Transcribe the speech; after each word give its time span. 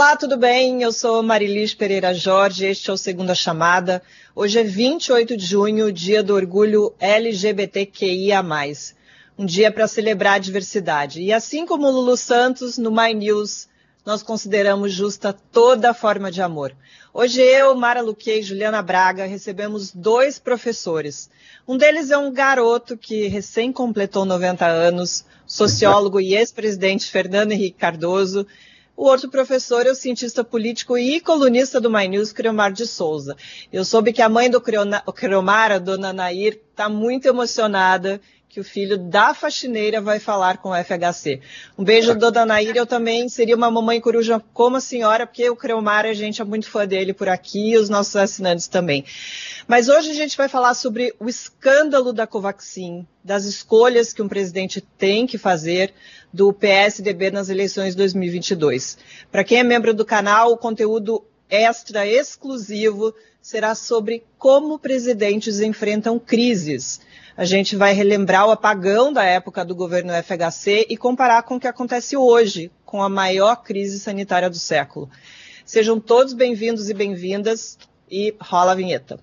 Olá, 0.00 0.16
tudo 0.16 0.38
bem? 0.38 0.80
Eu 0.82 0.92
sou 0.92 1.22
Marilis 1.22 1.74
Pereira 1.74 2.14
Jorge, 2.14 2.64
este 2.64 2.88
é 2.88 2.92
o 2.94 2.96
Segunda 2.96 3.34
Chamada. 3.34 4.02
Hoje 4.34 4.58
é 4.58 4.62
28 4.62 5.36
de 5.36 5.44
junho, 5.44 5.92
dia 5.92 6.22
do 6.22 6.34
orgulho 6.34 6.94
LGBTQIA+. 6.98 8.42
Um 9.38 9.44
dia 9.44 9.70
para 9.70 9.86
celebrar 9.86 10.36
a 10.36 10.38
diversidade. 10.38 11.20
E 11.20 11.34
assim 11.34 11.66
como 11.66 11.86
o 11.86 11.90
Lulu 11.90 12.16
Santos, 12.16 12.78
no 12.78 12.90
My 12.90 13.12
News, 13.12 13.68
nós 14.06 14.22
consideramos 14.22 14.90
justa 14.94 15.34
toda 15.52 15.92
forma 15.92 16.30
de 16.30 16.40
amor. 16.40 16.74
Hoje 17.12 17.42
eu, 17.42 17.74
Mara 17.74 18.00
Luque 18.00 18.30
e 18.30 18.42
Juliana 18.42 18.80
Braga 18.80 19.26
recebemos 19.26 19.92
dois 19.92 20.38
professores. 20.38 21.28
Um 21.68 21.76
deles 21.76 22.10
é 22.10 22.16
um 22.16 22.32
garoto 22.32 22.96
que 22.96 23.26
recém 23.26 23.70
completou 23.70 24.24
90 24.24 24.64
anos, 24.64 25.26
sociólogo 25.46 26.18
e 26.18 26.34
ex-presidente 26.34 27.10
Fernando 27.10 27.52
Henrique 27.52 27.76
Cardoso, 27.76 28.46
o 29.00 29.04
outro 29.04 29.30
professor 29.30 29.86
é 29.86 29.90
o 29.90 29.94
cientista 29.94 30.44
político 30.44 30.98
e 30.98 31.22
colunista 31.22 31.80
do 31.80 31.90
My 31.90 32.06
News, 32.06 32.32
Criomar 32.32 32.70
de 32.70 32.86
Souza. 32.86 33.34
Eu 33.72 33.82
soube 33.82 34.12
que 34.12 34.20
a 34.20 34.28
mãe 34.28 34.50
do 34.50 34.60
Criomar, 34.60 35.72
a 35.72 35.78
dona 35.78 36.12
Nair, 36.12 36.60
está 36.70 36.86
muito 36.86 37.26
emocionada 37.26 38.20
que 38.50 38.58
o 38.58 38.64
filho 38.64 38.98
da 38.98 39.32
faxineira 39.32 40.00
vai 40.00 40.18
falar 40.18 40.58
com 40.58 40.70
o 40.70 40.74
FHC. 40.74 41.40
Um 41.78 41.84
beijo, 41.84 42.16
dona 42.16 42.44
Nair. 42.44 42.76
Eu 42.76 42.84
também 42.84 43.28
seria 43.28 43.54
uma 43.54 43.70
mamãe 43.70 44.00
coruja 44.00 44.42
como 44.52 44.76
a 44.76 44.80
senhora, 44.80 45.24
porque 45.24 45.48
o 45.48 45.54
Creomar, 45.54 46.04
a 46.04 46.12
gente 46.12 46.42
é 46.42 46.44
muito 46.44 46.68
fã 46.68 46.84
dele 46.84 47.14
por 47.14 47.28
aqui 47.28 47.70
e 47.70 47.78
os 47.78 47.88
nossos 47.88 48.16
assinantes 48.16 48.66
também. 48.66 49.04
Mas 49.68 49.88
hoje 49.88 50.10
a 50.10 50.14
gente 50.14 50.36
vai 50.36 50.48
falar 50.48 50.74
sobre 50.74 51.14
o 51.20 51.28
escândalo 51.28 52.12
da 52.12 52.26
Covaxin, 52.26 53.06
das 53.22 53.44
escolhas 53.44 54.12
que 54.12 54.20
um 54.20 54.28
presidente 54.28 54.80
tem 54.80 55.28
que 55.28 55.38
fazer 55.38 55.94
do 56.34 56.52
PSDB 56.52 57.30
nas 57.30 57.50
eleições 57.50 57.94
2022. 57.94 58.98
Para 59.30 59.44
quem 59.44 59.60
é 59.60 59.62
membro 59.62 59.94
do 59.94 60.04
canal, 60.04 60.50
o 60.50 60.58
conteúdo 60.58 61.24
extra 61.48 62.04
exclusivo 62.04 63.14
será 63.40 63.76
sobre 63.76 64.24
como 64.36 64.76
presidentes 64.76 65.60
enfrentam 65.60 66.18
crises. 66.18 67.00
A 67.40 67.46
gente 67.46 67.74
vai 67.74 67.94
relembrar 67.94 68.46
o 68.46 68.50
apagão 68.50 69.10
da 69.10 69.24
época 69.24 69.64
do 69.64 69.74
governo 69.74 70.12
FHC 70.12 70.84
e 70.90 70.94
comparar 70.94 71.42
com 71.42 71.56
o 71.56 71.58
que 71.58 71.66
acontece 71.66 72.14
hoje, 72.14 72.70
com 72.84 73.02
a 73.02 73.08
maior 73.08 73.56
crise 73.62 73.98
sanitária 73.98 74.50
do 74.50 74.58
século. 74.58 75.08
Sejam 75.64 75.98
todos 75.98 76.34
bem-vindos 76.34 76.90
e 76.90 76.92
bem-vindas 76.92 77.78
e 78.10 78.34
rola 78.38 78.72
a 78.72 78.74
vinheta. 78.74 79.18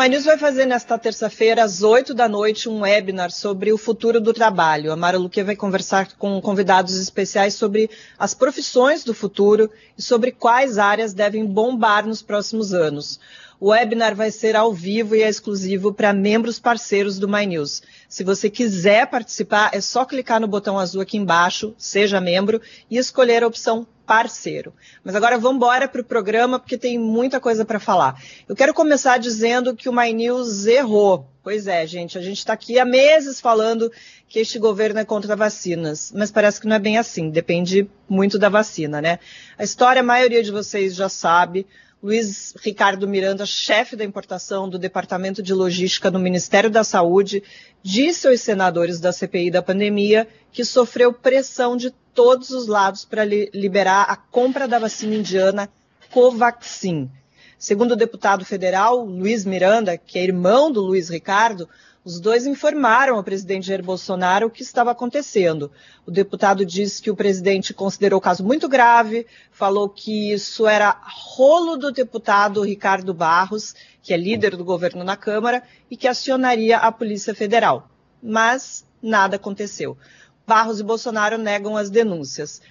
My 0.00 0.08
News 0.08 0.24
vai 0.24 0.38
fazer 0.38 0.64
nesta 0.64 0.96
terça-feira, 0.96 1.62
às 1.62 1.82
8 1.82 2.14
da 2.14 2.26
noite, 2.26 2.70
um 2.70 2.80
webinar 2.80 3.30
sobre 3.30 3.70
o 3.70 3.76
futuro 3.76 4.18
do 4.18 4.32
trabalho. 4.32 4.90
A 4.90 4.96
Mara 4.96 5.18
Luque 5.18 5.42
vai 5.42 5.54
conversar 5.54 6.08
com 6.16 6.40
convidados 6.40 6.96
especiais 6.96 7.52
sobre 7.52 7.90
as 8.18 8.32
profissões 8.32 9.04
do 9.04 9.12
futuro 9.12 9.70
e 9.98 10.00
sobre 10.00 10.32
quais 10.32 10.78
áreas 10.78 11.12
devem 11.12 11.44
bombar 11.44 12.06
nos 12.06 12.22
próximos 12.22 12.72
anos. 12.72 13.20
O 13.60 13.72
webinar 13.72 14.16
vai 14.16 14.30
ser 14.30 14.56
ao 14.56 14.72
vivo 14.72 15.14
e 15.14 15.22
é 15.22 15.28
exclusivo 15.28 15.92
para 15.92 16.14
membros 16.14 16.58
parceiros 16.58 17.18
do 17.18 17.28
My 17.28 17.44
News. 17.44 17.82
Se 18.08 18.24
você 18.24 18.48
quiser 18.48 19.06
participar, 19.06 19.68
é 19.74 19.82
só 19.82 20.06
clicar 20.06 20.40
no 20.40 20.48
botão 20.48 20.78
azul 20.78 21.02
aqui 21.02 21.18
embaixo, 21.18 21.74
seja 21.76 22.22
membro, 22.22 22.58
e 22.90 22.96
escolher 22.96 23.42
a 23.42 23.46
opção 23.46 23.86
parceiro. 24.10 24.74
Mas 25.04 25.14
agora 25.14 25.38
vamos 25.38 25.58
embora 25.58 25.86
para 25.86 26.00
o 26.00 26.04
programa, 26.04 26.58
porque 26.58 26.76
tem 26.76 26.98
muita 26.98 27.38
coisa 27.38 27.64
para 27.64 27.78
falar. 27.78 28.20
Eu 28.48 28.56
quero 28.56 28.74
começar 28.74 29.18
dizendo 29.18 29.72
que 29.76 29.88
o 29.88 29.92
My 29.92 30.12
News 30.12 30.66
errou. 30.66 31.30
Pois 31.44 31.68
é, 31.68 31.86
gente, 31.86 32.18
a 32.18 32.20
gente 32.20 32.38
está 32.38 32.54
aqui 32.54 32.76
há 32.80 32.84
meses 32.84 33.40
falando 33.40 33.88
que 34.28 34.40
este 34.40 34.58
governo 34.58 34.98
é 34.98 35.04
contra 35.04 35.36
vacinas, 35.36 36.12
mas 36.12 36.32
parece 36.32 36.60
que 36.60 36.66
não 36.66 36.74
é 36.74 36.80
bem 36.80 36.98
assim, 36.98 37.30
depende 37.30 37.88
muito 38.08 38.36
da 38.36 38.48
vacina, 38.48 39.00
né? 39.00 39.20
A 39.56 39.62
história 39.62 40.00
a 40.00 40.02
maioria 40.02 40.42
de 40.42 40.50
vocês 40.50 40.96
já 40.96 41.08
sabe. 41.08 41.64
Luiz 42.02 42.54
Ricardo 42.62 43.06
Miranda, 43.06 43.44
chefe 43.44 43.94
da 43.94 44.02
importação 44.02 44.70
do 44.70 44.78
Departamento 44.78 45.42
de 45.42 45.52
Logística 45.52 46.10
no 46.10 46.18
Ministério 46.18 46.70
da 46.70 46.82
Saúde, 46.82 47.42
disse 47.82 48.26
aos 48.26 48.40
senadores 48.40 48.98
da 48.98 49.12
CPI 49.12 49.50
da 49.50 49.60
pandemia 49.60 50.26
que 50.50 50.64
sofreu 50.64 51.12
pressão 51.12 51.76
de 51.76 51.90
todos 52.14 52.48
os 52.50 52.66
lados 52.66 53.04
para 53.04 53.22
li 53.22 53.50
liberar 53.52 54.04
a 54.04 54.16
compra 54.16 54.66
da 54.66 54.78
vacina 54.78 55.14
indiana 55.14 55.68
Covaxin. 56.10 57.10
Segundo 57.58 57.92
o 57.92 57.96
deputado 57.96 58.46
federal 58.46 59.04
Luiz 59.04 59.44
Miranda, 59.44 59.98
que 59.98 60.18
é 60.18 60.24
irmão 60.24 60.72
do 60.72 60.80
Luiz 60.80 61.10
Ricardo, 61.10 61.68
os 62.02 62.18
dois 62.18 62.46
informaram 62.46 63.16
ao 63.16 63.24
presidente 63.24 63.66
Jair 63.66 63.82
Bolsonaro 63.82 64.46
o 64.46 64.50
que 64.50 64.62
estava 64.62 64.90
acontecendo. 64.90 65.70
O 66.06 66.10
deputado 66.10 66.64
disse 66.64 67.02
que 67.02 67.10
o 67.10 67.16
presidente 67.16 67.74
considerou 67.74 68.18
o 68.18 68.22
caso 68.22 68.42
muito 68.42 68.68
grave, 68.68 69.26
falou 69.52 69.88
que 69.88 70.32
isso 70.32 70.66
era 70.66 70.96
rolo 71.02 71.76
do 71.76 71.92
deputado 71.92 72.62
Ricardo 72.62 73.12
Barros, 73.12 73.74
que 74.02 74.14
é 74.14 74.16
líder 74.16 74.56
do 74.56 74.64
governo 74.64 75.04
na 75.04 75.16
Câmara, 75.16 75.62
e 75.90 75.96
que 75.96 76.08
acionaria 76.08 76.78
a 76.78 76.90
Polícia 76.90 77.34
Federal. 77.34 77.90
Mas 78.22 78.84
nada 79.02 79.36
aconteceu. 79.36 79.96
Barros 80.46 80.80
e 80.80 80.82
Bolsonaro 80.82 81.36
negam 81.36 81.76
as 81.76 81.90
denúncias. 81.90 82.62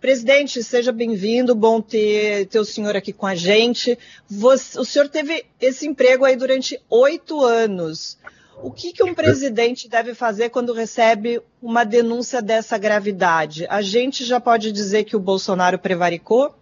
Presidente, 0.00 0.64
seja 0.64 0.90
bem-vindo, 0.90 1.54
bom 1.54 1.82
ter, 1.82 2.46
ter 2.46 2.58
o 2.58 2.64
senhor 2.64 2.96
aqui 2.96 3.12
com 3.12 3.26
a 3.26 3.34
gente. 3.34 3.98
Você, 4.26 4.80
o 4.80 4.84
senhor 4.86 5.10
teve 5.10 5.44
esse 5.60 5.86
emprego 5.86 6.24
aí 6.24 6.34
durante 6.34 6.80
oito 6.88 7.44
anos. 7.44 8.16
O 8.62 8.70
que, 8.70 8.92
que 8.92 9.02
um 9.02 9.14
presidente 9.14 9.88
deve 9.88 10.14
fazer 10.14 10.50
quando 10.50 10.72
recebe 10.72 11.42
uma 11.62 11.84
denúncia 11.84 12.42
dessa 12.42 12.76
gravidade? 12.76 13.66
A 13.68 13.80
gente 13.80 14.24
já 14.24 14.40
pode 14.40 14.70
dizer 14.72 15.04
que 15.04 15.16
o 15.16 15.20
Bolsonaro 15.20 15.78
prevaricou? 15.78 16.54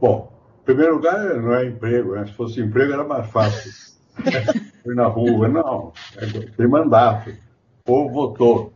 Bom, 0.00 0.32
em 0.60 0.64
primeiro 0.64 0.94
lugar, 0.94 1.18
não 1.40 1.54
é 1.54 1.66
emprego, 1.66 2.14
né? 2.14 2.26
Se 2.26 2.32
fosse 2.32 2.60
emprego 2.60 2.92
era 2.92 3.04
mais 3.04 3.30
fácil. 3.30 3.70
Fui 4.82 4.94
na 4.94 5.06
rua, 5.06 5.48
não. 5.48 5.92
É, 6.16 6.26
tem 6.56 6.68
mandato. 6.68 7.30
O 7.30 7.84
povo 7.84 8.12
votou. 8.12 8.72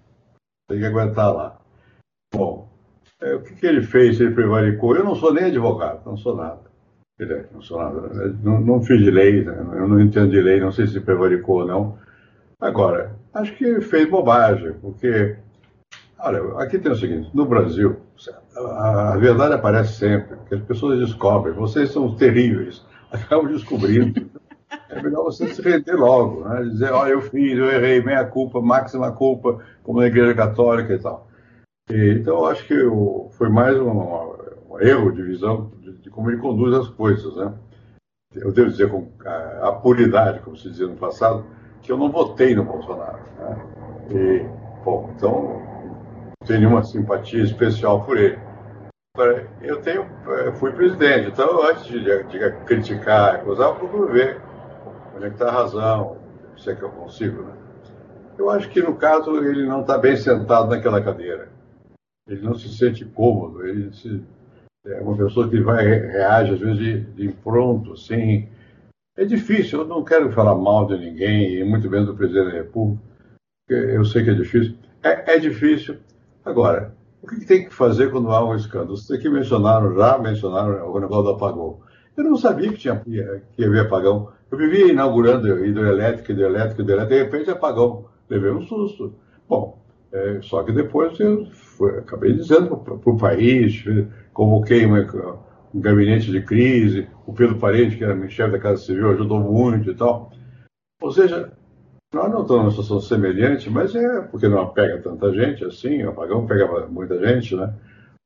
Tem 0.69 0.79
que 0.79 0.85
aguentar 0.85 1.33
lá. 1.35 1.61
Bom, 2.35 2.69
é, 3.21 3.35
o 3.35 3.43
que, 3.43 3.55
que 3.55 3.67
ele 3.67 3.83
fez? 3.83 4.21
Ele 4.21 4.35
prevaricou. 4.35 4.97
Eu 4.97 5.05
não 5.05 5.15
sou 5.15 5.33
nem 5.33 5.45
advogado, 5.45 6.05
não 6.05 6.17
sou 6.17 6.37
nada. 6.37 6.66
Não, 7.19 7.63
sou 7.63 7.79
nada, 7.79 8.37
não, 8.43 8.61
não 8.61 8.83
fiz 8.83 8.99
de 9.03 9.11
lei, 9.11 9.43
né? 9.43 9.57
eu 9.73 9.89
não 9.89 9.99
entendo 9.99 10.31
de 10.31 10.41
lei, 10.41 10.61
não 10.61 10.71
sei 10.71 10.87
se 10.87 11.01
prevaricou 11.01 11.61
ou 11.61 11.67
não. 11.67 11.99
Agora, 12.61 13.17
acho 13.33 13.57
que 13.57 13.65
ele 13.65 13.81
fez 13.81 14.09
bobagem, 14.09 14.75
porque, 14.83 15.37
olha, 16.19 16.41
aqui 16.59 16.79
tem 16.79 16.93
o 16.93 16.97
seguinte: 16.97 17.31
no 17.33 17.47
Brasil, 17.47 17.97
a, 18.55 19.17
verdade 19.17 19.55
aparece 19.55 19.95
sempre, 19.95 20.37
que 20.47 20.57
as 20.57 20.63
pessoas 20.63 20.99
descobrem, 20.99 21.55
vocês 21.55 21.91
são 21.91 22.15
terríveis, 22.17 22.85
acabam 23.11 23.51
descobrindo. 23.51 24.31
É 24.91 25.01
melhor 25.01 25.25
você 25.25 25.49
se 25.49 25.63
render 25.63 25.95
logo, 25.95 26.47
né? 26.47 26.65
dizer, 26.65 26.93
olha, 26.93 27.13
eu 27.13 27.23
fiz, 27.23 27.57
eu 27.57 27.71
errei, 27.71 28.03
meia 28.03 28.25
culpa, 28.27 28.61
máxima 28.61 29.11
culpa, 29.13 29.65
como 29.83 30.01
na 30.01 30.07
Igreja 30.07 30.35
Católica 30.35 30.93
e 30.93 30.99
tal. 30.99 31.29
E, 31.89 32.19
então, 32.21 32.45
acho 32.45 32.67
que 32.67 32.75
eu, 32.75 33.31
foi 33.39 33.49
mais 33.49 33.79
um, 33.79 33.91
um, 33.91 34.81
erro 34.81 35.13
de 35.13 35.23
visão 35.23 35.71
de, 36.07 36.11
como 36.11 36.31
ele 36.31 36.41
conduz 36.41 36.75
as 36.75 36.89
coisas, 36.89 37.37
né? 37.37 37.53
Eu 38.35 38.53
devo 38.53 38.71
dizer 38.71 38.91
com 38.91 39.09
a, 39.63 39.73
puridade, 39.73 40.41
como 40.41 40.57
se 40.57 40.71
dizia 40.71 40.87
no 40.87 40.97
passado, 40.97 41.45
que 41.83 41.91
eu 41.91 41.97
não 41.97 42.11
votei 42.11 42.55
no 42.55 42.65
Bolsonaro. 42.65 43.19
Né? 43.39 43.57
E, 44.11 44.85
bom, 44.85 45.11
então, 45.15 45.63
tenho 46.45 46.61
nenhuma 46.61 46.83
simpatia 46.83 47.43
especial 47.43 48.05
por 48.05 48.17
ele. 48.17 48.39
Eu 49.63 49.81
tenho, 49.81 50.03
eh, 50.03 50.53
fui 50.57 50.73
presidente, 50.73 51.31
então 51.31 51.63
antes 51.63 51.85
de, 51.85 52.01
de 52.01 52.53
criticar, 52.67 53.47
eu 53.47 53.75
procuro 53.75 54.13
ver 54.13 54.43
onde 55.17 55.25
é 55.25 55.29
que 55.29 55.37
está 55.37 55.49
a 55.49 55.53
razão, 55.53 56.19
se 56.59 56.71
é 56.71 56.75
que 56.75 56.83
eu 56.83 56.91
consigo, 56.91 57.43
né? 57.43 57.53
Eu 58.37 58.51
acho 58.51 58.69
que, 58.69 58.83
no 58.83 58.95
caso, 58.97 59.35
ele 59.39 59.67
não 59.67 59.81
está 59.81 59.97
bem 59.97 60.15
sentado 60.15 60.69
naquela 60.69 61.03
cadeira. 61.03 61.49
Ele 62.29 62.43
não 62.43 62.55
se 62.55 62.69
sente 62.69 63.07
cômodo, 63.07 63.67
ele 63.67 63.91
se, 63.95 64.23
é 64.87 65.01
uma 65.01 65.17
pessoa 65.17 65.49
que 65.49 65.61
vai, 65.61 65.85
reage, 65.85 66.55
às 66.55 66.61
vezes, 66.61 66.79
de, 66.79 67.01
de 67.01 67.27
impronto, 67.27 67.93
assim. 67.93 68.49
É 69.17 69.25
difícil, 69.25 69.81
eu 69.81 69.87
não 69.87 70.05
quero 70.05 70.31
falar 70.33 70.55
mal 70.55 70.87
de 70.87 70.99
ninguém, 70.99 71.55
e 71.61 71.65
muito 71.65 71.91
menos 71.91 72.07
do 72.07 72.15
presidente 72.15 72.51
da 72.51 72.59
República, 72.59 73.03
eu 73.69 74.05
sei 74.05 74.23
que 74.23 74.31
é 74.31 74.35
difícil. 74.35 74.77
É, 75.03 75.35
é 75.35 75.39
difícil. 75.39 75.97
Agora, 76.45 76.95
o 77.23 77.27
que, 77.27 77.45
tem 77.45 77.65
que 77.65 77.75
fazer 77.75 78.11
quando 78.11 78.31
há 78.31 78.49
um 78.49 78.55
escândalo? 78.55 78.97
Vocês 78.97 79.19
aqui 79.19 79.29
mencionaram, 79.29 79.95
já 79.97 80.19
mencionaram 80.19 80.89
o 80.93 81.01
negócio 81.01 81.25
do 81.25 81.31
apagão. 81.31 81.81
Eu 82.17 82.25
não 82.25 82.37
sabia 82.37 82.71
que, 82.71 82.79
tinha, 82.79 82.97
que 82.97 83.11
ia 83.63 83.67
haver 83.67 83.87
apagão. 83.87 84.31
Eu 84.51 84.57
vivia 84.57 84.93
inaugurando 84.93 85.49
hidroelétrica, 85.65 86.33
hidroelétrica, 86.33 86.83
hidroelétrica, 86.83 87.15
de 87.15 87.23
repente 87.23 87.51
apagão. 87.51 88.05
Levei 88.31 88.51
um 88.53 88.63
susto. 88.63 89.15
Bom, 89.49 89.83
é, 90.13 90.41
só 90.43 90.63
que 90.63 90.73
depois 90.73 91.19
eu 91.19 91.47
foi, 91.47 91.99
acabei 91.99 92.33
dizendo 92.33 92.77
para 92.77 92.95
o 92.95 93.19
país, 93.19 93.85
convoquei 94.37 94.85
uma, 94.85 95.01
um 95.75 95.81
gabinete 95.81 96.31
de 96.31 96.43
crise, 96.43 97.09
o 97.27 97.33
Pedro 97.33 97.59
Parede, 97.59 97.97
que 97.97 98.05
era 98.05 98.29
chefe 98.29 98.53
da 98.53 98.59
Casa 98.59 98.83
Civil, 98.83 99.11
ajudou 99.13 99.41
muito 99.41 99.91
e 99.91 99.95
tal. 99.95 100.31
Ou 101.01 101.11
seja, 101.11 101.53
nós 102.15 102.31
não 102.31 102.43
estamos 102.43 102.63
numa 102.63 102.71
situação 102.71 103.01
semelhante, 103.01 103.71
mas 103.71 103.95
é 103.95 104.21
porque 104.21 104.47
não 104.47 104.69
pega 104.69 104.99
tanta 104.99 105.33
gente 105.33 105.65
assim, 105.65 106.03
o 106.03 106.11
apagão 106.11 106.47
pega 106.47 106.87
muita 106.87 107.19
gente, 107.19 107.57
né? 107.57 107.73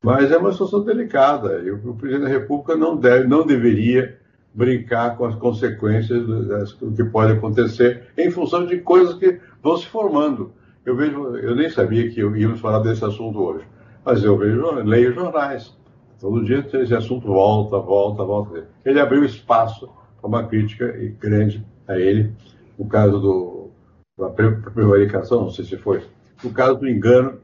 Mas 0.03 0.33
é 0.33 0.37
uma 0.37 0.51
situação 0.51 0.83
delicada 0.83 1.61
e 1.61 1.71
o, 1.71 1.95
presidente 1.95 2.25
da 2.25 2.29
República 2.29 2.75
não, 2.75 2.97
deve, 2.97 3.29
não 3.29 3.47
deveria 3.47 4.19
brincar 4.53 5.17
com 5.17 5.27
as 5.27 5.37
consequências 5.37 6.27
do, 6.27 6.93
que 6.93 7.05
pode 7.05 7.35
acontecer 7.35 8.09
em 8.19 8.33
função 8.33 8.67
de 8.67 8.79
coisas 8.79 9.15
que 9.15 9.39
vão 9.63 9.77
se 9.77 9.87
formando. 9.87 10.53
Eu 10.85 10.97
vejo, 10.97 11.37
eu 11.37 11.55
nem 11.55 11.71
sabia 11.71 12.11
que 12.11 12.21
íamos 12.21 12.59
falar 12.59 12.81
desse 12.81 13.05
assunto 13.05 13.39
hoje, 13.39 13.65
mas 14.05 14.25
eu 14.25 14.37
vejo, 14.37 14.73
leio 14.83 15.15
jornais. 15.15 15.79
Todo 16.21 16.45
dia 16.45 16.67
esse 16.75 16.95
assunto 16.95 17.27
volta, 17.27 17.79
volta, 17.79 18.23
volta. 18.23 18.69
Ele 18.85 19.01
abriu 19.01 19.25
espaço 19.25 19.89
para 20.21 20.29
uma 20.29 20.47
crítica 20.47 20.87
grande 21.19 21.65
a 21.89 21.99
ele, 21.99 22.33
no 22.79 22.87
caso 22.87 23.19
do, 23.19 23.71
da 24.19 24.29
prevaricação, 24.29 25.43
não 25.43 25.51
sei 25.51 25.65
se 25.65 25.79
foi, 25.79 26.07
no 26.45 26.53
caso 26.53 26.79
do 26.79 26.89
engano 26.89 27.41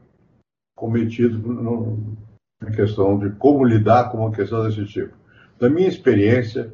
cometido 0.75 1.39
no, 1.39 2.15
na 2.61 2.69
questão 2.69 3.17
de 3.17 3.31
como 3.31 3.65
lidar 3.65 4.11
com 4.11 4.19
uma 4.19 4.31
questão 4.31 4.63
desse 4.63 4.85
tipo. 4.85 5.15
Da 5.59 5.69
minha 5.69 5.87
experiência, 5.87 6.71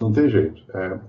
não 0.00 0.12
tem 0.12 0.28
jeito. 0.28 0.62
É, 0.72 1.00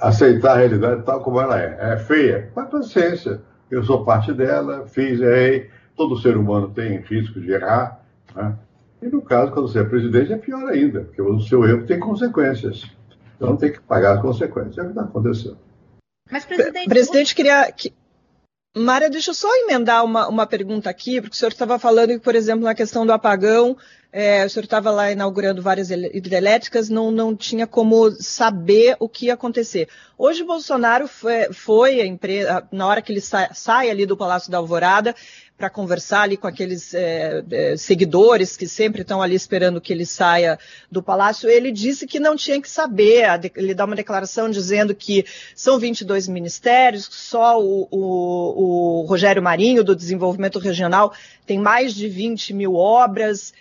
aceitar 0.00 0.52
a 0.52 0.58
realidade 0.58 1.02
tal 1.04 1.20
como 1.20 1.38
ela 1.38 1.60
é. 1.60 1.92
É 1.92 1.96
feia, 1.98 2.50
mas 2.56 2.70
paciência. 2.70 3.42
Eu 3.70 3.82
sou 3.84 4.02
parte 4.02 4.32
dela, 4.32 4.86
fiz, 4.86 5.20
errei. 5.20 5.68
Todo 5.94 6.16
ser 6.16 6.38
humano 6.38 6.70
tem 6.70 7.00
risco 7.00 7.38
de 7.38 7.52
errar. 7.52 8.00
Né? 8.34 8.56
E 9.02 9.06
no 9.06 9.22
caso, 9.22 9.52
quando 9.52 9.68
você 9.68 9.80
é 9.80 9.84
presidente, 9.84 10.32
é 10.32 10.38
pior 10.38 10.68
ainda, 10.68 11.02
porque 11.02 11.20
o 11.20 11.40
seu 11.40 11.64
erro 11.64 11.86
tem 11.86 12.00
consequências. 12.00 12.84
Então 13.36 13.56
tem 13.56 13.72
que 13.72 13.80
pagar 13.80 14.16
as 14.16 14.22
consequências. 14.22 14.78
É 14.78 14.82
o 14.82 14.84
que 14.84 14.90
está 14.90 15.02
acontecendo. 15.02 15.58
Mas, 16.30 16.44
presidente. 16.44 16.88
Presidente, 16.88 17.34
queria. 17.34 17.70
Que... 17.70 17.92
Mária, 18.76 19.08
deixa 19.08 19.30
eu 19.30 19.34
só 19.34 19.48
emendar 19.62 20.04
uma, 20.04 20.28
uma 20.28 20.46
pergunta 20.46 20.90
aqui, 20.90 21.20
porque 21.20 21.34
o 21.34 21.38
senhor 21.38 21.50
estava 21.50 21.78
falando 21.78 22.10
que, 22.10 22.18
por 22.18 22.34
exemplo, 22.34 22.64
na 22.64 22.74
questão 22.74 23.06
do 23.06 23.12
apagão, 23.12 23.74
é, 24.12 24.44
o 24.44 24.50
senhor 24.50 24.64
estava 24.64 24.90
lá 24.90 25.10
inaugurando 25.10 25.62
várias 25.62 25.90
hidrelétricas, 25.90 26.90
não, 26.90 27.10
não 27.10 27.34
tinha 27.34 27.66
como 27.66 28.10
saber 28.12 28.94
o 28.98 29.08
que 29.08 29.26
ia 29.26 29.34
acontecer. 29.34 29.88
Hoje, 30.18 30.44
Bolsonaro 30.44 31.08
foi, 31.08 31.52
foi 31.52 32.00
a 32.00 32.06
empresa, 32.06 32.68
na 32.70 32.86
hora 32.86 33.00
que 33.00 33.12
ele 33.12 33.20
sai, 33.20 33.48
sai 33.54 33.88
ali 33.88 34.04
do 34.04 34.16
Palácio 34.16 34.50
da 34.50 34.58
Alvorada, 34.58 35.14
para 35.56 35.70
conversar 35.70 36.22
ali 36.22 36.36
com 36.36 36.46
aqueles 36.46 36.92
é, 36.92 37.42
é, 37.50 37.76
seguidores 37.76 38.56
que 38.56 38.68
sempre 38.68 39.00
estão 39.00 39.22
ali 39.22 39.34
esperando 39.34 39.80
que 39.80 39.92
ele 39.92 40.04
saia 40.04 40.58
do 40.90 41.02
palácio, 41.02 41.48
ele 41.48 41.72
disse 41.72 42.06
que 42.06 42.20
não 42.20 42.36
tinha 42.36 42.60
que 42.60 42.68
saber, 42.68 43.24
ele 43.56 43.74
dá 43.74 43.86
uma 43.86 43.96
declaração 43.96 44.50
dizendo 44.50 44.94
que 44.94 45.24
são 45.54 45.78
22 45.78 46.28
ministérios, 46.28 47.08
só 47.10 47.58
o, 47.58 47.88
o, 47.90 49.00
o 49.00 49.06
Rogério 49.06 49.42
Marinho, 49.42 49.82
do 49.82 49.96
Desenvolvimento 49.96 50.58
Regional, 50.58 51.14
tem 51.46 51.58
mais 51.58 51.94
de 51.94 52.06
20 52.06 52.52
mil 52.52 52.74
obras, 52.74 53.54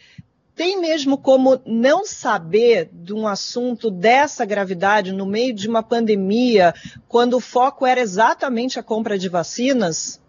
tem 0.53 0.79
mesmo 0.79 1.17
como 1.17 1.61
não 1.65 2.05
saber 2.05 2.89
de 2.91 3.13
um 3.13 3.25
assunto 3.25 3.89
dessa 3.89 4.45
gravidade 4.45 5.13
no 5.13 5.25
meio 5.25 5.53
de 5.53 5.67
uma 5.67 5.83
pandemia, 5.83 6.73
quando 7.07 7.35
o 7.35 7.41
foco 7.41 7.85
era 7.85 8.01
exatamente 8.01 8.79
a 8.79 8.83
compra 8.83 9.17
de 9.17 9.29
vacinas? 9.29 10.19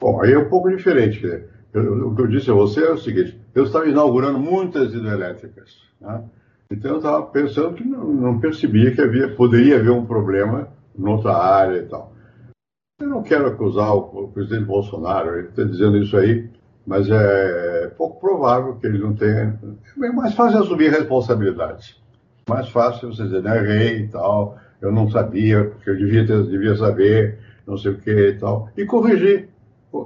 Bom, 0.00 0.20
aí 0.20 0.32
é 0.32 0.38
um 0.38 0.48
pouco 0.48 0.68
diferente. 0.68 1.24
Eu, 1.72 2.08
o 2.08 2.14
que 2.14 2.22
eu 2.22 2.26
disse 2.26 2.50
a 2.50 2.54
você 2.54 2.84
é 2.84 2.92
o 2.92 2.98
seguinte: 2.98 3.40
eu 3.54 3.64
estava 3.64 3.88
inaugurando 3.88 4.38
muitas 4.38 4.92
hidrelétricas. 4.92 5.76
Né? 6.00 6.22
Então 6.70 6.92
eu 6.92 6.96
estava 6.98 7.26
pensando 7.26 7.74
que 7.74 7.84
não, 7.84 8.04
não, 8.12 8.40
percebia 8.40 8.94
que 8.94 9.00
havia, 9.00 9.34
poderia 9.34 9.76
haver 9.76 9.90
um 9.90 10.04
problema 10.04 10.68
em 10.98 11.06
outra 11.06 11.36
área 11.36 11.78
e 11.78 11.86
tal. 11.86 12.12
Eu 13.00 13.08
não 13.08 13.22
quero 13.22 13.46
acusar 13.46 13.94
o, 13.94 14.24
o 14.24 14.28
presidente 14.28 14.64
Bolsonaro, 14.64 15.38
ele 15.38 15.48
está 15.48 15.62
dizendo 15.62 15.98
isso 15.98 16.16
aí, 16.16 16.48
mas 16.86 17.08
é 17.10 17.92
pouco 17.96 18.20
provável 18.20 18.76
que 18.76 18.86
ele 18.86 18.98
não 18.98 19.14
tenha. 19.14 19.58
É 20.02 20.12
mais 20.12 20.34
fácil 20.34 20.60
assumir 20.60 20.90
responsabilidades. 20.90 22.00
Mais 22.48 22.68
fácil 22.68 23.12
você 23.12 23.24
dizer, 23.24 23.42
né, 23.42 23.58
errei 23.58 24.04
e 24.04 24.08
tal, 24.08 24.56
eu 24.80 24.92
não 24.92 25.10
sabia, 25.10 25.64
porque 25.64 25.90
eu 25.90 25.96
devia, 25.96 26.26
ter, 26.26 26.42
devia 26.44 26.76
saber, 26.76 27.38
não 27.66 27.76
sei 27.76 27.92
o 27.92 27.98
que 27.98 28.10
e 28.10 28.38
tal, 28.38 28.70
e 28.76 28.84
corrigir 28.84 29.48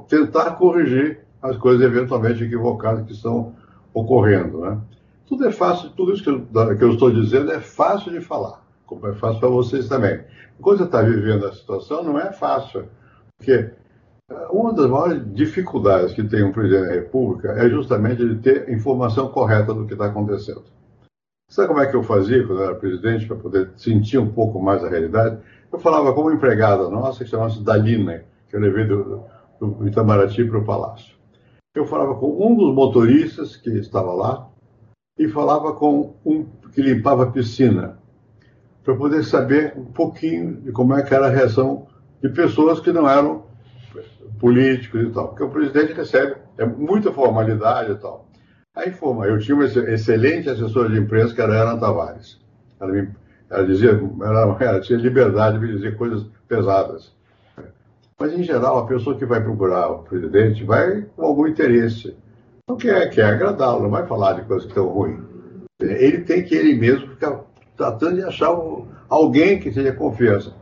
tentar 0.09 0.53
corrigir 0.53 1.21
as 1.43 1.57
coisas 1.57 1.85
eventualmente 1.85 2.45
equivocadas 2.45 3.05
que 3.07 3.13
estão 3.13 3.55
ocorrendo. 3.95 4.61
Né? 4.61 4.79
Tudo 5.27 5.47
é 5.47 5.53
fácil, 5.53 5.91
tudo 5.91 6.13
isso 6.13 6.23
que 6.23 6.31
eu, 6.31 6.77
que 6.77 6.85
eu 6.85 6.93
estou 6.93 7.11
dizendo 7.11 7.53
é 7.53 7.61
fácil 7.61 8.13
de 8.13 8.21
falar, 8.21 8.63
como 8.87 9.07
é 9.07 9.15
fácil 9.15 9.41
para 9.41 9.49
vocês 9.49 9.89
também. 9.89 10.21
Quando 10.61 10.79
você 10.79 10.85
está 10.85 11.03
vivendo 11.03 11.47
a 11.47 11.53
situação, 11.53 12.03
não 12.03 12.19
é 12.19 12.33
fácil, 12.33 12.85
porque 13.39 13.53
eh, 14.31 14.49
uma 14.51 14.75
das 14.75 14.87
maiores 14.87 15.23
dificuldades 15.33 16.13
que 16.13 16.23
tem 16.23 16.45
um 16.45 16.53
presidente 16.53 16.89
da 16.89 16.95
República 16.95 17.53
é 17.53 17.69
justamente 17.71 18.21
ele 18.21 18.37
ter 18.37 18.69
informação 18.71 19.29
correta 19.29 19.73
do 19.73 19.87
que 19.87 19.95
está 19.95 20.07
acontecendo. 20.07 20.65
Sabe 21.49 21.69
como 21.69 21.81
é 21.81 21.87
que 21.87 21.97
eu 21.97 22.03
fazia 22.03 22.47
quando 22.47 22.61
eu 22.61 22.67
era 22.67 22.75
presidente, 22.77 23.27
para 23.27 23.37
poder 23.37 23.71
sentir 23.77 24.19
um 24.19 24.31
pouco 24.31 24.61
mais 24.61 24.85
a 24.85 24.89
realidade? 24.89 25.39
Eu 25.73 25.79
falava 25.79 26.13
com 26.13 26.21
uma 26.21 26.35
empregada 26.35 26.89
nossa, 26.89 27.25
que 27.25 27.31
chamava-se 27.31 27.63
Dalina, 27.63 28.25
que 28.49 28.55
eu 28.55 28.61
levei 28.61 28.87
do, 28.87 29.25
do 29.61 29.87
Itamaraty 29.87 30.45
para 30.45 30.59
o 30.59 30.65
Palácio. 30.65 31.15
Eu 31.75 31.87
falava 31.87 32.15
com 32.17 32.29
um 32.45 32.57
dos 32.57 32.75
motoristas 32.75 33.57
que 33.57 33.71
estava 33.71 34.13
lá 34.13 34.49
e 35.19 35.29
falava 35.29 35.75
com 35.75 36.15
um 36.25 36.45
que 36.73 36.81
limpava 36.81 37.25
a 37.25 37.31
piscina, 37.31 37.99
para 38.83 38.97
poder 38.97 39.23
saber 39.25 39.75
um 39.77 39.85
pouquinho 39.85 40.63
de 40.63 40.73
como 40.73 40.95
é 40.95 41.03
que 41.03 41.15
era 41.15 41.27
a 41.27 41.31
reação 41.31 41.87
de 42.23 42.29
pessoas 42.31 42.81
que 42.81 42.93
não 42.93 43.09
eram 43.09 43.45
políticos 44.39 45.03
e 45.03 45.11
tal. 45.11 45.29
Porque 45.29 45.45
o 45.45 45.51
presidente 45.51 45.93
recebe 45.93 46.37
é 46.57 46.65
muita 46.65 47.13
formalidade 47.13 47.93
e 47.93 47.95
tal. 47.97 48.29
Aí 48.75 48.95
eu 49.29 49.39
tinha 49.39 49.55
uma 49.55 49.65
excelente 49.65 50.49
assessora 50.49 50.89
de 50.89 50.99
imprensa 50.99 51.35
que 51.35 51.41
era 51.41 51.63
Ana 51.63 51.79
Tavares. 51.79 52.41
Ela, 52.81 52.93
me, 52.93 53.09
ela 53.51 53.67
dizia, 53.67 53.91
ela, 53.91 54.57
ela 54.61 54.81
tinha 54.81 54.99
liberdade 54.99 55.59
de 55.59 55.67
me 55.67 55.73
dizer 55.73 55.97
coisas 55.97 56.27
pesadas. 56.49 57.15
Mas, 58.21 58.35
em 58.35 58.43
geral, 58.43 58.81
a 58.81 58.87
pessoa 58.87 59.17
que 59.17 59.25
vai 59.25 59.43
procurar 59.43 59.89
o 59.89 60.03
presidente 60.03 60.63
vai 60.63 61.07
com 61.17 61.23
algum 61.25 61.47
interesse. 61.47 62.15
Não 62.69 62.77
quer, 62.77 63.09
quer 63.09 63.25
agradá-lo, 63.25 63.85
não 63.85 63.91
vai 63.91 64.07
falar 64.07 64.35
de 64.35 64.43
coisas 64.43 64.67
que 64.67 64.73
estão 64.73 64.89
ruins. 64.89 65.25
Ele 65.81 66.21
tem 66.21 66.45
que 66.45 66.55
ele 66.55 66.75
mesmo 66.75 67.09
ficar 67.09 67.41
tratando 67.75 68.17
de 68.17 68.23
achar 68.23 68.55
alguém 69.09 69.59
que 69.59 69.71
tenha 69.71 69.95
confiança. 69.95 70.55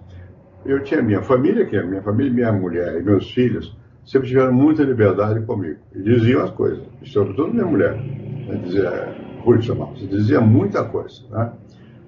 Eu 0.64 0.84
tinha 0.84 1.02
minha 1.02 1.20
família, 1.20 1.66
que 1.66 1.76
é 1.76 1.82
minha 1.84 2.00
família, 2.00 2.32
minha 2.32 2.52
mulher 2.52 2.94
e 2.94 3.02
meus 3.02 3.28
filhos, 3.32 3.76
sempre 4.06 4.28
tiveram 4.28 4.52
muita 4.52 4.84
liberdade 4.84 5.44
comigo. 5.44 5.80
E 5.92 6.00
diziam 6.00 6.44
as 6.44 6.50
coisas, 6.52 6.86
sobretudo 7.06 7.52
minha 7.52 7.66
mulher. 7.66 7.96
Né, 7.96 8.60
dizia, 8.62 9.16
Ruth 9.42 9.62
chamava, 9.62 9.94
dizia 9.94 10.40
muita 10.40 10.84
coisa. 10.84 11.26
Né? 11.28 11.52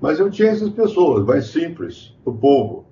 Mas 0.01 0.21
eu 0.21 0.31
tinha 0.31 0.51
essas 0.51 0.71
pessoas 0.71 1.27
mais 1.27 1.47
simples, 1.47 2.17
o 2.25 2.33
povo. 2.33 2.87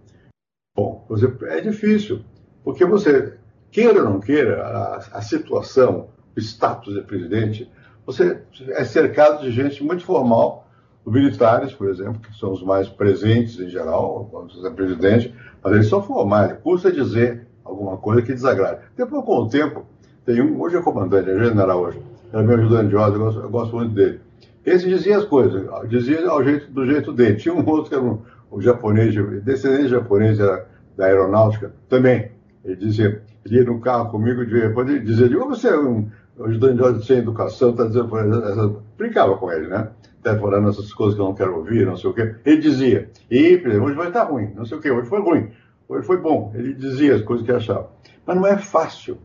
Bom, 0.77 1.07
é 1.43 1.61
difícil. 1.61 2.21
Porque 2.69 2.85
você, 2.85 3.33
queira 3.71 4.01
ou 4.01 4.11
não 4.11 4.21
queira, 4.21 4.63
a, 4.63 4.97
a 5.15 5.23
situação, 5.23 6.09
o 6.37 6.39
status 6.39 6.93
de 6.93 7.01
presidente, 7.01 7.67
você 8.05 8.43
é 8.73 8.85
cercado 8.85 9.43
de 9.43 9.51
gente 9.51 9.83
muito 9.83 10.05
formal, 10.05 10.69
militares, 11.07 11.73
por 11.73 11.89
exemplo, 11.89 12.21
que 12.21 12.39
são 12.39 12.53
os 12.53 12.63
mais 12.63 12.87
presentes 12.87 13.59
em 13.59 13.71
geral, 13.71 14.29
quando 14.31 14.53
você 14.53 14.67
é 14.67 14.71
presidente, 14.71 15.35
mas 15.65 15.73
eles 15.73 15.89
são 15.89 16.03
formais, 16.03 16.59
custa 16.63 16.93
dizer 16.93 17.47
alguma 17.65 17.97
coisa 17.97 18.21
que 18.21 18.35
desagrade. 18.35 18.83
Depois, 18.95 19.25
com 19.25 19.39
o 19.39 19.49
tempo, 19.49 19.87
tem 20.27 20.43
um, 20.43 20.61
hoje 20.61 20.77
é 20.77 20.83
comandante, 20.83 21.31
é 21.31 21.43
general 21.43 21.81
hoje, 21.81 22.03
era 22.31 22.43
meu 22.43 22.59
ajudante 22.59 22.91
de 22.91 22.97
ordem, 22.97 23.19
eu 23.19 23.25
gosto, 23.25 23.41
eu 23.41 23.51
gosto 23.51 23.77
muito 23.77 23.95
dele. 23.95 24.21
Esse 24.67 24.87
dizia 24.87 25.17
as 25.17 25.25
coisas, 25.25 25.67
dizia 25.89 26.29
ao 26.29 26.45
jeito, 26.45 26.71
do 26.71 26.85
jeito 26.85 27.15
dele. 27.15 27.37
Tinha 27.37 27.55
um 27.55 27.67
outro 27.67 27.89
que 27.89 27.95
era 27.95 28.05
um, 28.05 28.21
um 28.53 28.61
japonês, 28.61 29.15
descendente 29.43 29.89
japonês 29.89 30.39
era 30.39 30.69
da 30.95 31.07
aeronáutica, 31.07 31.73
também. 31.89 32.37
Ele 32.65 32.77
dizia, 32.77 33.23
ele 33.45 33.57
ia 33.57 33.65
no 33.65 33.81
carro 33.81 34.11
comigo 34.11 34.45
de 34.45 34.59
repente 34.59 34.91
ele 34.91 35.01
dizia, 35.01 35.29
você 35.29 35.69
é 35.69 35.79
um 35.79 36.09
ajudante 36.45 37.07
sem 37.07 37.19
educação, 37.19 37.71
está 37.71 37.85
dizendo, 37.85 38.83
brincava 38.97 39.37
com 39.37 39.51
ele, 39.51 39.69
né? 39.69 39.91
Está 40.17 40.39
falando 40.39 40.69
essas 40.69 40.93
coisas 40.93 41.15
que 41.15 41.21
eu 41.21 41.27
não 41.27 41.35
quero 41.35 41.57
ouvir, 41.57 41.87
não 41.87 41.97
sei 41.97 42.11
o 42.11 42.15
quê. 42.15 42.35
Ele 42.45 42.59
dizia, 42.59 43.11
e, 43.31 43.57
hoje 43.57 43.97
vai 43.97 44.09
estar 44.09 44.25
ruim, 44.25 44.53
não 44.55 44.65
sei 44.65 44.79
o 44.79 44.81
quê, 44.81 44.91
hoje 44.91 45.09
foi 45.09 45.21
ruim, 45.21 45.51
hoje 45.89 46.07
foi 46.07 46.21
bom. 46.21 46.53
Ele 46.55 46.75
dizia 46.75 47.15
as 47.15 47.23
coisas 47.23 47.47
que 47.47 47.53
achava. 47.53 47.91
Mas 48.27 48.37
não 48.37 48.47
é 48.47 48.59
fácil. 48.59 49.19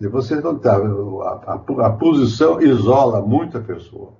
Você 0.00 0.36
não 0.40 0.56
está. 0.56 0.76
A, 0.76 1.52
a, 1.52 1.86
a, 1.86 1.90
posição 1.90 2.60
isola 2.60 3.20
muita 3.20 3.60
pessoa. 3.60 4.12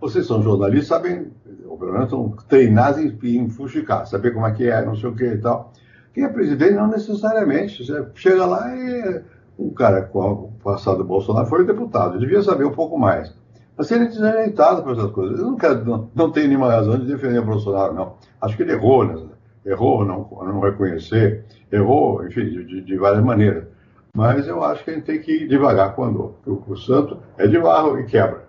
Vocês 0.00 0.26
são 0.26 0.42
jornalistas, 0.42 0.88
sabem, 0.88 1.32
ou 1.64 1.78
pelo 1.78 1.92
menos 1.92 2.44
treinados 2.44 3.00
em, 3.00 3.16
em 3.38 3.48
fuxicar, 3.48 4.06
saber 4.06 4.32
como 4.32 4.46
é 4.46 4.52
que 4.52 4.68
é, 4.68 4.84
não 4.84 4.96
sei 4.96 5.08
o 5.08 5.14
que 5.14 5.24
e 5.24 5.38
tal. 5.38 5.72
Quem 6.14 6.24
é 6.24 6.28
presidente 6.28 6.74
não 6.74 6.86
necessariamente. 6.86 7.84
Você 7.84 8.06
chega 8.14 8.46
lá 8.46 8.74
e 8.74 9.22
um 9.58 9.70
cara 9.70 10.02
com 10.02 10.20
o 10.20 10.52
passado 10.62 10.98
do 10.98 11.04
Bolsonaro 11.04 11.46
foi 11.46 11.66
deputado, 11.66 12.18
devia 12.18 12.42
saber 12.42 12.64
um 12.64 12.72
pouco 12.72 12.96
mais. 12.96 13.34
Mas 13.76 13.90
ele 13.90 14.04
é 14.04 14.08
desajeitado 14.08 14.82
para 14.82 14.92
essas 14.92 15.10
coisas. 15.10 15.40
Eu 15.40 15.46
não, 15.46 15.56
quero, 15.56 15.84
não, 15.84 16.10
não 16.14 16.30
tenho 16.30 16.46
nenhuma 16.46 16.70
razão 16.70 16.96
de 16.96 17.06
defender 17.06 17.40
o 17.40 17.44
Bolsonaro, 17.44 17.92
não. 17.92 18.14
Acho 18.40 18.56
que 18.56 18.62
ele 18.62 18.72
errou, 18.72 19.04
né? 19.04 19.20
errou 19.66 20.04
não, 20.04 20.28
não 20.44 20.60
reconhecer, 20.60 21.44
errou, 21.72 22.24
enfim, 22.26 22.44
de, 22.44 22.82
de, 22.82 22.96
várias 22.96 23.24
maneiras. 23.24 23.66
Mas 24.14 24.46
eu 24.46 24.62
acho 24.62 24.84
que 24.84 24.90
a 24.90 24.94
gente 24.94 25.06
tem 25.06 25.20
que 25.20 25.32
ir 25.32 25.48
devagar 25.48 25.96
com 25.96 26.06
o 26.06 26.62
O, 26.68 26.76
santo 26.76 27.20
é 27.36 27.48
de 27.48 27.58
barro 27.58 27.98
e 27.98 28.06
quebra. 28.06 28.44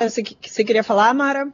Você 0.00 0.64
queria 0.64 0.84
falar, 0.84 1.12
Mara? 1.12 1.52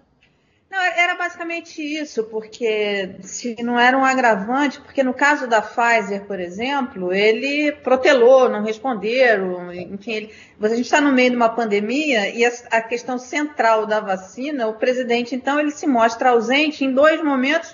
Basicamente 1.22 1.80
isso, 1.80 2.24
porque 2.24 3.14
se 3.20 3.54
não 3.62 3.78
era 3.78 3.96
um 3.96 4.04
agravante, 4.04 4.80
porque 4.80 5.04
no 5.04 5.14
caso 5.14 5.46
da 5.46 5.62
Pfizer, 5.62 6.24
por 6.24 6.40
exemplo, 6.40 7.14
ele 7.14 7.70
protelou, 7.70 8.48
não 8.48 8.64
responderam, 8.64 9.72
enfim, 9.72 10.14
ele, 10.14 10.30
a 10.60 10.68
gente 10.70 10.80
está 10.80 11.00
no 11.00 11.12
meio 11.12 11.30
de 11.30 11.36
uma 11.36 11.48
pandemia 11.48 12.28
e 12.28 12.44
a, 12.44 12.50
a, 12.72 12.82
questão 12.82 13.20
central 13.20 13.86
da 13.86 14.00
vacina, 14.00 14.66
o 14.66 14.74
presidente, 14.74 15.32
então, 15.32 15.60
ele 15.60 15.70
se 15.70 15.86
mostra 15.86 16.30
ausente 16.30 16.84
em 16.84 16.92
dois 16.92 17.22
momentos 17.22 17.72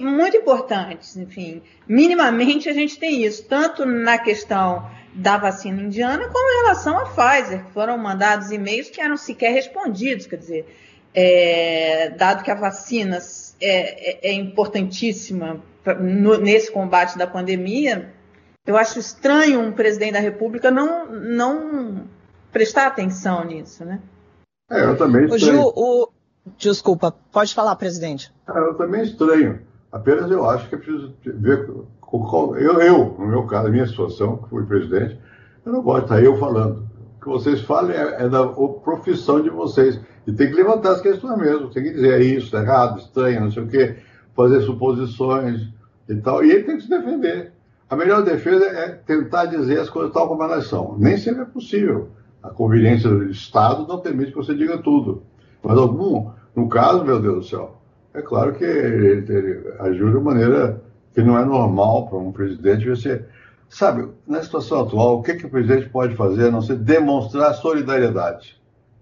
muito 0.00 0.38
importantes, 0.38 1.18
enfim, 1.18 1.60
minimamente 1.86 2.70
a 2.70 2.72
gente 2.72 2.98
tem 2.98 3.22
isso, 3.22 3.44
tanto 3.44 3.84
na 3.84 4.16
questão 4.16 4.90
da 5.12 5.36
vacina 5.36 5.82
indiana 5.82 6.26
como 6.32 6.52
em 6.52 6.62
relação 6.62 6.96
à 6.96 7.04
Pfizer, 7.04 7.66
que 7.66 7.72
foram 7.72 7.98
mandados 7.98 8.50
e-mails 8.50 8.88
que 8.88 8.98
eram 8.98 9.18
sequer 9.18 9.52
respondidos, 9.52 10.26
quer 10.26 10.36
dizer, 10.36 10.89
é, 11.14 12.10
dado 12.10 12.42
que 12.42 12.50
a 12.50 12.54
vacina 12.54 13.18
é, 13.60 14.28
é, 14.28 14.30
é 14.30 14.32
importantíssima 14.32 15.60
no, 16.00 16.38
nesse 16.38 16.70
combate 16.70 17.16
da 17.16 17.26
pandemia, 17.26 18.12
eu 18.66 18.76
acho 18.76 18.98
estranho 18.98 19.60
um 19.60 19.72
presidente 19.72 20.12
da 20.12 20.20
República 20.20 20.70
não, 20.70 21.10
não 21.10 22.04
prestar 22.52 22.86
atenção 22.86 23.44
nisso, 23.44 23.84
né? 23.84 24.00
É, 24.70 24.84
eu 24.84 24.96
também 24.96 25.24
estranho. 25.24 25.60
O 25.60 25.62
Ju, 25.62 25.72
o... 25.74 26.08
Desculpa, 26.56 27.14
pode 27.32 27.54
falar, 27.54 27.76
presidente. 27.76 28.32
É, 28.48 28.58
eu 28.58 28.74
também 28.74 29.02
estranho. 29.02 29.60
Apenas 29.92 30.30
eu 30.30 30.48
acho 30.48 30.68
que 30.68 30.74
é 30.74 30.78
preciso 30.78 31.14
ver. 31.24 31.68
Eu, 32.58 32.80
eu, 32.80 33.16
no 33.18 33.26
meu 33.26 33.46
caso, 33.46 33.68
a 33.68 33.70
minha 33.70 33.86
situação, 33.86 34.38
que 34.38 34.48
fui 34.48 34.64
presidente, 34.64 35.18
eu 35.64 35.72
não 35.72 35.82
gosto 35.82 36.06
de 36.06 36.14
estar 36.14 36.22
eu 36.22 36.36
falando. 36.38 36.89
Que 37.20 37.28
vocês 37.28 37.60
falem 37.60 37.96
é, 37.96 38.24
é 38.24 38.28
da 38.28 38.46
profissão 38.46 39.42
de 39.42 39.50
vocês. 39.50 40.00
E 40.26 40.32
tem 40.32 40.48
que 40.48 40.54
levantar 40.54 40.92
as 40.92 41.00
questões 41.00 41.38
mesmo, 41.38 41.70
tem 41.70 41.82
que 41.82 41.92
dizer 41.92 42.20
é 42.20 42.24
isso, 42.24 42.56
é 42.56 42.60
errado, 42.60 42.98
estranho, 42.98 43.40
não 43.42 43.50
sei 43.50 43.62
o 43.62 43.68
quê, 43.68 43.96
fazer 44.34 44.60
suposições 44.62 45.68
e 46.08 46.16
tal. 46.16 46.44
E 46.44 46.50
ele 46.50 46.64
tem 46.64 46.76
que 46.76 46.82
se 46.82 46.90
defender. 46.90 47.52
A 47.88 47.96
melhor 47.96 48.22
defesa 48.22 48.64
é 48.66 48.88
tentar 48.88 49.46
dizer 49.46 49.80
as 49.80 49.90
coisas 49.90 50.12
tal 50.12 50.28
como 50.28 50.42
elas 50.42 50.66
são. 50.66 50.96
Nem 50.98 51.16
sempre 51.16 51.42
é 51.42 51.46
possível. 51.46 52.10
A 52.42 52.48
conveniência 52.48 53.10
do 53.10 53.24
Estado 53.24 53.86
não 53.86 54.00
permite 54.00 54.30
que 54.30 54.36
você 54.36 54.54
diga 54.54 54.78
tudo. 54.78 55.24
Mas 55.62 55.76
algum, 55.76 56.30
no 56.54 56.68
caso, 56.68 57.04
meu 57.04 57.20
Deus 57.20 57.36
do 57.36 57.42
céu, 57.44 57.80
é 58.14 58.22
claro 58.22 58.54
que 58.54 58.64
ele, 58.64 59.24
ele 59.28 59.72
agiu 59.80 60.10
de 60.10 60.24
maneira 60.24 60.80
que 61.12 61.22
não 61.22 61.36
é 61.36 61.44
normal 61.44 62.08
para 62.08 62.18
um 62.18 62.32
presidente. 62.32 62.88
Você 62.88 63.24
sabe, 63.70 64.08
na 64.26 64.42
situação 64.42 64.80
atual, 64.80 65.18
o 65.18 65.22
que, 65.22 65.34
que 65.34 65.46
o 65.46 65.50
presidente 65.50 65.88
pode 65.88 66.14
fazer 66.14 66.48
a 66.48 66.50
não 66.50 66.60
ser 66.60 66.76
demonstrar 66.76 67.54
solidariedade? 67.54 68.60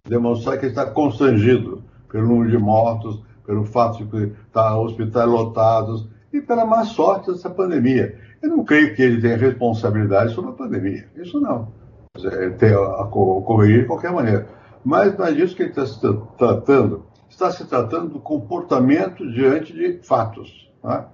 demonstrar 0.09 0.59
que 0.59 0.65
ele 0.65 0.73
está 0.73 0.87
constrangido 0.87 1.85
pelo 2.11 2.27
número 2.27 2.51
de 2.51 2.59
mortos, 2.59 3.23
pelo 3.47 3.65
fato 3.65 4.05
de 4.05 4.33
estar 4.47 4.79
hospitais 4.79 5.29
lotados 5.29 6.09
e 6.33 6.41
pela 6.41 6.65
má 6.65 6.85
sorte 6.85 7.31
dessa 7.31 7.51
pandemia. 7.51 8.19
Eu 8.43 8.51
não 8.51 8.65
creio 8.65 8.95
que 8.95 9.03
ele 9.03 9.21
tenha 9.21 9.37
responsabilidade 9.37 10.35
sobre 10.35 10.51
a 10.51 10.55
pandemia. 10.55 11.09
Isso 11.17 11.41
não. 11.41 11.73
Ele 12.17 12.53
tem 12.53 12.73
a 12.73 13.05
correr 13.05 13.83
de 13.83 13.87
qualquer 13.87 14.13
maneira. 14.13 14.49
Mas 14.85 15.17
não 15.17 15.27
é 15.27 15.33
disso 15.33 15.55
que 15.55 15.63
ele 15.63 15.71
está 15.71 15.87
se 15.87 16.01
tratando. 16.37 17.05
Está 17.29 17.51
se 17.51 17.67
tratando 17.67 18.15
do 18.15 18.21
comportamento 18.21 19.31
diante 19.33 19.73
de 19.73 20.01
fatos. 20.03 20.71
Né? 20.83 21.05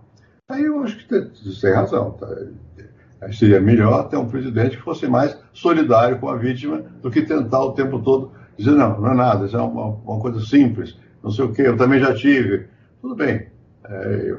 Aí 0.48 0.64
eu 0.64 0.80
acho 0.80 0.96
que 0.96 1.18
você 1.18 1.60
tem 1.66 1.74
razão. 1.74 2.12
Tá? 2.12 2.26
Seria 3.32 3.60
melhor 3.60 4.08
ter 4.08 4.16
um 4.16 4.28
presidente 4.28 4.76
que 4.76 4.82
fosse 4.82 5.06
mais 5.06 5.38
solidário 5.52 6.18
com 6.18 6.28
a 6.28 6.36
vítima 6.36 6.82
do 7.00 7.10
que 7.10 7.22
tentar 7.22 7.62
o 7.62 7.72
tempo 7.72 7.98
todo 8.00 8.32
dizer, 8.56 8.72
não, 8.72 9.00
não 9.00 9.12
é 9.12 9.14
nada, 9.14 9.46
isso 9.46 9.56
é 9.56 9.62
uma, 9.62 9.86
uma 9.86 10.20
coisa 10.20 10.40
simples, 10.40 10.96
não 11.22 11.30
sei 11.30 11.44
o 11.44 11.52
quê, 11.52 11.62
eu 11.62 11.76
também 11.76 12.00
já 12.00 12.14
tive. 12.14 12.66
Tudo 13.00 13.16
bem, 13.16 13.48
é, 13.84 14.36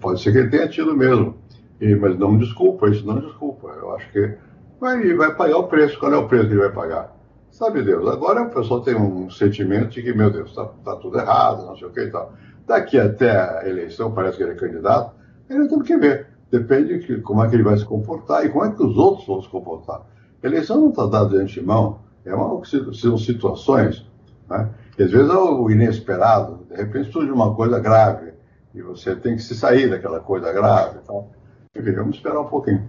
pode 0.00 0.20
ser 0.20 0.32
que 0.32 0.38
ele 0.38 0.50
tenha 0.50 0.68
tido 0.68 0.96
mesmo, 0.96 1.36
e, 1.80 1.94
mas 1.94 2.18
não 2.18 2.36
desculpa, 2.36 2.88
isso 2.88 3.06
não 3.06 3.20
desculpa. 3.20 3.68
Eu 3.68 3.94
acho 3.94 4.10
que 4.12 4.36
vai, 4.80 5.14
vai 5.14 5.34
pagar 5.34 5.58
o 5.58 5.68
preço. 5.68 5.98
Qual 5.98 6.12
é 6.12 6.16
o 6.16 6.28
preço 6.28 6.46
que 6.46 6.52
ele 6.52 6.60
vai 6.60 6.72
pagar? 6.72 7.16
Sabe 7.50 7.82
Deus. 7.82 8.08
Agora 8.08 8.42
o 8.42 8.50
pessoal 8.50 8.80
tem 8.80 8.96
um 8.96 9.30
sentimento 9.30 9.90
de 9.90 10.02
que, 10.02 10.12
meu 10.12 10.30
Deus, 10.30 10.50
está 10.50 10.64
tá 10.64 10.96
tudo 10.96 11.18
errado, 11.18 11.66
não 11.66 11.76
sei 11.76 11.88
o 11.88 11.90
que 11.90 12.00
e 12.00 12.10
tal. 12.10 12.32
Daqui 12.66 12.98
até 12.98 13.30
a 13.30 13.68
eleição, 13.68 14.12
parece 14.12 14.36
que 14.36 14.42
ele 14.42 14.52
é 14.52 14.56
candidato, 14.56 15.14
ele 15.48 15.68
tem 15.68 15.78
que 15.80 15.96
ver. 15.96 16.33
Depende 16.54 17.00
de 17.00 17.20
como 17.20 17.42
é 17.42 17.48
que 17.48 17.56
ele 17.56 17.64
vai 17.64 17.76
se 17.76 17.84
comportar 17.84 18.46
e 18.46 18.48
como 18.48 18.64
é 18.64 18.70
que 18.70 18.80
os 18.80 18.96
outros 18.96 19.26
vão 19.26 19.42
se 19.42 19.48
comportar. 19.48 20.02
Eleição 20.40 20.80
não 20.80 20.90
está 20.90 21.04
dada 21.04 21.30
de 21.30 21.38
antemão 21.38 21.98
é 22.24 22.32
uma, 22.32 22.62
são 22.64 23.18
situações, 23.18 24.06
né? 24.48 24.70
às 24.96 25.10
vezes 25.10 25.28
é 25.28 25.34
o 25.34 25.68
inesperado, 25.68 26.64
de 26.70 26.76
repente 26.76 27.10
surge 27.10 27.32
uma 27.32 27.52
coisa 27.56 27.80
grave, 27.80 28.34
e 28.72 28.80
você 28.80 29.16
tem 29.16 29.34
que 29.34 29.42
se 29.42 29.52
sair 29.52 29.90
daquela 29.90 30.20
coisa 30.20 30.52
grave. 30.52 31.00
Então, 31.02 31.26
vamos 31.74 32.16
esperar 32.16 32.40
um 32.40 32.48
pouquinho. 32.48 32.88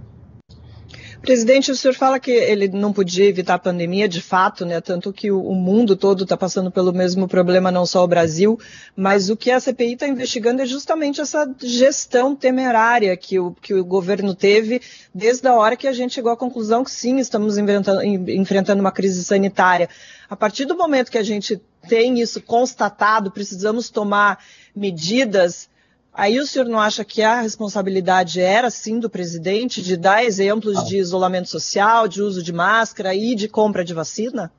Presidente, 1.25 1.71
o 1.71 1.75
senhor 1.75 1.95
fala 1.95 2.19
que 2.19 2.29
ele 2.29 2.67
não 2.67 2.93
podia 2.93 3.25
evitar 3.25 3.55
a 3.55 3.59
pandemia, 3.59 4.07
de 4.07 4.21
fato, 4.21 4.63
né? 4.63 4.79
Tanto 4.79 5.11
que 5.11 5.31
o, 5.31 5.55
mundo 5.55 5.95
todo 5.95 6.23
está 6.23 6.37
passando 6.37 6.69
pelo 6.69 6.93
mesmo 6.93 7.27
problema, 7.27 7.71
não 7.71 7.83
só 7.83 8.03
o 8.03 8.07
Brasil, 8.07 8.59
mas 8.95 9.27
o 9.27 9.35
que 9.35 9.49
a 9.49 9.59
CPI 9.59 9.93
está 9.93 10.07
investigando 10.07 10.61
é 10.61 10.67
justamente 10.67 11.19
essa 11.19 11.51
gestão 11.59 12.35
temerária 12.35 13.17
que 13.17 13.39
o, 13.39 13.55
que 13.59 13.73
o 13.73 13.83
governo 13.83 14.35
teve 14.35 14.79
desde 15.11 15.47
a 15.47 15.55
hora 15.55 15.75
que 15.75 15.87
a 15.87 15.93
gente 15.93 16.13
chegou 16.13 16.31
à 16.31 16.37
conclusão 16.37 16.83
que 16.83 16.91
sim, 16.91 17.17
estamos 17.17 17.57
enfrentando 17.57 18.79
uma 18.79 18.91
crise 18.91 19.25
sanitária. 19.25 19.89
A 20.29 20.35
partir 20.35 20.65
do 20.65 20.77
momento 20.77 21.09
que 21.09 21.17
a 21.17 21.23
gente 21.23 21.59
tem 21.89 22.19
isso 22.19 22.39
constatado, 22.39 23.31
precisamos 23.31 23.89
tomar 23.89 24.37
medidas 24.75 25.67
Aí 26.17 26.39
o 26.39 26.47
senhor 26.47 26.65
não 26.65 26.79
acha 26.79 27.03
que 27.03 27.21
a 27.21 27.41
responsabilidade 27.41 28.39
era, 28.39 28.69
sim, 28.69 28.99
do 28.99 29.09
presidente 29.09 29.81
de 29.81 29.97
dar 29.97 30.23
exemplos 30.23 30.85
de 30.85 30.97
isolamento 30.97 31.49
social, 31.49 32.07
de 32.07 32.21
uso 32.21 32.41
de 32.41 32.53
máscara 32.53 33.13
e 33.13 33.35
de 33.35 33.49
compra 33.49 33.83
de 33.83 33.93
vacina? 33.93 34.49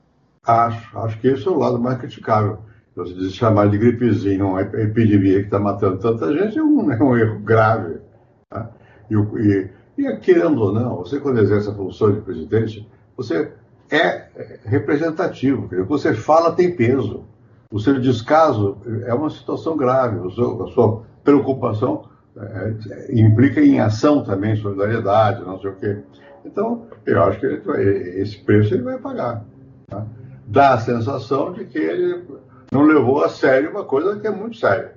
Acho. 0.45 0.95
Acho 0.99 1.19
que 1.19 1.27
esse 1.27 1.47
é 1.47 1.49
o 1.49 1.57
lado 1.57 1.79
mais 1.79 1.97
criticável. 1.97 2.59
Você 2.95 3.29
chamar 3.31 3.69
de 3.69 3.77
gripezinha 3.79 4.45
uma 4.45 4.61
epidemia 4.61 5.39
que 5.39 5.45
está 5.45 5.59
matando 5.59 5.97
tanta 5.97 6.31
gente 6.31 6.59
é 6.59 6.63
um, 6.63 6.91
é 6.93 7.03
um 7.03 7.17
erro 7.17 7.39
grave. 7.39 8.01
Tá? 8.49 8.69
E, 9.09 9.15
e, 9.15 9.69
e, 9.97 10.17
querendo 10.17 10.61
ou 10.61 10.71
não, 10.71 10.97
você 10.97 11.19
quando 11.19 11.39
exerce 11.39 11.69
a 11.69 11.73
função 11.73 12.11
de 12.11 12.21
presidente, 12.21 12.87
você 13.15 13.51
é 13.89 14.27
representativo. 14.63 15.65
O 15.65 15.69
que 15.69 15.81
você 15.81 16.13
fala 16.13 16.51
tem 16.51 16.75
peso. 16.75 17.23
O 17.71 17.79
seu 17.79 17.99
descaso 17.99 18.77
é 19.05 19.13
uma 19.13 19.29
situação 19.29 19.75
grave. 19.75 20.19
a 20.19 20.29
sua 20.29 21.03
preocupação 21.27 22.05
é, 22.37 22.73
é, 22.89 23.19
implica 23.19 23.59
em 23.59 23.81
ação 23.81 24.23
também, 24.23 24.55
solidariedade, 24.55 25.43
não 25.43 25.59
sei 25.59 25.71
o 25.71 25.75
quê. 25.75 25.97
Então, 26.45 26.87
eu 27.05 27.21
acho 27.23 27.37
que 27.37 27.45
ele, 27.45 28.21
esse 28.21 28.37
preço 28.37 28.73
ele 28.73 28.83
vai 28.83 28.97
pagar. 28.97 29.43
Tá? 29.87 30.05
Dá 30.45 30.75
a 30.75 30.79
sensação 30.79 31.51
de 31.51 31.65
que 31.65 31.77
ele 31.77 32.23
não 32.71 32.83
levou 32.83 33.21
a 33.23 33.29
sério 33.29 33.71
uma 33.71 33.83
coisa 33.83 34.17
que 34.17 34.25
é 34.25 34.31
muito 34.31 34.57
séria. 34.57 34.95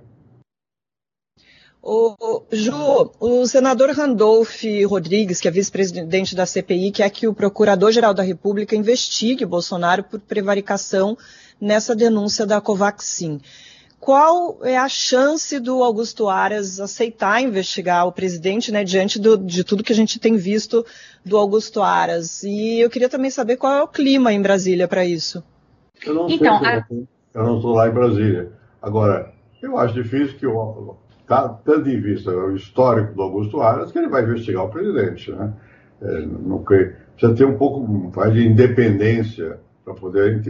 O, 1.83 2.45
Ju, 2.53 3.11
o 3.19 3.47
senador 3.47 3.91
Randolph 3.91 4.63
Rodrigues, 4.87 5.41
que 5.41 5.49
é 5.49 5.51
vice-presidente 5.51 6.37
da 6.37 6.47
CPI, 6.47 6.93
quer 6.93 7.11
que 7.11 7.27
o 7.27 7.35
Procurador-Geral 7.35 8.15
da 8.15 8.23
República 8.23 8.77
investigue 8.77 9.47
Bolsonaro 9.47 10.05
por 10.05 10.21
prevaricação 10.21 11.17
nessa 11.61 11.97
denúncia 11.97 12.47
da 12.47 12.61
Covaxin 12.61 13.41
qual 14.01 14.59
é 14.63 14.79
a 14.79 14.89
chance 14.89 15.61
do 15.61 15.83
Augusto 15.83 16.29
Aras 16.29 16.81
aceitar 16.81 17.43
investigar 17.43 18.07
o 18.07 18.13
presidente, 18.13 18.73
né, 18.73 18.83
diante 18.83 19.21
do, 19.21 19.37
de 19.37 19.63
tudo 19.63 19.85
que 19.85 19.93
a 19.93 19.97
gente 19.97 20.19
tem 20.19 20.37
visto 20.37 20.85
do 21.25 21.37
Augusto 21.37 21.83
Aras? 21.83 22.43
E 22.43 22.81
eu 22.81 22.89
queria 22.89 23.11
também 23.11 23.31
saber 23.31 23.59
qual 23.59 23.73
é 23.75 23.83
o 23.83 23.89
clima 23.89 24.33
em 24.33 24.41
Brasília 24.41 24.89
para 24.89 25.05
isso. 25.05 25.45
Eu 26.05 26.15
não 26.15 26.31
então, 26.31 26.59
sei, 26.59 26.69
a... 26.69 26.87
eu 27.35 27.45
não 27.45 27.57
estou 27.57 27.75
lá 27.75 27.89
em 27.89 27.93
Brasília. 27.93 28.53
Agora, 28.81 29.35
eu 29.63 29.77
acho 29.77 29.93
difícil 29.93 30.39
que 30.39 30.47
o 30.47 30.97
tá, 31.31 31.49
tendo 31.65 31.89
em 31.89 32.01
vista 32.01 32.33
o 32.33 32.57
histórico 32.57 33.15
do 33.15 33.23
Augusto 33.23 33.61
Aras, 33.61 33.93
que 33.93 33.99
ele 33.99 34.09
vai 34.09 34.25
investigar 34.25 34.65
o 34.65 34.71
presidente, 34.71 35.31
né? 35.31 35.53
É, 36.03 36.27
não 36.27 36.65
creio. 36.65 36.97
Precisa 37.13 37.35
ter 37.37 37.45
um 37.45 37.57
pouco 37.57 37.87
mais 38.17 38.33
de 38.33 38.49
independência 38.49 39.61
para 39.85 39.95
poder 39.95 40.41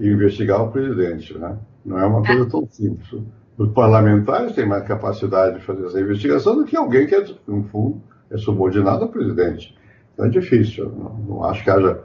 investigar 0.00 0.62
o 0.62 0.70
presidente, 0.70 1.36
né? 1.36 1.56
Não 1.84 1.98
é 1.98 2.06
uma 2.06 2.22
coisa 2.22 2.48
tão 2.48 2.66
simples. 2.68 3.22
Os 3.56 3.70
parlamentares 3.72 4.54
têm 4.54 4.66
mais 4.66 4.86
capacidade 4.86 5.58
de 5.58 5.64
fazer 5.64 5.86
essa 5.86 6.00
investigação 6.00 6.56
do 6.56 6.64
que 6.64 6.76
alguém 6.76 7.06
que, 7.06 7.14
é, 7.14 7.24
no 7.46 7.64
fundo, 7.64 8.00
é 8.30 8.38
subordinado 8.38 9.04
ao 9.04 9.10
presidente. 9.10 9.76
Então 10.14 10.26
é 10.26 10.28
difícil. 10.28 10.90
Não, 10.90 11.14
não 11.28 11.44
acho 11.44 11.62
que 11.62 11.70
haja. 11.70 12.00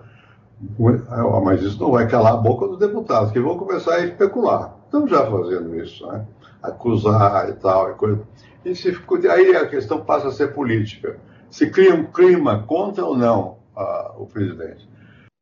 Ah, 1.09 1.41
mas 1.43 1.61
isso 1.61 1.81
não 1.81 1.91
vai 1.91 2.07
calar 2.07 2.33
a 2.33 2.37
boca 2.37 2.67
dos 2.67 2.79
deputados, 2.79 3.31
que 3.31 3.39
vão 3.39 3.57
começar 3.57 3.95
a 3.95 4.05
especular. 4.05 4.75
Estão 4.85 5.07
já 5.07 5.25
fazendo 5.29 5.75
isso. 5.75 6.07
Né? 6.07 6.25
acusar 6.65 7.49
e 7.49 7.53
tal. 7.53 7.91
E 7.91 7.93
coisa. 7.95 8.21
E 8.63 8.75
se, 8.75 8.95
aí 9.29 9.55
a 9.55 9.67
questão 9.67 10.03
passa 10.03 10.29
a 10.29 10.31
ser 10.31 10.53
política. 10.53 11.17
Se 11.49 11.69
cria 11.69 11.93
um 11.93 12.05
clima 12.05 12.63
contra 12.63 13.05
ou 13.05 13.17
não 13.17 13.57
a, 13.75 14.15
o 14.17 14.25
presidente. 14.25 14.87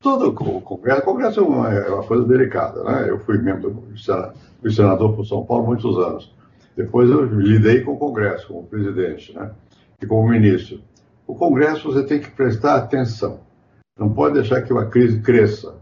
Todo 0.03 0.27
o 0.27 0.33
Congresso, 0.61 0.99
o 0.99 1.05
Congresso 1.05 1.39
é 1.39 1.43
uma, 1.43 1.73
é 1.73 1.89
uma 1.89 2.03
coisa 2.03 2.25
delicada, 2.25 2.83
né? 2.83 3.09
Eu 3.09 3.19
fui 3.19 3.37
membro 3.37 3.71
do 4.61 4.71
senador 4.71 5.15
por 5.15 5.25
São 5.25 5.45
Paulo 5.45 5.65
muitos 5.65 5.97
anos. 5.97 6.35
Depois 6.75 7.09
eu 7.09 7.23
lidei 7.23 7.79
com 7.79 7.93
o 7.93 7.97
Congresso, 7.97 8.49
como 8.49 8.67
presidente, 8.67 9.33
né? 9.33 9.51
E 10.01 10.05
como 10.05 10.27
ministro. 10.27 10.81
O 11.25 11.33
Congresso 11.33 11.89
você 11.89 12.03
tem 12.03 12.19
que 12.19 12.29
prestar 12.29 12.75
atenção. 12.75 13.39
Não 13.97 14.09
pode 14.09 14.33
deixar 14.33 14.61
que 14.63 14.73
uma 14.73 14.87
crise 14.87 15.21
cresça. 15.21 15.73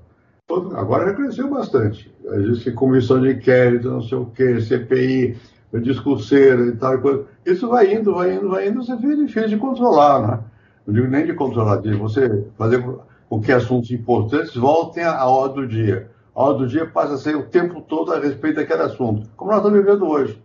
Agora 0.76 1.08
já 1.08 1.14
cresceu 1.16 1.50
bastante. 1.50 2.14
Existe 2.24 2.72
comissão 2.74 3.20
de 3.22 3.32
inquérito, 3.32 3.90
não 3.90 4.04
sei 4.04 4.20
o 4.20 4.28
quê, 4.28 4.62
CPI, 4.62 5.36
discurseira 5.82 6.68
e 6.68 6.74
tal. 6.74 7.00
Coisa. 7.00 7.26
Isso 7.44 7.68
vai 7.68 7.92
indo, 7.92 8.14
vai 8.14 8.36
indo, 8.36 8.50
vai 8.50 8.68
indo, 8.68 8.84
você 8.84 8.96
fica 8.98 9.16
difícil 9.16 9.50
de 9.50 9.58
controlar, 9.58 10.28
né? 10.28 10.40
Não 10.86 10.94
digo 10.94 11.08
nem 11.08 11.26
de 11.26 11.34
controlar, 11.34 11.78
de 11.78 11.96
você 11.96 12.46
fazer 12.56 12.84
com 13.32 13.40
que 13.40 13.54
assuntos 13.54 13.90
importantes 13.92 14.54
voltem 14.54 15.06
à 15.06 15.26
ordem 15.26 15.62
do 15.62 15.68
dia. 15.70 16.12
A 16.36 16.44
ordem 16.44 16.64
do 16.64 16.68
dia 16.68 16.86
passa 16.86 17.14
a 17.14 17.18
ser 17.18 17.34
o 17.34 17.44
tempo 17.44 17.80
todo 17.80 18.12
a 18.12 18.20
respeito 18.20 18.58
daquele 18.58 18.82
assunto, 18.82 19.30
como 19.38 19.52
nós 19.52 19.62
estamos 19.62 19.80
vivendo 19.80 20.06
hoje. 20.06 20.44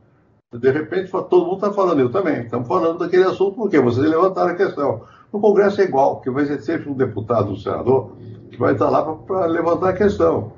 De 0.54 0.70
repente, 0.70 1.10
todo 1.10 1.46
mundo 1.46 1.56
está 1.56 1.72
falando, 1.72 1.98
eu 1.98 2.12
também, 2.12 2.42
estamos 2.42 2.68
falando 2.68 3.00
daquele 3.00 3.24
assunto, 3.24 3.56
porque 3.56 3.80
vocês 3.80 4.08
levantaram 4.08 4.52
a 4.52 4.54
questão. 4.54 5.02
No 5.32 5.40
Congresso 5.40 5.80
é 5.80 5.84
igual, 5.84 6.20
que 6.20 6.30
vai 6.30 6.46
ser 6.46 6.60
sempre 6.60 6.88
um 6.88 6.94
deputado, 6.94 7.50
um 7.50 7.56
senador, 7.56 8.12
que 8.52 8.56
vai 8.56 8.74
estar 8.74 8.88
lá 8.88 9.02
para 9.16 9.46
levantar 9.46 9.88
a 9.88 9.92
questão. 9.92 10.52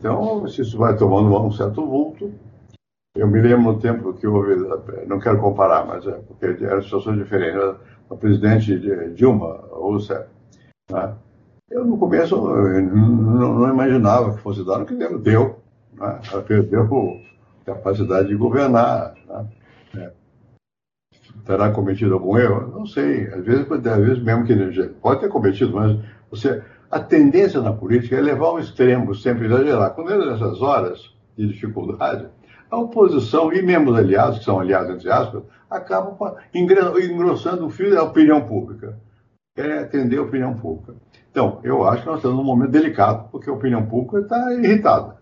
Então, 0.00 0.48
se 0.48 0.62
isso 0.62 0.76
vai 0.76 0.96
tomando 0.96 1.32
um 1.40 1.52
certo 1.52 1.86
vulto, 1.86 2.32
eu 3.16 3.28
me 3.28 3.40
lembro 3.40 3.74
no 3.74 3.78
tempo 3.78 4.12
que 4.14 4.26
houve, 4.26 4.56
não 5.06 5.20
quero 5.20 5.38
comparar, 5.40 5.86
mas 5.86 6.04
é 6.08 6.18
porque 6.26 6.64
eram 6.64 6.82
situações 6.82 7.18
diferentes. 7.18 7.60
A 8.10 8.16
presidente 8.16 8.76
Dilma 9.14 9.64
Rousseff, 9.70 10.26
né? 10.90 11.14
Eu 11.70 11.84
no 11.84 11.98
começo 11.98 12.36
não, 12.36 13.54
não, 13.54 13.68
imaginava 13.68 14.34
que 14.34 14.40
fosse 14.40 14.64
dar 14.64 14.82
o 14.82 14.86
que 14.86 14.94
deu. 14.94 15.60
Né? 15.94 16.20
Ela 16.32 16.42
perdeu 16.42 16.82
a 16.82 17.64
capacidade 17.64 18.28
de 18.28 18.36
governar. 18.36 19.14
Né? 19.26 19.46
É. 19.96 20.12
Terá 21.44 21.70
cometido 21.70 22.14
algum 22.14 22.38
erro? 22.38 22.70
Não 22.70 22.86
sei. 22.86 23.26
Às 23.28 23.44
vezes, 23.44 23.70
às 23.70 24.04
vezes 24.04 24.22
mesmo 24.22 24.44
que 24.44 24.88
pode 25.00 25.20
ter 25.20 25.28
cometido, 25.28 25.74
mas 25.74 25.98
você 26.30 26.62
a 26.90 27.00
tendência 27.00 27.60
na 27.60 27.72
política 27.72 28.16
é 28.16 28.20
levar 28.20 28.46
ao 28.46 28.58
extremo, 28.58 29.14
sempre 29.14 29.46
exagerar. 29.46 29.94
Quando 29.94 30.12
é 30.12 30.18
nessas 30.18 30.62
horas 30.62 31.14
de 31.36 31.46
dificuldade, 31.46 32.26
a 32.70 32.78
oposição 32.78 33.52
e 33.52 33.62
membros 33.62 33.96
aliados, 33.96 34.38
que 34.38 34.44
são 34.44 34.58
aliados 34.58 34.94
entre 34.94 35.10
aspas, 35.10 35.42
acabam 35.70 36.16
engrossando 36.54 37.66
o 37.66 37.70
fio 37.70 37.90
da 37.90 38.02
opinião 38.02 38.46
pública. 38.46 38.98
Querem 39.54 39.78
atender 39.78 40.18
a 40.18 40.22
opinião 40.22 40.54
pública. 40.54 40.94
Então, 41.38 41.60
eu 41.62 41.86
acho 41.86 42.02
que 42.02 42.08
nós 42.08 42.16
estamos 42.16 42.36
num 42.36 42.42
momento 42.42 42.72
delicado, 42.72 43.28
porque 43.30 43.48
a 43.48 43.52
opinião 43.52 43.86
pública 43.86 44.18
está 44.18 44.52
irritada. 44.54 45.17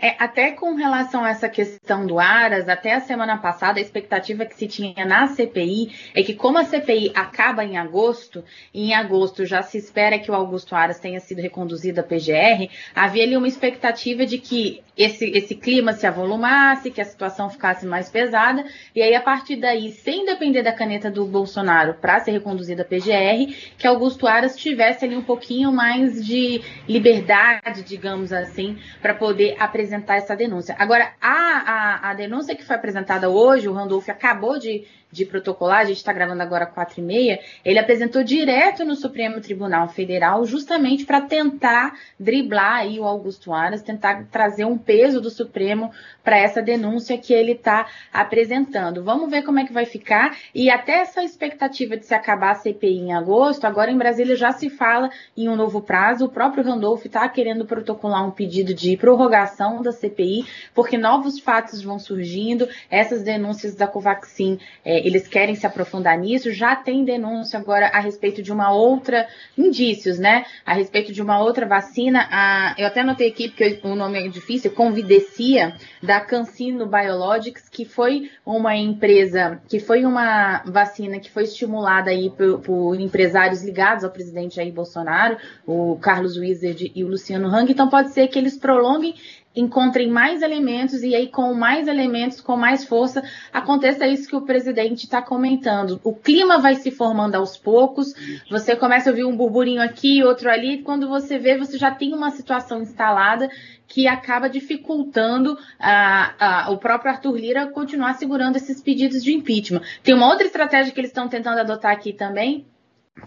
É, 0.00 0.14
até 0.16 0.52
com 0.52 0.76
relação 0.76 1.24
a 1.24 1.30
essa 1.30 1.48
questão 1.48 2.06
do 2.06 2.20
Aras, 2.20 2.68
até 2.68 2.94
a 2.94 3.00
semana 3.00 3.36
passada, 3.36 3.80
a 3.80 3.82
expectativa 3.82 4.46
que 4.46 4.54
se 4.54 4.68
tinha 4.68 5.04
na 5.04 5.26
CPI 5.26 5.92
é 6.14 6.22
que, 6.22 6.34
como 6.34 6.56
a 6.56 6.64
CPI 6.64 7.10
acaba 7.16 7.64
em 7.64 7.76
agosto, 7.76 8.44
e 8.72 8.90
em 8.90 8.94
agosto 8.94 9.44
já 9.44 9.60
se 9.60 9.76
espera 9.76 10.16
que 10.16 10.30
o 10.30 10.34
Augusto 10.34 10.76
Aras 10.76 11.00
tenha 11.00 11.18
sido 11.18 11.42
reconduzido 11.42 11.98
à 11.98 12.04
PGR, 12.04 12.70
havia 12.94 13.24
ali 13.24 13.36
uma 13.36 13.48
expectativa 13.48 14.24
de 14.24 14.38
que 14.38 14.80
esse, 14.96 15.30
esse 15.30 15.56
clima 15.56 15.92
se 15.92 16.06
avolumasse, 16.06 16.92
que 16.92 17.00
a 17.00 17.04
situação 17.04 17.50
ficasse 17.50 17.84
mais 17.84 18.08
pesada, 18.08 18.64
e 18.94 19.02
aí, 19.02 19.16
a 19.16 19.20
partir 19.20 19.56
daí, 19.56 19.90
sem 19.90 20.24
depender 20.24 20.62
da 20.62 20.72
caneta 20.72 21.10
do 21.10 21.24
Bolsonaro 21.26 21.94
para 21.94 22.20
ser 22.20 22.30
reconduzido 22.30 22.82
à 22.82 22.84
PGR, 22.84 23.52
que 23.76 23.86
Augusto 23.86 24.28
Aras 24.28 24.56
tivesse 24.56 25.04
ali 25.04 25.16
um 25.16 25.22
pouquinho 25.22 25.72
mais 25.72 26.24
de 26.24 26.60
liberdade, 26.88 27.82
digamos 27.82 28.32
assim, 28.32 28.78
para 29.02 29.14
poder 29.14 29.56
apresentar 29.58 29.87
apresentar 29.88 30.16
essa 30.16 30.36
denúncia. 30.36 30.76
Agora, 30.78 31.12
a, 31.20 31.30
a, 31.30 32.10
a 32.10 32.14
denúncia 32.14 32.54
que 32.54 32.64
foi 32.64 32.76
apresentada 32.76 33.28
hoje, 33.30 33.68
o 33.68 33.72
Randolph 33.72 34.08
acabou 34.08 34.58
de 34.58 34.86
de 35.10 35.24
protocolar, 35.24 35.80
a 35.80 35.84
gente 35.84 35.96
está 35.96 36.12
gravando 36.12 36.42
agora 36.42 36.66
4 36.66 37.00
e 37.00 37.02
meia, 37.02 37.40
ele 37.64 37.78
apresentou 37.78 38.22
direto 38.22 38.84
no 38.84 38.94
Supremo 38.94 39.40
Tribunal 39.40 39.88
Federal, 39.88 40.44
justamente 40.44 41.04
para 41.04 41.22
tentar 41.22 41.94
driblar 42.18 42.76
aí 42.76 43.00
o 43.00 43.04
Augusto 43.04 43.52
Aras, 43.52 43.82
tentar 43.82 44.26
trazer 44.30 44.64
um 44.64 44.76
peso 44.76 45.20
do 45.20 45.30
Supremo 45.30 45.90
para 46.22 46.36
essa 46.36 46.60
denúncia 46.60 47.16
que 47.16 47.32
ele 47.32 47.52
está 47.52 47.86
apresentando. 48.12 49.02
Vamos 49.02 49.30
ver 49.30 49.42
como 49.42 49.58
é 49.58 49.64
que 49.64 49.72
vai 49.72 49.86
ficar. 49.86 50.36
E 50.54 50.68
até 50.68 51.00
essa 51.00 51.24
expectativa 51.24 51.96
de 51.96 52.04
se 52.04 52.14
acabar 52.14 52.50
a 52.50 52.54
CPI 52.54 52.98
em 52.98 53.14
agosto, 53.14 53.64
agora 53.64 53.90
em 53.90 53.96
Brasília 53.96 54.36
já 54.36 54.52
se 54.52 54.68
fala 54.68 55.10
em 55.34 55.48
um 55.48 55.56
novo 55.56 55.80
prazo. 55.80 56.26
O 56.26 56.28
próprio 56.28 56.62
Randolph 56.62 57.06
está 57.06 57.26
querendo 57.28 57.64
protocolar 57.64 58.26
um 58.26 58.30
pedido 58.30 58.74
de 58.74 58.94
prorrogação 58.96 59.80
da 59.80 59.90
CPI, 59.90 60.44
porque 60.74 60.98
novos 60.98 61.38
fatos 61.38 61.82
vão 61.82 61.98
surgindo, 61.98 62.68
essas 62.90 63.22
denúncias 63.22 63.74
da 63.74 63.86
Covaxin. 63.86 64.58
É, 64.84 64.97
eles 65.04 65.26
querem 65.28 65.54
se 65.54 65.66
aprofundar 65.66 66.18
nisso. 66.18 66.52
Já 66.52 66.76
tem 66.76 67.04
denúncia 67.04 67.58
agora 67.58 67.88
a 67.88 68.00
respeito 68.00 68.42
de 68.42 68.52
uma 68.52 68.72
outra, 68.72 69.26
indícios, 69.56 70.18
né? 70.18 70.44
A 70.64 70.74
respeito 70.74 71.12
de 71.12 71.22
uma 71.22 71.40
outra 71.40 71.66
vacina. 71.66 72.28
A, 72.30 72.74
eu 72.78 72.86
até 72.86 73.02
notei 73.02 73.28
aqui, 73.28 73.48
porque 73.48 73.80
o 73.82 73.94
nome 73.94 74.26
é 74.26 74.28
difícil, 74.28 74.70
Convidecia, 74.70 75.74
da 76.02 76.20
Cancino 76.20 76.86
Biologics, 76.86 77.68
que 77.68 77.84
foi 77.84 78.30
uma 78.44 78.76
empresa, 78.76 79.60
que 79.68 79.78
foi 79.78 80.04
uma 80.04 80.62
vacina 80.64 81.18
que 81.18 81.30
foi 81.30 81.44
estimulada 81.44 82.10
aí 82.10 82.30
por, 82.30 82.60
por 82.60 83.00
empresários 83.00 83.62
ligados 83.62 84.04
ao 84.04 84.10
presidente 84.10 84.56
Jair 84.56 84.72
Bolsonaro, 84.72 85.36
o 85.66 85.96
Carlos 86.00 86.36
Wizard 86.36 86.92
e 86.94 87.04
o 87.04 87.08
Luciano 87.08 87.48
Hang. 87.48 87.70
Então 87.70 87.88
pode 87.88 88.12
ser 88.12 88.28
que 88.28 88.38
eles 88.38 88.56
prolonguem 88.56 89.14
encontrem 89.60 90.08
mais 90.08 90.42
elementos 90.42 91.02
e 91.02 91.14
aí 91.14 91.28
com 91.28 91.54
mais 91.54 91.88
elementos, 91.88 92.40
com 92.40 92.56
mais 92.56 92.84
força, 92.84 93.22
aconteça 93.52 94.06
isso 94.06 94.28
que 94.28 94.36
o 94.36 94.42
presidente 94.42 95.04
está 95.04 95.20
comentando. 95.20 96.00
O 96.04 96.14
clima 96.14 96.58
vai 96.58 96.74
se 96.76 96.90
formando 96.90 97.34
aos 97.34 97.56
poucos, 97.56 98.14
você 98.50 98.76
começa 98.76 99.08
a 99.08 99.12
ouvir 99.12 99.24
um 99.24 99.36
burburinho 99.36 99.82
aqui, 99.82 100.22
outro 100.22 100.50
ali, 100.50 100.74
e 100.74 100.82
quando 100.82 101.08
você 101.08 101.38
vê, 101.38 101.56
você 101.56 101.78
já 101.78 101.90
tem 101.90 102.14
uma 102.14 102.30
situação 102.30 102.82
instalada 102.82 103.48
que 103.86 104.06
acaba 104.06 104.48
dificultando 104.48 105.58
a, 105.78 106.66
a, 106.66 106.70
o 106.70 106.76
próprio 106.76 107.10
Arthur 107.10 107.36
Lira 107.36 107.66
continuar 107.68 108.14
segurando 108.14 108.56
esses 108.56 108.82
pedidos 108.82 109.24
de 109.24 109.32
impeachment. 109.32 109.80
Tem 110.02 110.14
uma 110.14 110.28
outra 110.28 110.46
estratégia 110.46 110.92
que 110.92 111.00
eles 111.00 111.10
estão 111.10 111.26
tentando 111.26 111.60
adotar 111.60 111.92
aqui 111.92 112.12
também, 112.12 112.66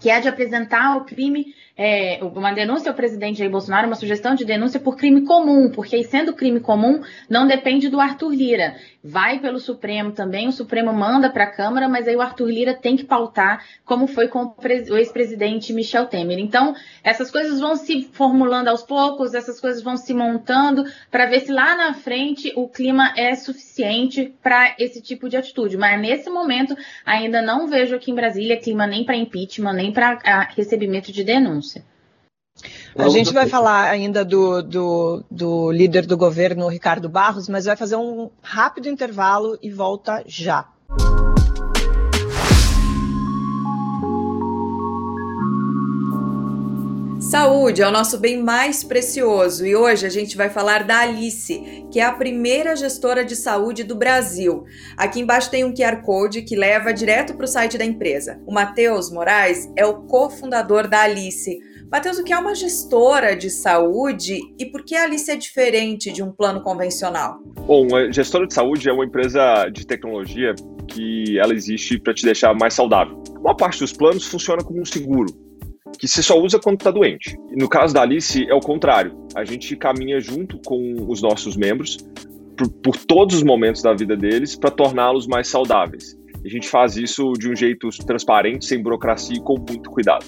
que 0.00 0.10
é 0.10 0.20
de 0.20 0.28
apresentar 0.28 0.96
o 0.96 1.04
crime 1.04 1.54
é, 1.76 2.20
uma 2.22 2.52
denúncia 2.52 2.90
ao 2.90 2.96
presidente 2.96 3.38
Jair 3.38 3.50
Bolsonaro, 3.50 3.86
uma 3.86 3.96
sugestão 3.96 4.34
de 4.34 4.44
denúncia 4.44 4.78
por 4.78 4.96
crime 4.96 5.22
comum, 5.22 5.70
porque 5.70 6.02
sendo 6.04 6.34
crime 6.34 6.60
comum, 6.60 7.00
não 7.28 7.46
depende 7.46 7.88
do 7.88 8.00
Arthur 8.00 8.32
Lira. 8.34 8.76
Vai 9.02 9.40
pelo 9.40 9.58
Supremo 9.58 10.12
também, 10.12 10.46
o 10.46 10.52
Supremo 10.52 10.92
manda 10.92 11.28
para 11.28 11.44
a 11.44 11.50
Câmara, 11.50 11.88
mas 11.88 12.06
aí 12.06 12.14
o 12.14 12.20
Arthur 12.20 12.48
Lira 12.48 12.74
tem 12.74 12.96
que 12.96 13.04
pautar, 13.04 13.64
como 13.84 14.06
foi 14.06 14.28
com 14.28 14.54
o 14.54 14.96
ex-presidente 14.96 15.72
Michel 15.72 16.06
Temer. 16.06 16.38
Então, 16.38 16.74
essas 17.02 17.30
coisas 17.30 17.58
vão 17.58 17.74
se 17.74 18.02
formulando 18.12 18.68
aos 18.68 18.82
poucos, 18.82 19.34
essas 19.34 19.60
coisas 19.60 19.82
vão 19.82 19.96
se 19.96 20.14
montando, 20.14 20.84
para 21.10 21.26
ver 21.26 21.40
se 21.40 21.50
lá 21.50 21.74
na 21.74 21.94
frente 21.94 22.52
o 22.54 22.68
clima 22.68 23.12
é 23.16 23.34
suficiente 23.34 24.32
para 24.40 24.76
esse 24.78 25.02
tipo 25.02 25.28
de 25.28 25.36
atitude. 25.36 25.76
Mas 25.76 26.00
nesse 26.00 26.30
momento, 26.30 26.76
ainda 27.04 27.42
não 27.42 27.66
vejo 27.66 27.96
aqui 27.96 28.10
em 28.12 28.14
Brasília 28.14 28.60
clima 28.60 28.86
nem 28.86 29.04
para 29.04 29.16
impeachment, 29.16 29.72
nem 29.82 29.92
para 29.92 30.48
recebimento 30.56 31.12
de 31.12 31.22
denúncia 31.22 31.42
denúncia. 31.42 31.84
A 32.96 33.08
gente 33.08 33.32
vai 33.32 33.48
falar 33.48 33.90
ainda 33.90 34.24
do, 34.24 34.62
do, 34.62 35.24
do, 35.30 35.72
líder 35.72 36.06
do 36.06 36.16
governo, 36.16 36.68
Ricardo 36.68 37.08
Barros, 37.08 37.48
mas 37.48 37.64
vai 37.64 37.76
fazer 37.76 37.96
um 37.96 38.30
rápido 38.42 38.88
intervalo 38.88 39.58
e 39.62 39.70
volta 39.70 40.22
já. 40.26 40.68
Saúde 47.32 47.80
é 47.80 47.88
o 47.88 47.90
nosso 47.90 48.18
bem 48.18 48.42
mais 48.42 48.84
precioso 48.84 49.64
e 49.64 49.74
hoje 49.74 50.04
a 50.04 50.10
gente 50.10 50.36
vai 50.36 50.50
falar 50.50 50.84
da 50.84 50.98
Alice, 50.98 51.86
que 51.90 51.98
é 51.98 52.04
a 52.04 52.12
primeira 52.12 52.76
gestora 52.76 53.24
de 53.24 53.34
saúde 53.34 53.84
do 53.84 53.96
Brasil. 53.96 54.66
Aqui 54.98 55.18
embaixo 55.18 55.50
tem 55.50 55.64
um 55.64 55.72
QR 55.72 56.02
Code 56.02 56.42
que 56.42 56.54
leva 56.54 56.92
direto 56.92 57.34
para 57.34 57.44
o 57.44 57.48
site 57.48 57.78
da 57.78 57.86
empresa. 57.86 58.38
O 58.46 58.52
Matheus 58.52 59.10
Moraes 59.10 59.72
é 59.74 59.86
o 59.86 60.02
cofundador 60.02 60.86
da 60.86 61.04
Alice. 61.04 61.58
Matheus, 61.90 62.18
o 62.18 62.22
que 62.22 62.34
é 62.34 62.38
uma 62.38 62.54
gestora 62.54 63.34
de 63.34 63.48
saúde 63.48 64.38
e 64.58 64.66
por 64.66 64.84
que 64.84 64.94
a 64.94 65.04
Alice 65.04 65.30
é 65.30 65.34
diferente 65.34 66.12
de 66.12 66.22
um 66.22 66.30
plano 66.30 66.60
convencional? 66.60 67.38
Bom, 67.66 67.96
a 67.96 68.12
gestora 68.12 68.46
de 68.46 68.52
saúde 68.52 68.90
é 68.90 68.92
uma 68.92 69.06
empresa 69.06 69.70
de 69.70 69.86
tecnologia 69.86 70.54
que 70.86 71.38
ela 71.38 71.54
existe 71.54 71.98
para 71.98 72.12
te 72.12 72.26
deixar 72.26 72.54
mais 72.54 72.74
saudável. 72.74 73.22
Uma 73.40 73.56
parte 73.56 73.78
dos 73.78 73.94
planos 73.94 74.26
funciona 74.26 74.62
como 74.62 74.82
um 74.82 74.84
seguro 74.84 75.50
que 75.98 76.08
você 76.08 76.22
só 76.22 76.40
usa 76.40 76.58
quando 76.58 76.78
está 76.78 76.90
doente. 76.90 77.36
No 77.50 77.68
caso 77.68 77.94
da 77.94 78.02
Alice, 78.02 78.44
é 78.48 78.54
o 78.54 78.60
contrário. 78.60 79.16
A 79.34 79.44
gente 79.44 79.76
caminha 79.76 80.20
junto 80.20 80.58
com 80.64 81.06
os 81.08 81.22
nossos 81.22 81.56
membros 81.56 81.98
por, 82.56 82.68
por 82.68 82.96
todos 82.96 83.36
os 83.36 83.42
momentos 83.42 83.82
da 83.82 83.92
vida 83.94 84.16
deles 84.16 84.56
para 84.56 84.70
torná-los 84.70 85.26
mais 85.26 85.48
saudáveis. 85.48 86.16
A 86.44 86.48
gente 86.48 86.68
faz 86.68 86.96
isso 86.96 87.32
de 87.34 87.48
um 87.48 87.54
jeito 87.54 87.88
transparente, 88.04 88.64
sem 88.64 88.82
burocracia 88.82 89.36
e 89.36 89.40
com 89.40 89.56
muito 89.56 89.90
cuidado. 89.90 90.26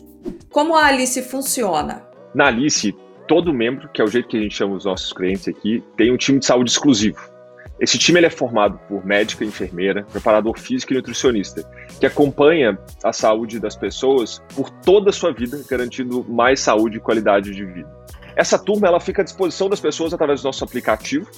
Como 0.51 0.77
a 0.77 0.87
Alice 0.87 1.21
funciona? 1.23 2.07
Na 2.35 2.47
Alice, 2.47 2.95
todo 3.27 3.53
membro, 3.53 3.89
que 3.89 4.01
é 4.01 4.05
o 4.05 4.09
jeito 4.09 4.29
que 4.29 4.37
a 4.37 4.41
gente 4.41 4.55
chama 4.55 4.77
os 4.77 4.85
nossos 4.85 5.13
clientes 5.13 5.49
aqui, 5.49 5.83
tem 5.97 6.13
um 6.13 6.17
time 6.17 6.39
de 6.39 6.47
saúde 6.47 6.71
exclusivo. 6.71 7.34
Esse 7.81 7.99
time 7.99 8.21
ele 8.21 8.27
é 8.27 8.31
formado 8.31 8.79
por 8.89 9.05
médica, 9.05 9.45
enfermeira, 9.45 10.05
preparador 10.05 10.59
físico 10.59 10.93
e 10.93 10.97
nutricionista, 10.97 11.69
que 11.99 12.07
acompanha 12.07 12.79
a 13.03 13.13
saúde 13.13 13.59
das 13.59 13.77
pessoas 13.77 14.43
por 14.55 14.71
toda 14.71 15.11
a 15.11 15.13
sua 15.13 15.33
vida, 15.33 15.61
garantindo 15.69 16.25
mais 16.29 16.61
saúde 16.61 16.99
e 16.99 17.01
qualidade 17.01 17.51
de 17.51 17.65
vida. 17.65 17.91
Essa 18.37 18.59
turma 18.59 18.87
ela 18.87 19.01
fica 19.01 19.23
à 19.23 19.25
disposição 19.25 19.69
das 19.69 19.81
pessoas 19.81 20.15
através 20.15 20.41
do 20.41 20.45
nosso 20.45 20.65
aplicativo 20.65 21.29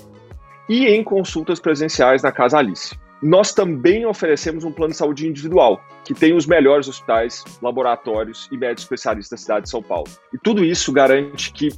e 0.68 0.87
em 0.87 1.03
consultas 1.03 1.59
presenciais 1.59 2.22
na 2.22 2.33
Casa 2.33 2.59
Alice. 2.59 2.94
Nós 3.22 3.55
também 3.55 4.05
oferecemos 4.05 4.62
um 4.62 4.70
plano 4.70 4.92
de 4.92 4.99
saúde 4.99 5.27
individual, 5.27 5.81
que 6.05 6.12
tem 6.12 6.35
os 6.35 6.46
melhores 6.46 6.87
hospitais, 6.87 7.42
laboratórios 7.62 8.46
e 8.53 8.59
médicos 8.59 8.85
especialistas 8.85 9.40
da 9.40 9.42
cidade 9.42 9.64
de 9.64 9.70
São 9.70 9.83
Paulo. 9.83 10.09
E 10.35 10.38
tudo 10.38 10.62
isso 10.64 10.92
garante 10.92 11.51
que 11.51 11.70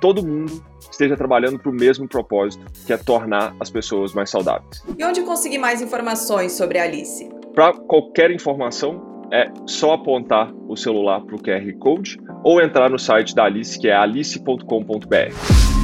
todo 0.00 0.26
mundo 0.26 0.62
esteja 0.90 1.16
trabalhando 1.16 1.58
para 1.58 1.70
o 1.70 1.74
mesmo 1.74 2.08
propósito, 2.08 2.64
que 2.86 2.92
é 2.92 2.96
tornar 2.96 3.54
as 3.60 3.70
pessoas 3.70 4.14
mais 4.14 4.30
saudáveis. 4.30 4.82
E 4.98 5.04
onde 5.04 5.22
conseguir 5.22 5.58
mais 5.58 5.82
informações 5.82 6.52
sobre 6.52 6.78
a 6.78 6.84
Alice? 6.84 7.28
Para 7.54 7.72
qualquer 7.72 8.30
informação, 8.30 9.16
é 9.32 9.50
só 9.66 9.94
apontar 9.94 10.52
o 10.68 10.76
celular 10.76 11.20
para 11.22 11.34
o 11.34 11.42
QR 11.42 11.78
Code 11.78 12.18
ou 12.44 12.60
entrar 12.60 12.90
no 12.90 12.98
site 12.98 13.34
da 13.34 13.44
Alice, 13.44 13.78
que 13.78 13.88
é 13.88 13.94
alice.com.br. 13.94 15.75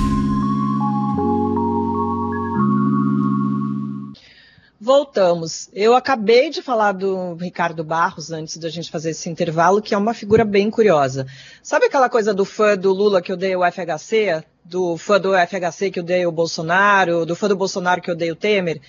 Voltamos. 4.85 5.71
Eu 5.73 5.95
acabei 5.95 6.51
de 6.51 6.61
falar 6.61 6.91
do 6.91 7.35
Ricardo 7.35 7.85
Barros 7.85 8.33
antes 8.33 8.57
da 8.57 8.69
gente 8.69 8.91
fazer 8.91 9.11
esse 9.11 9.31
intervalo, 9.31 9.81
que 9.81 9.95
é 9.95 9.97
uma 9.97 10.13
figura 10.13 10.45
bem 10.45 10.69
curiosa. 10.73 11.25
Sabe 11.63 11.87
aquela 11.87 12.09
coisa 12.09 12.35
do 12.35 12.45
fã 12.45 12.77
do 12.77 12.93
Lula 12.93 13.23
que 13.23 13.33
odeia 13.33 13.57
o 13.57 13.63
FHC? 13.63 14.43
Do 14.65 14.97
fã 14.97 15.21
do 15.21 15.35
FHC 15.35 15.89
que 15.89 16.01
odeia 16.01 16.29
o 16.29 16.33
Bolsonaro? 16.33 17.25
Do 17.25 17.37
fã 17.37 17.47
do 17.47 17.55
Bolsonaro 17.55 18.03
que 18.03 18.11
odeia 18.11 18.33
o 18.33 18.37
Temer? 18.37 18.81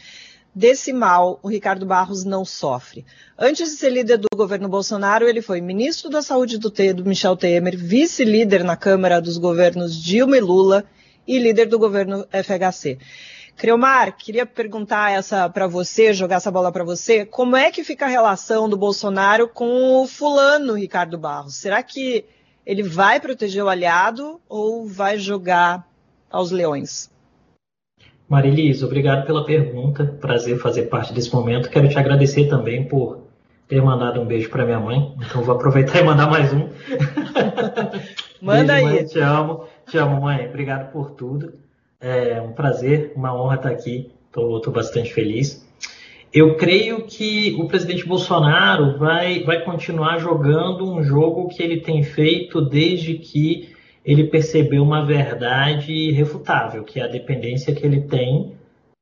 Desse 0.55 0.91
mal, 0.91 1.39
o 1.43 1.47
Ricardo 1.47 1.85
Barros 1.85 2.25
não 2.25 2.43
sofre. 2.43 3.05
Antes 3.37 3.69
de 3.69 3.77
ser 3.77 3.91
líder 3.91 4.17
do 4.17 4.27
governo 4.35 4.67
Bolsonaro, 4.67 5.29
ele 5.29 5.43
foi 5.43 5.61
ministro 5.61 6.09
da 6.09 6.23
Saúde 6.23 6.57
do, 6.57 6.71
do 6.71 7.05
Michel 7.05 7.37
Temer, 7.37 7.77
vice-líder 7.77 8.63
na 8.63 8.75
Câmara 8.75 9.21
dos 9.21 9.37
governos 9.37 9.95
Dilma 9.95 10.37
e 10.37 10.41
Lula 10.41 10.85
e 11.27 11.37
líder 11.37 11.67
do 11.67 11.77
governo 11.77 12.25
FHC. 12.31 12.97
Creomar, 13.55 14.17
queria 14.17 14.45
perguntar 14.45 15.11
essa 15.11 15.47
para 15.49 15.67
você, 15.67 16.13
jogar 16.13 16.37
essa 16.37 16.51
bola 16.51 16.71
para 16.71 16.83
você. 16.83 17.25
Como 17.25 17.55
é 17.55 17.71
que 17.71 17.83
fica 17.83 18.05
a 18.05 18.09
relação 18.09 18.67
do 18.67 18.75
Bolsonaro 18.75 19.47
com 19.47 20.01
o 20.01 20.07
fulano 20.07 20.73
Ricardo 20.73 21.17
Barros? 21.17 21.55
Será 21.55 21.81
que 21.83 22.25
ele 22.65 22.83
vai 22.83 23.19
proteger 23.19 23.63
o 23.63 23.69
aliado 23.69 24.41
ou 24.49 24.87
vai 24.87 25.17
jogar 25.17 25.87
aos 26.29 26.51
leões? 26.51 27.11
Marilis, 28.27 28.81
obrigado 28.81 29.25
pela 29.25 29.45
pergunta. 29.45 30.05
Prazer 30.19 30.57
fazer 30.57 30.83
parte 30.83 31.13
desse 31.13 31.33
momento. 31.33 31.69
Quero 31.69 31.87
te 31.87 31.99
agradecer 31.99 32.49
também 32.49 32.87
por 32.87 33.27
ter 33.67 33.81
mandado 33.81 34.19
um 34.19 34.25
beijo 34.25 34.49
para 34.49 34.65
minha 34.65 34.79
mãe. 34.79 35.13
Então 35.21 35.43
vou 35.43 35.55
aproveitar 35.55 35.99
e 36.01 36.03
mandar 36.03 36.29
mais 36.29 36.51
um. 36.51 36.69
Manda 38.41 38.73
beijo, 38.73 38.87
aí. 38.87 38.95
Mãe, 38.95 39.05
te 39.05 39.19
amo, 39.19 39.65
te 39.87 39.97
amo, 39.97 40.21
mãe. 40.21 40.47
Obrigado 40.47 40.91
por 40.91 41.11
tudo. 41.11 41.53
É 42.05 42.41
um 42.41 42.51
prazer, 42.51 43.13
uma 43.15 43.33
honra 43.33 43.55
estar 43.55 43.69
aqui. 43.69 44.11
Estou 44.27 44.73
bastante 44.73 45.13
feliz. 45.13 45.65
Eu 46.33 46.57
creio 46.57 47.03
que 47.03 47.55
o 47.57 47.65
presidente 47.65 48.05
Bolsonaro 48.05 48.97
vai, 48.97 49.43
vai 49.43 49.63
continuar 49.63 50.17
jogando 50.17 50.91
um 50.91 51.01
jogo 51.01 51.47
que 51.47 51.63
ele 51.63 51.79
tem 51.79 52.03
feito 52.03 52.59
desde 52.59 53.13
que 53.13 53.69
ele 54.03 54.25
percebeu 54.25 54.83
uma 54.83 55.05
verdade 55.05 55.93
irrefutável, 55.93 56.83
que 56.83 56.99
é 56.99 57.03
a 57.03 57.07
dependência 57.07 57.73
que 57.73 57.85
ele 57.85 58.01
tem 58.01 58.53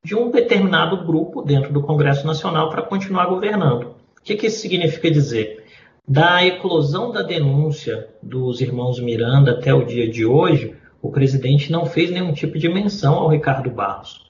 de 0.03 0.15
um 0.15 0.29
determinado 0.29 1.03
grupo 1.03 1.41
dentro 1.41 1.73
do 1.73 1.81
Congresso 1.81 2.27
Nacional 2.27 2.69
para 2.69 2.83
continuar 2.83 3.25
governando. 3.25 3.95
O 4.19 4.23
que, 4.23 4.35
que 4.35 4.45
isso 4.45 4.59
significa 4.59 5.09
dizer? 5.09 5.63
Da 6.07 6.45
eclosão 6.45 7.11
da 7.11 7.23
denúncia 7.23 8.09
dos 8.21 8.61
irmãos 8.61 8.99
Miranda 8.99 9.53
até 9.53 9.73
o 9.73 9.85
dia 9.85 10.07
de 10.07 10.23
hoje, 10.23 10.75
o 11.01 11.09
presidente 11.09 11.71
não 11.71 11.85
fez 11.85 12.11
nenhum 12.11 12.31
tipo 12.31 12.59
de 12.59 12.69
menção 12.69 13.15
ao 13.15 13.29
Ricardo 13.29 13.71
Barros. 13.71 14.29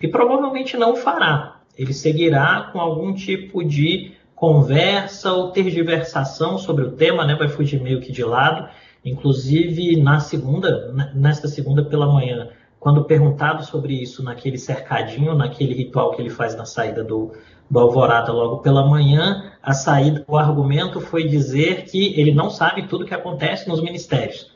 E 0.00 0.06
provavelmente 0.06 0.76
não 0.76 0.94
fará. 0.94 1.60
Ele 1.76 1.92
seguirá 1.92 2.70
com 2.72 2.80
algum 2.80 3.12
tipo 3.12 3.64
de 3.64 4.12
conversa 4.34 5.32
ou 5.32 5.50
tergiversação 5.50 6.58
sobre 6.58 6.84
o 6.84 6.92
tema, 6.92 7.24
né? 7.24 7.34
vai 7.34 7.48
fugir 7.48 7.80
meio 7.80 8.00
que 8.00 8.12
de 8.12 8.22
lado. 8.22 8.68
Inclusive, 9.04 10.00
na 10.00 10.20
segunda, 10.20 10.92
nesta 11.14 11.48
segunda 11.48 11.84
pela 11.84 12.06
manhã, 12.06 12.50
quando 12.78 13.04
perguntado 13.04 13.64
sobre 13.64 13.94
isso 13.94 14.22
naquele 14.22 14.58
cercadinho, 14.58 15.34
naquele 15.34 15.74
ritual 15.74 16.12
que 16.12 16.22
ele 16.22 16.30
faz 16.30 16.56
na 16.56 16.64
saída 16.64 17.02
do, 17.02 17.32
do 17.70 17.78
Alvorada 17.78 18.32
logo 18.32 18.58
pela 18.58 18.86
manhã, 18.88 19.52
a 19.62 19.72
saída, 19.72 20.24
o 20.28 20.36
argumento 20.36 21.00
foi 21.00 21.26
dizer 21.26 21.84
que 21.84 22.18
ele 22.20 22.32
não 22.32 22.50
sabe 22.50 22.86
tudo 22.86 23.04
o 23.04 23.06
que 23.06 23.14
acontece 23.14 23.68
nos 23.68 23.82
ministérios 23.82 24.51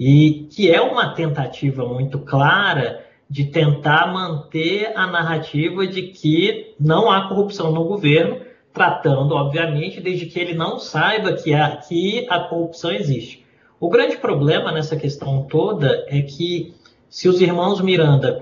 e 0.00 0.48
que 0.50 0.70
é 0.70 0.80
uma 0.80 1.12
tentativa 1.12 1.84
muito 1.84 2.20
clara 2.20 3.04
de 3.28 3.44
tentar 3.44 4.10
manter 4.10 4.96
a 4.96 5.06
narrativa 5.06 5.86
de 5.86 6.04
que 6.04 6.74
não 6.80 7.10
há 7.10 7.28
corrupção 7.28 7.70
no 7.70 7.84
governo, 7.84 8.40
tratando, 8.72 9.34
obviamente, 9.34 10.00
desde 10.00 10.24
que 10.24 10.40
ele 10.40 10.54
não 10.54 10.78
saiba 10.78 11.34
que 11.34 11.52
a, 11.52 11.76
que 11.76 12.26
a 12.30 12.40
corrupção 12.40 12.90
existe. 12.90 13.44
O 13.78 13.90
grande 13.90 14.16
problema 14.16 14.72
nessa 14.72 14.96
questão 14.96 15.42
toda 15.42 16.06
é 16.08 16.22
que 16.22 16.74
se 17.10 17.28
os 17.28 17.42
irmãos 17.42 17.82
Miranda 17.82 18.40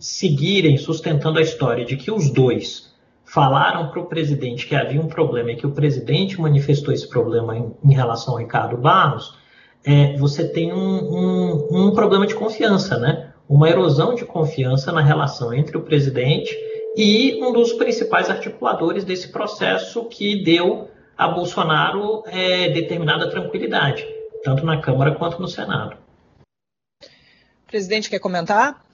seguirem 0.00 0.76
sustentando 0.76 1.38
a 1.38 1.42
história 1.42 1.84
de 1.84 1.96
que 1.96 2.10
os 2.10 2.30
dois 2.30 2.92
falaram 3.24 3.90
para 3.90 4.00
o 4.00 4.06
presidente 4.06 4.66
que 4.66 4.74
havia 4.74 5.00
um 5.00 5.06
problema 5.06 5.52
e 5.52 5.56
que 5.56 5.66
o 5.66 5.72
presidente 5.72 6.40
manifestou 6.40 6.92
esse 6.92 7.08
problema 7.08 7.56
em, 7.56 7.72
em 7.84 7.94
relação 7.94 8.34
ao 8.34 8.40
Ricardo 8.40 8.76
Barros, 8.76 9.45
é, 9.86 10.16
você 10.16 10.48
tem 10.48 10.72
um, 10.72 10.78
um, 10.78 11.68
um 11.70 11.94
problema 11.94 12.26
de 12.26 12.34
confiança, 12.34 12.98
né? 12.98 13.32
Uma 13.48 13.70
erosão 13.70 14.16
de 14.16 14.24
confiança 14.24 14.90
na 14.90 15.00
relação 15.00 15.54
entre 15.54 15.76
o 15.76 15.82
presidente 15.82 16.52
e 16.96 17.40
um 17.40 17.52
dos 17.52 17.72
principais 17.72 18.28
articuladores 18.28 19.04
desse 19.04 19.30
processo 19.30 20.06
que 20.06 20.42
deu 20.42 20.88
a 21.16 21.28
Bolsonaro 21.28 22.24
é, 22.26 22.70
determinada 22.70 23.30
tranquilidade, 23.30 24.04
tanto 24.42 24.66
na 24.66 24.80
Câmara 24.80 25.14
quanto 25.14 25.40
no 25.40 25.46
Senado. 25.46 25.96
O 27.02 27.68
presidente 27.68 28.10
quer 28.10 28.18
comentar? 28.18 28.84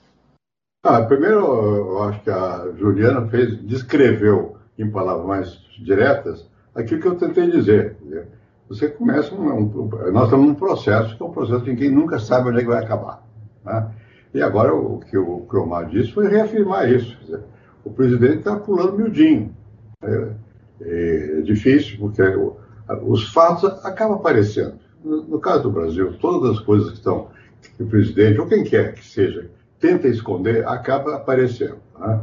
Ah, 0.83 1.01
primeiro, 1.01 1.39
eu 1.39 2.03
acho 2.03 2.21
que 2.21 2.29
a 2.29 2.71
Juliana 2.77 3.27
fez, 3.29 3.57
descreveu 3.65 4.57
em 4.77 4.91
palavras 4.91 5.25
mais 5.25 5.53
diretas 5.83 6.47
aquilo 6.75 7.01
que 7.01 7.07
eu 7.07 7.15
tentei 7.15 7.49
dizer. 7.49 7.97
Né? 8.01 8.27
Você 8.73 8.89
começa 8.89 9.33
um, 9.35 9.59
um, 9.59 9.89
nós 10.11 10.25
estamos 10.25 10.47
num 10.47 10.55
processo 10.55 11.15
que 11.15 11.21
é 11.21 11.25
um 11.25 11.31
processo 11.31 11.69
em 11.69 11.75
que 11.75 11.89
nunca 11.89 12.19
sabe 12.19 12.49
onde 12.49 12.59
é 12.59 12.61
que 12.61 12.67
vai 12.67 12.83
acabar. 12.83 13.23
Né? 13.63 13.91
E 14.33 14.41
agora 14.41 14.73
o 14.73 14.99
que 14.99 15.17
o, 15.17 15.41
que 15.41 15.55
o 15.55 15.63
Omar 15.63 15.87
disse 15.87 16.11
foi 16.11 16.27
reafirmar 16.27 16.91
isso. 16.91 17.15
Dizer, 17.21 17.41
o 17.85 17.91
presidente 17.91 18.37
está 18.37 18.55
pulando 18.55 18.97
miudinho. 18.97 19.55
É, 20.01 20.29
é, 20.81 21.41
difícil, 21.41 21.97
porque 21.99 22.21
o, 22.21 22.57
os 23.03 23.31
fatos 23.31 23.63
acabam 23.85 24.17
aparecendo. 24.17 24.73
No, 25.03 25.23
no, 25.23 25.39
caso 25.39 25.63
do 25.63 25.71
Brasil, 25.71 26.17
todas 26.19 26.57
as 26.57 26.59
coisas 26.59 26.89
que 26.89 26.97
estão, 26.97 27.27
que 27.77 27.83
o 27.83 27.87
presidente, 27.87 28.39
ou 28.39 28.47
quem 28.47 28.63
quer 28.63 28.93
que 28.93 29.05
seja, 29.05 29.49
tenta 29.79 30.07
esconder, 30.07 30.67
acaba 30.67 31.15
aparecendo. 31.15 31.77
Né? 31.99 32.19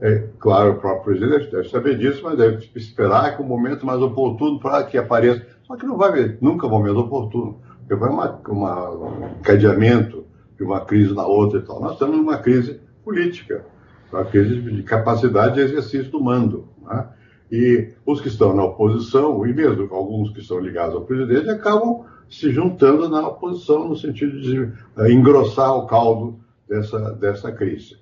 É, 0.00 0.28
claro, 0.38 0.72
o 0.72 0.80
próprio 0.80 1.16
presidente 1.16 1.50
deve 1.50 1.68
saber 1.68 1.98
disso, 1.98 2.22
mas 2.22 2.38
deve 2.38 2.70
esperar 2.76 3.36
que 3.36 3.42
o 3.42 3.44
momento 3.44 3.84
mais 3.84 4.00
oportuno 4.00 4.58
para 4.58 4.84
que 4.84 4.96
apareça. 4.96 5.44
Só 5.68 5.76
que 5.76 5.86
não 5.86 5.98
vai 5.98 6.10
ver 6.10 6.38
nunca 6.40 6.66
o 6.66 6.70
momento 6.70 6.98
oportuno, 6.98 7.60
porque 7.80 7.94
vai 7.94 8.08
uma, 8.08 8.40
uma, 8.48 8.90
um 8.90 9.28
encadeamento 9.38 10.26
de 10.56 10.64
uma 10.64 10.80
crise 10.80 11.14
na 11.14 11.26
outra 11.26 11.60
e 11.60 11.62
tal. 11.62 11.78
Nós 11.80 11.92
estamos 11.92 12.16
numa 12.16 12.38
crise 12.38 12.80
política, 13.04 13.64
uma 14.10 14.24
crise 14.24 14.60
de 14.60 14.82
capacidade 14.82 15.56
de 15.56 15.60
exercício 15.60 16.10
do 16.10 16.20
mando. 16.20 16.68
Né? 16.82 17.08
E 17.52 17.94
os 18.04 18.20
que 18.20 18.28
estão 18.28 18.54
na 18.54 18.64
oposição, 18.64 19.46
e 19.46 19.52
mesmo 19.52 19.86
alguns 19.94 20.30
que 20.32 20.40
estão 20.40 20.58
ligados 20.58 20.94
ao 20.94 21.04
presidente, 21.04 21.50
acabam 21.50 22.06
se 22.30 22.50
juntando 22.50 23.08
na 23.08 23.26
oposição 23.28 23.88
no 23.88 23.96
sentido 23.96 24.40
de 24.40 24.60
uh, 24.60 25.06
engrossar 25.10 25.74
o 25.74 25.86
caldo 25.86 26.40
dessa, 26.68 27.12
dessa 27.12 27.52
crise. 27.52 27.96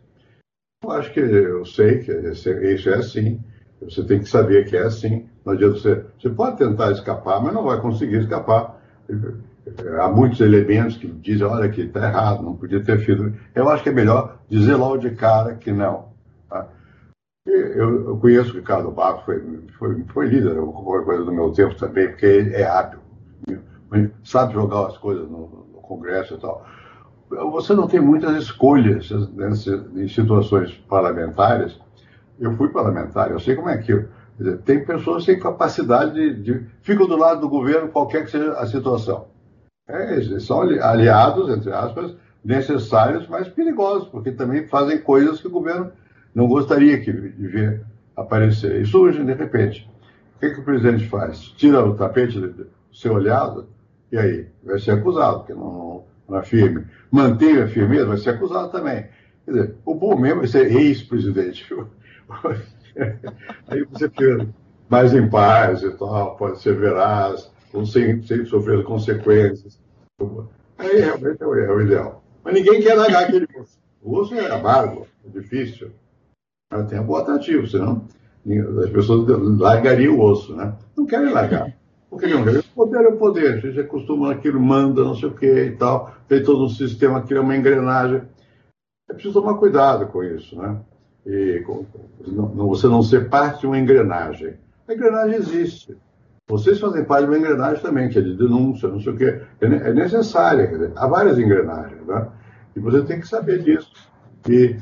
Eu 0.84 0.90
acho 0.92 1.12
que 1.12 1.20
eu 1.20 1.64
sei 1.64 1.98
que 1.98 2.12
isso 2.12 2.90
é 2.90 2.94
assim. 2.94 3.40
Você 3.82 4.04
tem 4.04 4.20
que 4.20 4.28
saber 4.28 4.68
que 4.68 4.76
é 4.76 4.82
assim. 4.82 5.28
Não 5.46 5.52
adianta 5.52 5.78
você. 5.78 6.04
Você 6.18 6.28
pode 6.28 6.56
tentar 6.56 6.90
escapar, 6.90 7.40
mas 7.40 7.54
não 7.54 7.62
vai 7.62 7.80
conseguir 7.80 8.16
escapar. 8.16 8.80
Há 10.00 10.08
muitos 10.08 10.40
elementos 10.40 10.96
que 10.96 11.06
dizem, 11.06 11.46
olha, 11.46 11.68
que 11.68 11.82
está 11.82 12.08
errado, 12.08 12.42
não 12.42 12.56
podia 12.56 12.82
ter 12.82 12.98
sido. 13.04 13.32
Eu 13.54 13.68
acho 13.68 13.84
que 13.84 13.88
é 13.88 13.92
melhor 13.92 14.38
dizer 14.48 14.74
logo 14.74 14.96
de 14.98 15.10
cara 15.10 15.54
que 15.54 15.70
não. 15.70 16.08
Tá? 16.48 16.66
Eu, 17.46 18.08
eu, 18.08 18.16
conheço 18.16 18.50
o 18.50 18.56
Ricardo 18.56 18.90
Barros, 18.90 19.22
foi, 19.22 19.40
foi, 19.78 20.04
foi 20.12 20.26
líder, 20.26 20.56
coisa 21.04 21.24
do 21.24 21.32
meu 21.32 21.52
tempo 21.52 21.76
também, 21.76 22.08
porque 22.08 22.26
ele 22.26 22.54
é 22.54 22.66
hábil, 22.66 22.98
sabe 24.24 24.52
jogar 24.52 24.88
as 24.88 24.98
coisas 24.98 25.30
no, 25.30 25.68
no 25.72 25.80
Congresso 25.80 26.34
e 26.34 26.38
tal. 26.40 26.66
Você 27.52 27.72
não 27.72 27.86
tem 27.86 28.00
muitas 28.00 28.36
escolhas 28.36 29.10
em 29.94 30.08
situações 30.08 30.72
parlamentares. 30.88 31.78
Eu 32.38 32.52
fui 32.56 32.68
parlamentar, 32.68 33.30
eu 33.30 33.38
sei 33.38 33.54
como 33.54 33.68
é 33.68 33.78
que. 33.78 34.06
Dizer, 34.38 34.58
tem 34.58 34.84
pessoas 34.84 35.24
sem 35.24 35.38
capacidade 35.38 36.12
de, 36.12 36.42
de. 36.42 36.66
ficam 36.82 37.06
do 37.06 37.16
lado 37.16 37.40
do 37.40 37.48
governo, 37.48 37.88
qualquer 37.88 38.24
que 38.24 38.30
seja 38.30 38.52
a 38.52 38.66
situação. 38.66 39.28
É, 39.88 40.20
são 40.40 40.60
aliados, 40.60 41.48
entre 41.56 41.72
aspas, 41.72 42.14
necessários, 42.44 43.26
mas 43.28 43.48
perigosos, 43.48 44.08
porque 44.08 44.32
também 44.32 44.66
fazem 44.66 45.00
coisas 45.00 45.40
que 45.40 45.46
o 45.46 45.50
governo 45.50 45.90
não 46.34 46.46
gostaria 46.48 47.00
que, 47.00 47.10
de 47.12 47.48
ver 47.48 47.82
aparecer. 48.16 48.80
E 48.80 48.86
surgem 48.86 49.24
de 49.24 49.32
repente. 49.32 49.88
O 50.36 50.40
que, 50.40 50.50
que 50.50 50.60
o 50.60 50.64
presidente 50.64 51.08
faz? 51.08 51.38
Tira 51.56 51.84
o 51.84 51.94
tapete 51.94 52.38
do 52.38 52.66
seu 52.92 53.14
olhado 53.14 53.68
e 54.12 54.18
aí 54.18 54.46
vai 54.62 54.78
ser 54.78 54.92
acusado, 54.92 55.38
porque 55.38 55.54
não, 55.54 56.04
não 56.28 56.38
é 56.38 56.42
firme. 56.42 56.84
Mantém 57.10 57.58
a 57.62 57.66
firmeza, 57.66 58.06
vai 58.06 58.18
ser 58.18 58.30
acusado 58.30 58.70
também. 58.70 59.06
Quer 59.44 59.50
dizer, 59.50 59.74
o 59.84 59.94
bom 59.94 60.18
mesmo 60.18 60.42
é 60.42 60.46
ser 60.46 60.70
ex-presidente. 60.70 61.66
aí 63.68 63.84
você 63.84 64.08
fica 64.08 64.48
mais 64.88 65.14
em 65.14 65.28
paz 65.28 65.82
e 65.82 65.90
tal, 65.90 66.36
pode 66.36 66.60
ser 66.60 66.76
sem, 67.84 68.22
sem 68.22 68.44
sofrer 68.44 68.82
consequências. 68.84 69.78
Aí 70.78 71.00
realmente 71.00 71.42
é 71.42 71.46
o, 71.46 71.54
é 71.54 71.72
o 71.72 71.80
ideal. 71.80 72.22
Mas 72.42 72.54
ninguém 72.54 72.80
quer 72.80 72.94
largar 72.94 73.24
aquele 73.24 73.46
osso. 73.58 73.78
O 74.02 74.18
osso 74.18 74.34
é 74.34 74.50
amargo, 74.50 75.06
é 75.24 75.28
difícil. 75.28 75.90
Ela 76.72 76.84
tem 76.84 77.00
um 77.00 77.04
bom 77.04 77.16
atrativo, 77.16 77.66
senão 77.66 78.06
as 78.82 78.90
pessoas 78.90 79.26
largariam 79.58 80.16
o 80.16 80.22
osso, 80.22 80.54
né? 80.54 80.74
Não 80.96 81.06
querem 81.06 81.32
largar. 81.32 81.76
Por 82.08 82.20
que 82.20 82.28
não 82.28 82.44
querem? 82.44 82.60
O 82.60 82.62
poder 82.74 83.04
é 83.04 83.08
o 83.08 83.16
poder. 83.16 83.54
A 83.54 83.56
gente 83.58 83.80
acostuma 83.80 84.28
naquilo, 84.28 84.60
manda, 84.60 85.02
não 85.02 85.14
sei 85.14 85.28
o 85.28 85.34
que 85.34 85.46
e 85.46 85.76
tal. 85.76 86.14
Tem 86.28 86.42
todo 86.42 86.64
um 86.64 86.68
sistema 86.68 87.22
que 87.22 87.34
é 87.34 87.40
uma 87.40 87.56
engrenagem. 87.56 88.22
É 89.08 89.12
preciso 89.12 89.40
tomar 89.40 89.58
cuidado 89.58 90.06
com 90.06 90.22
isso, 90.22 90.56
né? 90.56 90.80
E 91.26 91.64
você 92.54 92.86
não 92.86 93.02
ser 93.02 93.28
parte 93.28 93.60
de 93.60 93.66
uma 93.66 93.78
engrenagem. 93.78 94.54
A 94.88 94.94
engrenagem 94.94 95.34
existe. 95.36 95.96
Vocês 96.48 96.78
fazem 96.78 97.04
parte 97.04 97.24
de 97.24 97.30
uma 97.30 97.38
engrenagem 97.38 97.82
também, 97.82 98.08
que 98.08 98.18
é 98.18 98.22
de 98.22 98.36
denúncia, 98.36 98.88
não 98.88 99.00
sei 99.00 99.12
o 99.12 99.16
quê. 99.16 99.40
É, 99.60 99.66
é 99.66 99.92
necessária. 99.92 100.68
Dizer, 100.68 100.92
há 100.94 101.08
várias 101.08 101.36
engrenagens, 101.36 102.06
né? 102.06 102.28
E 102.76 102.78
você 102.78 103.02
tem 103.02 103.18
que 103.18 103.26
saber 103.26 103.64
disso. 103.64 103.90
E 104.48 104.76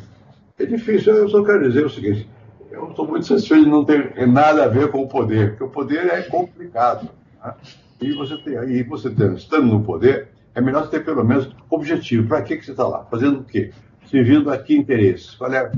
é 0.58 0.66
difícil. 0.66 1.14
Eu 1.14 1.28
só 1.30 1.42
quero 1.42 1.66
dizer 1.66 1.86
o 1.86 1.88
seguinte: 1.88 2.28
eu 2.70 2.90
estou 2.90 3.08
muito 3.08 3.26
satisfeito 3.26 3.64
de 3.64 3.70
não 3.70 3.82
ter 3.82 4.26
nada 4.26 4.64
a 4.64 4.68
ver 4.68 4.90
com 4.90 5.02
o 5.02 5.08
poder, 5.08 5.50
porque 5.50 5.64
o 5.64 5.70
poder 5.70 6.12
é 6.12 6.22
complicado. 6.24 7.08
Né? 7.42 7.54
E 8.02 8.12
você 8.12 8.36
tem, 8.36 8.54
e 8.70 8.82
você 8.82 9.08
tem, 9.08 9.32
estando 9.32 9.68
no 9.68 9.82
poder, 9.82 10.28
é 10.54 10.60
melhor 10.60 10.90
ter 10.90 11.02
pelo 11.02 11.24
menos 11.24 11.48
objetivo. 11.70 12.28
Para 12.28 12.42
que, 12.42 12.58
que 12.58 12.66
você 12.66 12.72
está 12.72 12.86
lá? 12.86 13.06
Fazendo 13.06 13.40
o 13.40 13.44
quê? 13.44 13.72
Servindo 14.10 14.50
a 14.50 14.58
que 14.58 14.76
interesse? 14.76 15.34
Qual 15.38 15.50
é 15.50 15.72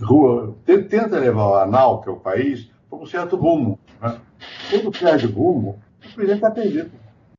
rua? 0.00 0.56
Tenta 0.64 1.18
levar 1.18 1.46
o 1.46 1.54
ANAL, 1.54 2.00
que 2.00 2.08
é 2.08 2.12
o 2.12 2.16
país, 2.16 2.70
para 2.88 2.98
um 2.98 3.06
certo 3.06 3.36
rumo. 3.36 3.78
Né? 4.00 4.18
Quando 4.70 4.98
perde 4.98 5.26
rumo, 5.26 5.78
o 5.98 6.14
presidente 6.14 6.36
está 6.36 6.50
perdido. 6.50 6.90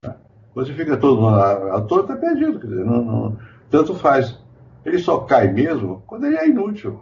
Né? 0.04 0.16
Você 0.56 0.74
fica 0.74 0.98
todo 0.98 1.28
à 1.28 1.82
toa, 1.82 2.02
está 2.02 2.16
perdido. 2.16 2.60
Quer 2.60 2.68
dizer, 2.68 2.86
não, 2.86 3.04
não, 3.04 3.38
tanto 3.70 3.96
faz. 3.96 4.38
Ele 4.86 5.00
só 5.00 5.20
cai 5.20 5.52
mesmo 5.52 6.04
quando 6.08 6.26
ele 6.26 6.38
é 6.38 6.48
inútil. 6.48 7.02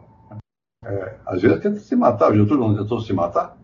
É, 0.84 1.16
às 1.26 1.42
vezes 1.42 1.60
tenta 1.62 1.80
se 1.80 1.96
matar. 1.96 2.32
O 2.32 2.36
Getúlio 2.36 2.68
não 2.68 2.76
tentou 2.76 3.00
se 3.02 3.14
matar? 3.14 3.58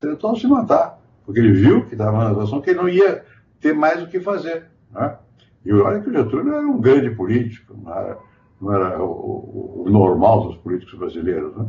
Tentou 0.00 0.36
se 0.36 0.46
matar. 0.46 0.98
Porque 1.24 1.40
ele 1.40 1.52
viu 1.52 1.84
que 1.86 1.94
estava 1.94 2.24
na 2.24 2.30
situação 2.30 2.60
que 2.60 2.70
ele 2.70 2.78
não 2.78 2.88
ia 2.88 3.24
ter 3.60 3.74
mais 3.74 4.02
o 4.02 4.06
que 4.06 4.20
fazer. 4.20 4.66
Né? 4.90 5.18
E 5.64 5.72
olha 5.72 6.00
que 6.00 6.08
o 6.08 6.12
Getúlio 6.12 6.54
era 6.54 6.66
um 6.66 6.80
grande 6.80 7.10
político, 7.10 7.76
não 7.76 7.92
era, 7.92 8.18
não 8.60 8.74
era 8.74 9.02
o, 9.02 9.84
o, 9.84 9.90
normal 9.90 10.48
dos 10.48 10.56
políticos 10.58 10.98
brasileiros. 10.98 11.56
Né? 11.56 11.66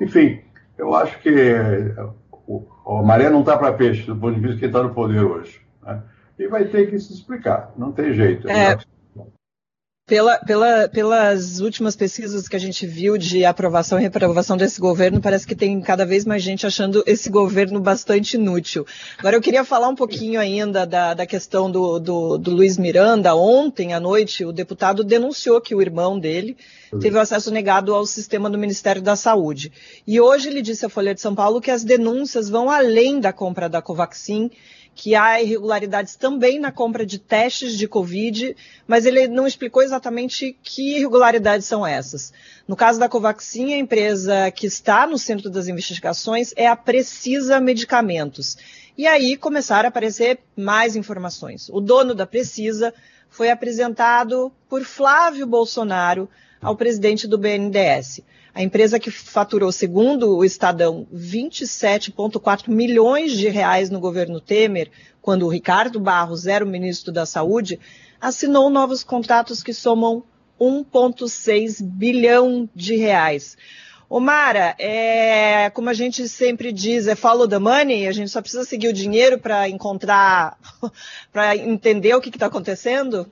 Enfim, 0.00 0.40
eu 0.78 0.94
acho 0.94 1.18
que 1.20 1.30
o, 2.46 2.64
a 2.86 3.02
maré 3.02 3.30
não 3.30 3.40
está 3.40 3.56
para 3.56 3.72
peixe, 3.72 4.06
do 4.06 4.16
ponto 4.16 4.34
de 4.34 4.40
vista 4.40 4.54
de 4.54 4.60
quem 4.60 4.68
está 4.68 4.82
no 4.82 4.94
poder 4.94 5.22
hoje. 5.22 5.60
Né? 5.82 6.02
E 6.38 6.48
vai 6.48 6.64
ter 6.64 6.90
que 6.90 6.98
se 6.98 7.12
explicar, 7.12 7.72
não 7.76 7.92
tem 7.92 8.12
jeito. 8.12 8.48
É, 8.48 8.78
pela, 10.06 10.36
pela, 10.38 10.88
pelas 10.88 11.60
últimas 11.60 11.94
pesquisas 11.94 12.48
que 12.48 12.56
a 12.56 12.58
gente 12.58 12.86
viu 12.86 13.16
de 13.16 13.44
aprovação 13.44 13.98
e 13.98 14.02
reprovação 14.02 14.56
desse 14.56 14.80
governo, 14.80 15.20
parece 15.20 15.46
que 15.46 15.54
tem 15.54 15.80
cada 15.80 16.04
vez 16.04 16.24
mais 16.24 16.42
gente 16.42 16.66
achando 16.66 17.04
esse 17.06 17.30
governo 17.30 17.80
bastante 17.80 18.34
inútil. 18.34 18.84
Agora, 19.18 19.36
eu 19.36 19.40
queria 19.40 19.64
falar 19.64 19.88
um 19.88 19.94
pouquinho 19.94 20.40
ainda 20.40 20.84
da, 20.84 21.14
da 21.14 21.24
questão 21.24 21.70
do, 21.70 22.00
do, 22.00 22.36
do 22.36 22.50
Luiz 22.50 22.76
Miranda. 22.76 23.34
Ontem 23.34 23.94
à 23.94 24.00
noite, 24.00 24.44
o 24.44 24.52
deputado 24.52 25.04
denunciou 25.04 25.60
que 25.60 25.74
o 25.74 25.80
irmão 25.80 26.18
dele 26.18 26.56
teve 27.00 27.18
acesso 27.18 27.50
negado 27.50 27.94
ao 27.94 28.04
sistema 28.04 28.50
do 28.50 28.58
Ministério 28.58 29.00
da 29.00 29.14
Saúde. 29.14 29.72
E 30.06 30.20
hoje 30.20 30.48
ele 30.48 30.60
disse 30.60 30.84
à 30.84 30.88
Folha 30.88 31.14
de 31.14 31.20
São 31.20 31.34
Paulo 31.34 31.60
que 31.60 31.70
as 31.70 31.84
denúncias 31.84 32.50
vão 32.50 32.68
além 32.68 33.20
da 33.20 33.32
compra 33.32 33.68
da 33.68 33.80
Covaxin 33.80 34.50
que 34.94 35.14
há 35.14 35.40
irregularidades 35.40 36.16
também 36.16 36.60
na 36.60 36.70
compra 36.70 37.04
de 37.06 37.18
testes 37.18 37.76
de 37.76 37.88
Covid, 37.88 38.54
mas 38.86 39.06
ele 39.06 39.26
não 39.26 39.46
explicou 39.46 39.82
exatamente 39.82 40.56
que 40.62 40.96
irregularidades 40.96 41.66
são 41.66 41.86
essas. 41.86 42.32
No 42.68 42.76
caso 42.76 43.00
da 43.00 43.08
Covaxin, 43.08 43.72
a 43.72 43.78
empresa 43.78 44.50
que 44.50 44.66
está 44.66 45.06
no 45.06 45.18
centro 45.18 45.50
das 45.50 45.66
investigações 45.66 46.52
é 46.56 46.66
a 46.66 46.76
Precisa 46.76 47.58
Medicamentos. 47.58 48.56
E 48.96 49.06
aí 49.06 49.36
começaram 49.36 49.86
a 49.86 49.88
aparecer 49.88 50.40
mais 50.54 50.94
informações. 50.94 51.68
O 51.70 51.80
dono 51.80 52.14
da 52.14 52.26
Precisa 52.26 52.92
foi 53.30 53.50
apresentado 53.50 54.52
por 54.68 54.84
Flávio 54.84 55.46
Bolsonaro 55.46 56.28
ao 56.60 56.76
presidente 56.76 57.26
do 57.26 57.38
BNDES. 57.38 58.20
A 58.54 58.62
empresa 58.62 59.00
que 59.00 59.10
faturou, 59.10 59.72
segundo 59.72 60.36
o 60.36 60.44
Estadão, 60.44 61.06
27,4 61.14 62.68
milhões 62.68 63.32
de 63.32 63.48
reais 63.48 63.88
no 63.88 63.98
governo 63.98 64.40
Temer, 64.40 64.90
quando 65.22 65.46
o 65.46 65.48
Ricardo 65.48 65.98
Barros 65.98 66.46
era 66.46 66.64
o 66.64 66.68
ministro 66.68 67.10
da 67.10 67.24
Saúde, 67.24 67.80
assinou 68.20 68.68
novos 68.68 69.02
contratos 69.02 69.62
que 69.62 69.72
somam 69.72 70.22
1,6 70.60 71.82
bilhão 71.82 72.68
de 72.74 72.94
reais. 72.94 73.56
Omara, 74.08 74.76
é, 74.78 75.70
como 75.70 75.88
a 75.88 75.94
gente 75.94 76.28
sempre 76.28 76.70
diz, 76.70 77.06
é 77.06 77.14
follow 77.14 77.48
the 77.48 77.58
money, 77.58 78.06
a 78.06 78.12
gente 78.12 78.30
só 78.30 78.42
precisa 78.42 78.64
seguir 78.64 78.88
o 78.88 78.92
dinheiro 78.92 79.38
para 79.38 79.66
encontrar, 79.70 80.58
para 81.32 81.56
entender 81.56 82.14
o 82.14 82.20
que 82.20 82.28
está 82.28 82.44
acontecendo? 82.44 83.26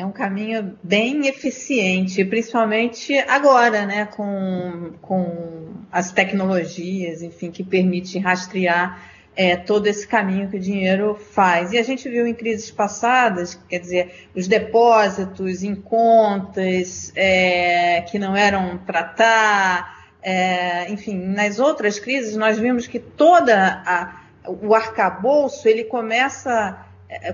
É 0.00 0.06
um 0.06 0.12
caminho 0.12 0.78
bem 0.82 1.26
eficiente, 1.26 2.24
principalmente 2.24 3.18
agora, 3.28 3.84
né, 3.84 4.06
com, 4.06 4.92
com 5.02 5.74
as 5.92 6.10
tecnologias, 6.10 7.20
enfim, 7.20 7.50
que 7.50 7.62
permite 7.62 8.18
rastrear 8.18 8.98
é, 9.36 9.58
todo 9.58 9.86
esse 9.88 10.08
caminho 10.08 10.48
que 10.48 10.56
o 10.56 10.60
dinheiro 10.60 11.14
faz. 11.14 11.74
E 11.74 11.78
a 11.78 11.82
gente 11.82 12.08
viu 12.08 12.26
em 12.26 12.32
crises 12.32 12.70
passadas, 12.70 13.60
quer 13.68 13.78
dizer, 13.78 14.28
os 14.34 14.48
depósitos 14.48 15.62
em 15.62 15.74
contas 15.74 17.12
é, 17.14 18.00
que 18.00 18.18
não 18.18 18.34
eram 18.34 18.78
tratar, 18.78 20.14
é, 20.22 20.90
enfim, 20.90 21.14
nas 21.14 21.58
outras 21.58 21.98
crises 21.98 22.34
nós 22.36 22.58
vimos 22.58 22.86
que 22.86 22.98
toda 22.98 23.82
a, 23.84 24.22
o 24.48 24.74
arcabouço 24.74 25.68
ele 25.68 25.84
começa 25.84 26.86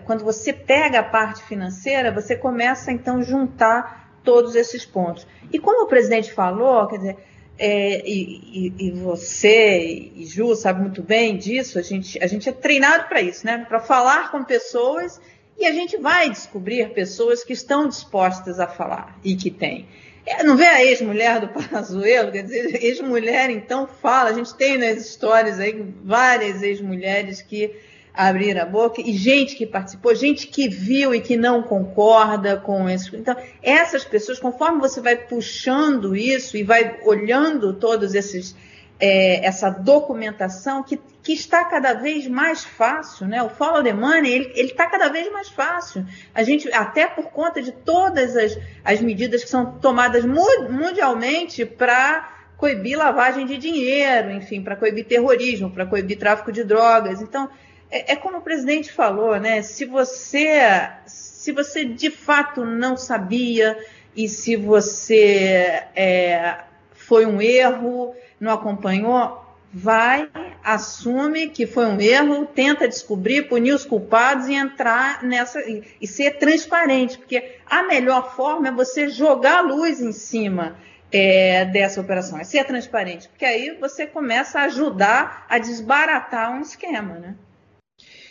quando 0.04 0.24
você 0.24 0.52
pega 0.52 1.00
a 1.00 1.02
parte 1.02 1.42
financeira, 1.42 2.12
você 2.12 2.34
começa 2.34 2.90
então 2.90 3.18
a 3.18 3.22
juntar 3.22 4.20
todos 4.24 4.54
esses 4.54 4.84
pontos. 4.84 5.26
E 5.52 5.58
como 5.58 5.84
o 5.84 5.88
presidente 5.88 6.32
falou, 6.32 6.86
quer 6.88 6.96
dizer, 6.96 7.16
é, 7.58 8.02
e, 8.06 8.72
e, 8.78 8.88
e, 8.88 8.90
você 8.90 10.10
e 10.14 10.26
Ju 10.26 10.54
sabe 10.54 10.80
muito 10.80 11.02
bem 11.02 11.36
disso, 11.36 11.78
a 11.78 11.82
gente, 11.82 12.22
a 12.22 12.26
gente 12.26 12.48
é 12.48 12.52
treinado 12.52 13.08
para 13.08 13.22
isso, 13.22 13.46
né? 13.46 13.64
Para 13.66 13.80
falar 13.80 14.30
com 14.30 14.44
pessoas 14.44 15.20
e 15.58 15.64
a 15.64 15.72
gente 15.72 15.96
vai 15.96 16.28
descobrir 16.28 16.90
pessoas 16.90 17.42
que 17.42 17.54
estão 17.54 17.88
dispostas 17.88 18.60
a 18.60 18.66
falar 18.66 19.18
e 19.24 19.34
que 19.36 19.50
têm. 19.50 19.88
É, 20.26 20.42
não 20.42 20.56
vê 20.56 20.66
a 20.66 20.84
ex-mulher 20.84 21.40
do 21.40 21.48
Pazuello? 21.48 22.32
Quer 22.32 22.42
dizer, 22.42 22.84
ex-mulher 22.84 23.48
então 23.48 23.86
fala, 23.86 24.30
a 24.30 24.32
gente 24.34 24.54
tem 24.54 24.76
nas 24.76 24.98
histórias 24.98 25.58
aí 25.58 25.86
várias 26.04 26.62
ex-mulheres 26.62 27.40
que 27.40 27.74
abrir 28.16 28.58
a 28.58 28.64
boca 28.64 29.00
e 29.00 29.12
gente 29.12 29.54
que 29.54 29.66
participou, 29.66 30.14
gente 30.14 30.46
que 30.46 30.68
viu 30.68 31.14
e 31.14 31.20
que 31.20 31.36
não 31.36 31.62
concorda 31.62 32.56
com 32.56 32.88
isso. 32.88 33.14
Então, 33.14 33.36
essas 33.62 34.04
pessoas, 34.04 34.38
conforme 34.38 34.80
você 34.80 35.00
vai 35.00 35.16
puxando 35.16 36.16
isso 36.16 36.56
e 36.56 36.62
vai 36.62 36.98
olhando 37.04 37.74
todos 37.74 38.14
esses 38.14 38.56
é, 38.98 39.44
essa 39.44 39.68
documentação 39.68 40.82
que, 40.82 40.98
que 41.22 41.34
está 41.34 41.64
cada 41.64 41.92
vez 41.92 42.26
mais 42.26 42.64
fácil, 42.64 43.26
né? 43.26 43.42
O 43.42 43.50
follow 43.50 43.82
the 43.82 43.92
money, 43.92 44.32
ele 44.32 44.70
está 44.70 44.86
cada 44.86 45.08
vez 45.08 45.30
mais 45.30 45.48
fácil. 45.48 46.06
A 46.34 46.42
gente, 46.42 46.72
até 46.72 47.06
por 47.06 47.26
conta 47.26 47.60
de 47.60 47.72
todas 47.72 48.34
as, 48.36 48.58
as 48.84 49.00
medidas 49.00 49.44
que 49.44 49.50
são 49.50 49.78
tomadas 49.78 50.24
mundialmente 50.24 51.66
para 51.66 52.32
coibir 52.56 52.96
lavagem 52.96 53.44
de 53.44 53.58
dinheiro, 53.58 54.30
enfim, 54.30 54.62
para 54.62 54.76
coibir 54.76 55.04
terrorismo, 55.04 55.70
para 55.70 55.84
coibir 55.84 56.18
tráfico 56.18 56.50
de 56.50 56.64
drogas. 56.64 57.20
Então, 57.20 57.50
é, 57.96 58.12
é, 58.12 58.16
como 58.16 58.38
o 58.38 58.42
presidente 58.42 58.92
falou, 58.92 59.38
né? 59.40 59.62
Se 59.62 59.84
você, 59.84 60.60
se 61.06 61.52
você 61.52 61.84
de 61.84 62.10
fato 62.10 62.64
não 62.64 62.96
sabia 62.96 63.78
e 64.14 64.28
se 64.28 64.56
você 64.56 65.82
é, 65.94 66.58
foi 66.92 67.24
um 67.24 67.40
erro, 67.40 68.14
não 68.38 68.52
acompanhou, 68.52 69.42
vai, 69.72 70.28
assume 70.62 71.48
que 71.48 71.66
foi 71.66 71.86
um 71.86 72.00
erro, 72.00 72.46
tenta 72.46 72.86
descobrir, 72.86 73.48
punir 73.48 73.72
os 73.72 73.84
culpados 73.84 74.48
e 74.48 74.54
entrar 74.54 75.22
nessa 75.22 75.60
e, 75.60 75.82
e 76.00 76.06
ser 76.06 76.38
transparente, 76.38 77.18
porque 77.18 77.56
a 77.66 77.82
melhor 77.84 78.34
forma 78.34 78.68
é 78.68 78.72
você 78.72 79.08
jogar 79.08 79.58
a 79.58 79.62
luz 79.62 80.00
em 80.00 80.12
cima 80.12 80.76
é, 81.10 81.64
dessa 81.64 82.00
operação, 82.00 82.38
é 82.38 82.44
ser 82.44 82.64
transparente, 82.64 83.28
porque 83.28 83.44
aí 83.44 83.76
você 83.80 84.06
começa 84.06 84.60
a 84.60 84.64
ajudar 84.64 85.46
a 85.48 85.58
desbaratar 85.58 86.52
um 86.52 86.60
esquema, 86.60 87.14
né? 87.14 87.34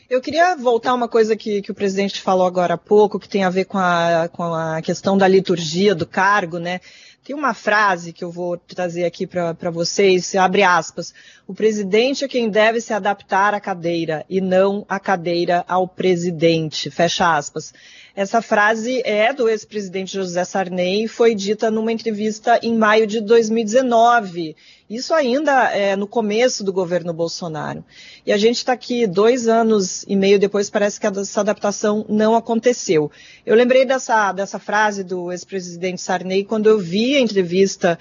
Eu 0.08 0.22
queria 0.22 0.56
voltar 0.56 0.92
a 0.92 0.94
uma 0.94 1.08
coisa 1.08 1.36
que, 1.36 1.64
que 1.64 1.72
o 1.72 1.76
presidente 1.76 2.22
falou 2.22 2.46
agora 2.46 2.76
há 2.76 2.78
pouco, 2.78 3.20
que 3.20 3.28
tem 3.28 3.44
a 3.44 3.50
ver 3.50 3.66
com 3.66 3.80
a, 3.80 4.30
com 4.32 4.44
a 4.44 4.80
questão 4.80 5.18
da 5.18 5.28
liturgia 5.28 5.96
do 5.96 6.06
cargo, 6.06 6.60
né? 6.60 6.80
Tem 7.24 7.36
uma 7.36 7.56
frase 7.56 8.14
que 8.14 8.24
eu 8.24 8.32
vou 8.32 8.56
trazer 8.56 9.04
aqui 9.04 9.26
para 9.26 9.72
vocês, 9.72 10.36
abre 10.36 10.62
aspas. 10.62 11.12
O 11.48 11.56
presidente 11.56 12.24
é 12.24 12.28
quem 12.28 12.52
deve 12.52 12.80
se 12.80 12.94
adaptar 12.94 13.56
à 13.56 13.60
cadeira 13.60 14.24
e 14.30 14.40
não 14.40 14.86
a 14.88 15.00
cadeira 15.00 15.66
ao 15.68 15.88
presidente, 15.88 16.92
fecha 16.92 17.36
aspas. 17.36 17.74
Essa 18.16 18.42
frase 18.42 19.02
é 19.04 19.34
do 19.34 19.50
ex-presidente 19.50 20.14
José 20.14 20.46
Sarney 20.46 21.04
e 21.04 21.08
foi 21.08 21.36
dita 21.36 21.70
numa 21.70 21.92
entrevista 21.92 22.58
em 22.64 22.74
maio 22.74 23.06
de 23.06 23.20
2019. 23.20 24.56
Isso 24.90 25.14
ainda 25.14 25.70
é 25.76 25.98
no 25.98 26.08
começo 26.08 26.64
do 26.64 26.72
governo 26.72 27.12
Bolsonaro. 27.12 27.84
E 28.26 28.32
a 28.32 28.38
gente 28.38 28.56
está 28.56 28.72
aqui 28.72 29.06
dois 29.06 29.50
anos 29.50 30.04
e 30.08 30.16
meio 30.16 30.40
depois, 30.40 30.70
parece 30.70 30.98
que 30.98 31.06
essa 31.06 31.42
adaptação 31.42 32.06
não 32.08 32.38
aconteceu. 32.38 33.12
Eu 33.46 33.54
lembrei 33.54 33.84
dessa, 33.84 34.32
dessa 34.32 34.60
frase 34.60 35.04
do 35.04 35.30
ex-presidente 35.30 36.00
Sarney 36.00 36.46
quando 36.46 36.70
eu 36.70 36.80
vi 36.80 37.18
a 37.18 37.20
entrevista 37.20 38.00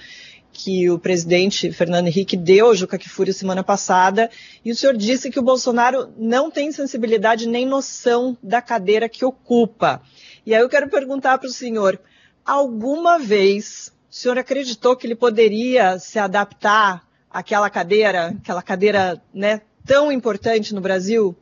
que 0.55 0.89
o 0.89 0.99
presidente 1.01 1.73
Fernando 1.73 2.07
Henrique 2.07 2.37
deu 2.37 2.67
ao 2.67 2.75
Juca 2.77 2.97
Kifuri 2.97 3.33
semana 3.33 3.65
passada, 3.65 4.31
e 4.65 4.71
o 4.71 4.77
senhor 4.77 4.97
disse 4.97 5.31
que 5.31 5.39
o 5.41 5.43
Bolsonaro 5.43 6.09
não 6.17 6.49
tem 6.49 6.71
sensibilidade 6.71 7.49
nem 7.49 7.67
noção 7.67 8.39
da 8.41 8.63
cadeira 8.63 9.09
que 9.09 9.25
ocupa. 9.25 10.01
E 10.47 10.55
aí 10.55 10.63
eu 10.63 10.69
quero 10.69 10.89
perguntar 10.89 11.39
para 11.39 11.49
o 11.49 11.53
senhor, 11.53 12.01
alguma 12.47 13.19
vez 13.19 13.93
o 14.09 14.15
senhor 14.15 14.39
acreditou 14.39 14.95
que 14.95 15.09
ele 15.09 15.17
poderia 15.17 15.99
se 15.99 16.21
adaptar 16.21 17.03
àquela 17.29 17.69
cadeira, 17.69 18.29
aquela 18.41 18.63
cadeira 18.63 19.21
né, 19.35 19.61
tão 19.85 20.13
importante 20.13 20.73
no 20.73 20.81
Brasil? 20.81 21.37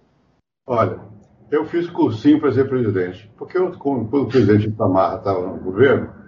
Olha, 0.67 0.99
eu 1.51 1.67
fiz 1.67 1.91
cursinho 1.91 2.41
para 2.41 2.51
ser 2.51 2.67
presidente, 2.67 3.31
porque 3.37 3.59
eu, 3.59 3.71
quando 3.73 4.23
o 4.23 4.27
presidente 4.27 4.69
Itamar 4.69 5.19
estava 5.19 5.47
no 5.47 5.59
governo, 5.59 6.22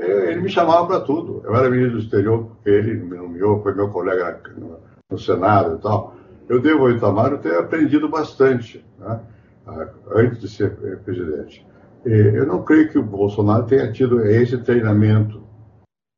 ele 0.00 0.40
me 0.40 0.48
chamava 0.48 0.86
para 0.86 1.00
tudo. 1.00 1.42
Eu 1.44 1.54
era 1.54 1.70
ministro 1.70 1.98
do 1.98 2.04
exterior, 2.04 2.50
ele 2.64 2.94
me 2.94 3.16
nomeou, 3.16 3.62
foi 3.62 3.74
meu 3.74 3.88
colega 3.88 4.40
no, 4.56 5.18
Senado 5.18 5.76
e 5.76 5.82
tal. 5.82 6.14
Eu 6.48 6.60
devo 6.60 6.82
ao 6.82 6.90
Itamar 6.90 7.38
ter 7.38 7.56
aprendido 7.58 8.08
bastante 8.08 8.84
né, 8.98 9.20
antes 10.14 10.40
de 10.40 10.48
ser 10.48 10.76
eh, 10.82 10.96
presidente. 10.96 11.66
Eu 12.04 12.46
não 12.46 12.62
creio 12.62 12.88
que 12.88 12.98
o 12.98 13.02
Bolsonaro 13.02 13.66
tenha 13.66 13.90
tido 13.90 14.20
esse 14.24 14.56
treinamento. 14.58 15.42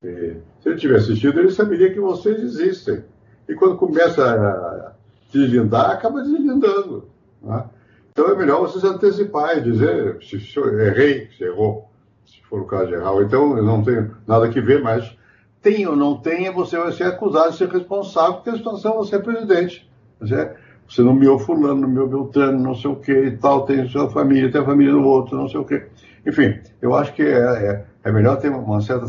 Se 0.03 0.69
ele 0.69 0.77
tivesse 0.77 1.11
assistido, 1.11 1.41
ele 1.41 1.51
saberia 1.51 1.93
que 1.93 2.01
vocês 2.01 2.39
existem. 2.41 3.05
E 3.49 3.55
quando 3.55 3.77
começa 3.77 4.25
a 4.25 4.93
deslindar, 5.33 5.91
acaba 5.91 6.23
deslindando. 6.23 7.09
Né? 7.43 7.65
Então 8.13 8.27
é 8.27 8.37
melhor 8.37 8.61
vocês 8.61 8.85
antecipar 8.85 9.57
e 9.57 9.63
dizer 9.63 10.19
se 10.23 10.37
errei, 10.59 11.29
se 11.37 11.45
errou 11.45 11.90
se 12.31 12.43
for 12.49 12.61
o 12.61 12.67
caso 12.67 12.87
de 12.87 12.95
errar. 12.95 13.21
Então, 13.23 13.57
eu 13.57 13.65
não 13.65 13.83
tenho 13.83 14.17
nada 14.27 14.49
que 14.49 14.61
ver, 14.61 14.83
mas 14.83 15.17
tem 15.63 15.87
ou 15.87 15.97
não 15.97 16.17
tenha, 16.17 16.53
você 16.53 16.79
vai 16.79 16.93
ser 16.93 17.05
acusado 17.05 17.51
de 17.51 17.59
ser 17.59 17.69
responsável, 17.69 18.35
porque 18.35 18.51
a 18.51 18.57
situação 18.57 18.97
você 18.97 19.17
é 19.17 19.19
presidente. 19.19 19.91
Você, 20.21 20.55
você 20.89 21.03
nomeou 21.03 21.39
fulano, 21.39 21.83
nomeou 21.83 22.09
Beltrano, 22.09 22.59
não 22.59 22.75
sei 22.75 22.91
o 22.91 22.97
que 22.97 23.13
e 23.13 23.37
tal, 23.37 23.65
tem 23.65 23.87
sua 23.89 24.09
família, 24.11 24.51
tem 24.51 24.61
a 24.61 24.65
família 24.65 24.93
do 24.93 25.03
outro, 25.03 25.37
não 25.37 25.49
sei 25.49 25.61
o 25.61 25.65
que. 25.65 25.87
Enfim, 26.27 26.59
eu 26.81 26.95
acho 26.95 27.15
que 27.15 27.23
é, 27.23 27.39
é, 27.39 27.85
é, 28.05 28.13
melhor 28.13 28.37
ter 28.39 28.51
uma 28.51 28.81
certa 28.81 29.07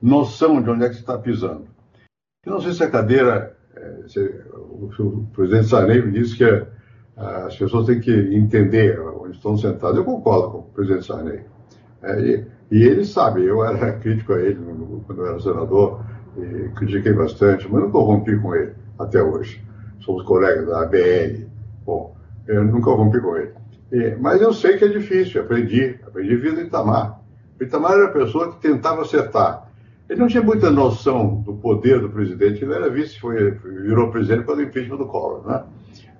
noção 0.00 0.62
de 0.62 0.70
onde 0.70 0.84
é 0.84 0.88
que 0.88 0.94
você 0.94 1.00
está 1.00 1.18
pisando. 1.18 1.66
Eu 2.44 2.52
não 2.52 2.60
sei 2.60 2.72
se 2.72 2.82
a 2.82 2.90
cadeira, 2.90 3.56
é, 3.76 4.08
se, 4.08 4.20
o, 4.54 4.90
o, 4.98 5.26
presidente 5.32 5.68
Sarney 5.68 6.10
disse 6.10 6.36
que 6.36 6.44
é, 6.44 6.66
as 7.16 7.56
pessoas 7.56 7.86
têm 7.86 8.00
que 8.00 8.12
entender 8.12 8.98
onde 9.00 9.36
estão 9.36 9.56
sentadas. 9.56 9.96
Eu 9.96 10.04
concordo 10.04 10.50
com 10.50 10.58
o 10.58 10.62
presidente 10.62 11.06
Sarney. 11.06 11.40
É, 12.02 12.44
e 12.70 12.82
ele 12.82 13.04
sabe, 13.04 13.44
eu 13.44 13.64
era 13.64 13.92
crítico 14.00 14.34
a 14.34 14.40
ele 14.40 14.58
quando 15.06 15.22
eu 15.22 15.26
era 15.26 15.40
senador, 15.40 16.04
e 16.36 16.68
critiquei 16.76 17.12
bastante, 17.12 17.68
mas 17.70 17.82
não 17.82 17.90
corrompi 17.90 18.36
com 18.38 18.54
ele 18.54 18.72
até 18.98 19.22
hoje. 19.22 19.62
Somos 20.00 20.22
colegas 20.22 20.66
da 20.66 20.82
ABL. 20.82 21.46
Bom, 21.84 22.16
eu 22.46 22.64
nunca 22.64 22.90
rompi 22.90 23.20
com 23.20 23.36
ele. 23.36 23.52
E, 23.90 24.16
mas 24.20 24.40
eu 24.40 24.52
sei 24.52 24.76
que 24.76 24.84
é 24.84 24.88
difícil, 24.88 25.40
aprendi, 25.40 25.98
aprendi 26.06 26.36
vida 26.36 26.60
Itamar. 26.60 27.20
O 27.58 27.64
Itamar 27.64 27.92
era 27.92 28.06
a 28.06 28.12
pessoa 28.12 28.52
que 28.52 28.60
tentava 28.60 29.02
acertar. 29.02 29.68
Ele 30.08 30.20
não 30.20 30.28
tinha 30.28 30.42
muita 30.42 30.70
noção 30.70 31.42
do 31.42 31.54
poder 31.54 32.00
do 32.00 32.08
presidente, 32.08 32.64
ele 32.64 32.72
era 32.72 32.88
vice, 32.88 33.18
foi, 33.18 33.50
virou 33.50 34.10
presidente 34.10 34.44
quando 34.44 34.60
o 34.60 34.62
impeachment 34.62 34.96
do 34.96 35.06
Collor, 35.06 35.46
né? 35.46 35.64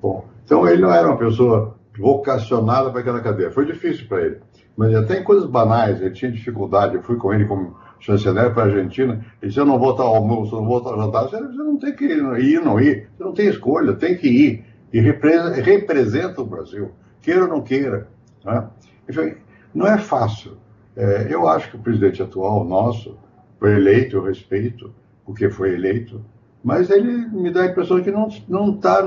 Bom, 0.00 0.26
então 0.44 0.68
ele 0.68 0.82
não 0.82 0.92
era 0.92 1.08
uma 1.08 1.16
pessoa 1.16 1.76
vocacionada 1.98 2.90
para 2.90 3.00
aquela 3.00 3.20
cadeira. 3.20 3.50
Foi 3.50 3.64
difícil 3.64 4.06
para 4.06 4.22
ele. 4.22 4.40
Mas 4.78 4.94
até 4.94 5.18
em 5.18 5.24
coisas 5.24 5.44
banais, 5.44 6.00
ele 6.00 6.12
tinha 6.12 6.30
dificuldade. 6.30 6.94
Eu 6.94 7.02
fui 7.02 7.16
com 7.16 7.34
ele 7.34 7.44
como 7.46 7.76
chanceler 7.98 8.54
para 8.54 8.62
a 8.62 8.66
Argentina. 8.66 9.14
Ele 9.42 9.48
disse: 9.48 9.58
Eu 9.58 9.66
não 9.66 9.76
vou 9.76 9.90
estar 9.90 10.04
almoço, 10.04 10.54
não 10.54 10.64
vou 10.64 10.78
estar 10.78 10.94
jantar. 10.94 11.24
Você 11.24 11.40
não 11.40 11.76
tem 11.76 11.96
que 11.96 12.04
ir, 12.04 12.62
não 12.62 12.78
ir. 12.78 13.08
Você 13.16 13.24
não 13.24 13.32
tem 13.32 13.48
escolha, 13.48 13.94
tem 13.94 14.16
que 14.16 14.28
ir. 14.28 14.64
E 14.92 15.00
representa, 15.00 16.40
o 16.40 16.46
Brasil, 16.46 16.92
queira 17.20 17.42
ou 17.42 17.48
não 17.48 17.60
queira. 17.60 18.06
Né? 18.44 18.68
Enfim, 19.10 19.34
não 19.74 19.84
é 19.84 19.98
fácil. 19.98 20.56
É, 20.96 21.26
eu 21.28 21.48
acho 21.48 21.70
que 21.70 21.76
o 21.76 21.80
presidente 21.80 22.22
atual, 22.22 22.64
nosso, 22.64 23.18
foi 23.58 23.72
eleito, 23.72 24.16
eu 24.16 24.22
respeito, 24.22 24.94
porque 25.26 25.50
foi 25.50 25.74
eleito, 25.74 26.24
mas 26.62 26.88
ele 26.88 27.26
me 27.28 27.50
dá 27.52 27.62
a 27.62 27.66
impressão 27.66 28.00
que 28.00 28.10
não 28.10 28.28
está 28.28 29.02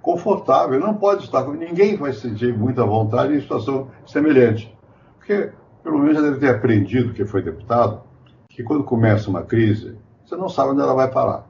confortável, 0.00 0.80
não 0.80 0.94
pode 0.94 1.24
estar, 1.24 1.46
ninguém 1.48 1.96
vai 1.96 2.12
se 2.12 2.20
sentir 2.20 2.56
muita 2.56 2.84
vontade 2.84 3.34
em 3.34 3.40
situação 3.40 3.88
semelhante. 4.06 4.71
Porque, 5.22 5.50
pelo 5.84 6.00
menos, 6.00 6.16
já 6.16 6.20
deve 6.20 6.40
ter 6.40 6.48
aprendido, 6.48 7.12
que 7.12 7.24
foi 7.24 7.42
deputado, 7.42 8.02
que 8.48 8.64
quando 8.64 8.82
começa 8.82 9.30
uma 9.30 9.44
crise, 9.44 9.96
você 10.24 10.34
não 10.34 10.48
sabe 10.48 10.72
onde 10.72 10.80
ela 10.80 10.94
vai 10.94 11.08
parar. 11.08 11.48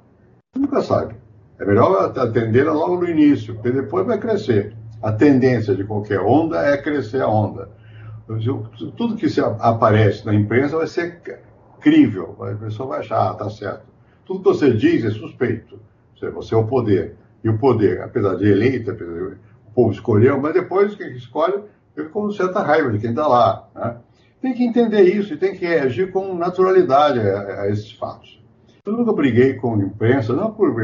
Você 0.53 0.61
nunca 0.61 0.83
sabe. 0.83 1.15
É 1.59 1.65
melhor 1.65 2.13
atender 2.19 2.65
logo 2.65 2.99
no 2.99 3.09
início, 3.09 3.55
porque 3.55 3.71
depois 3.71 4.07
vai 4.07 4.19
crescer. 4.19 4.77
A 5.03 5.11
tendência 5.11 5.75
de 5.75 5.85
qualquer 5.85 6.21
onda 6.21 6.61
é 6.67 6.77
crescer 6.77 7.23
a 7.23 7.29
onda. 7.29 7.71
Tudo 8.95 9.17
que 9.17 9.27
aparece 9.41 10.27
na 10.27 10.35
imprensa 10.35 10.77
vai 10.77 10.87
ser 10.87 11.23
crível, 11.81 12.37
a 12.41 12.55
pessoa 12.55 12.91
vai 12.91 13.01
achar, 13.01 13.31
ah, 13.31 13.35
tá 13.35 13.49
certo. 13.49 13.85
Tudo 14.27 14.41
que 14.41 14.49
você 14.49 14.73
diz 14.75 15.03
é 15.05 15.11
suspeito. 15.11 15.81
Você 16.35 16.55
é 16.55 16.59
o 16.59 16.67
poder. 16.67 17.17
E 17.43 17.49
o 17.49 17.59
poder, 17.59 18.03
apesar 18.03 18.37
de 18.37 18.49
eleito, 18.49 18.91
apesar 18.91 19.13
de 19.13 19.37
o 19.67 19.75
povo 19.75 19.93
escolheu, 19.93 20.39
mas 20.41 20.53
depois 20.53 20.95
quem 20.95 21.13
escolhe 21.13 21.65
fica 21.95 22.09
com 22.09 22.31
certa 22.31 22.63
raiva 22.63 22.91
de 22.91 22.99
quem 22.99 23.11
está 23.11 23.27
lá. 23.27 23.69
Né? 23.75 23.97
Tem 24.41 24.55
que 24.55 24.65
entender 24.65 25.03
isso 25.03 25.35
e 25.35 25.37
tem 25.37 25.55
que 25.55 25.65
reagir 25.65 26.11
com 26.11 26.35
naturalidade 26.35 27.21
a, 27.21 27.63
a 27.63 27.71
esses 27.71 27.93
fatos. 27.93 28.43
Eu 28.85 28.95
nunca 28.95 29.13
briguei 29.13 29.55
com 29.55 29.75
a 29.75 29.79
imprensa, 29.79 30.33
não 30.33 30.51
por, 30.51 30.75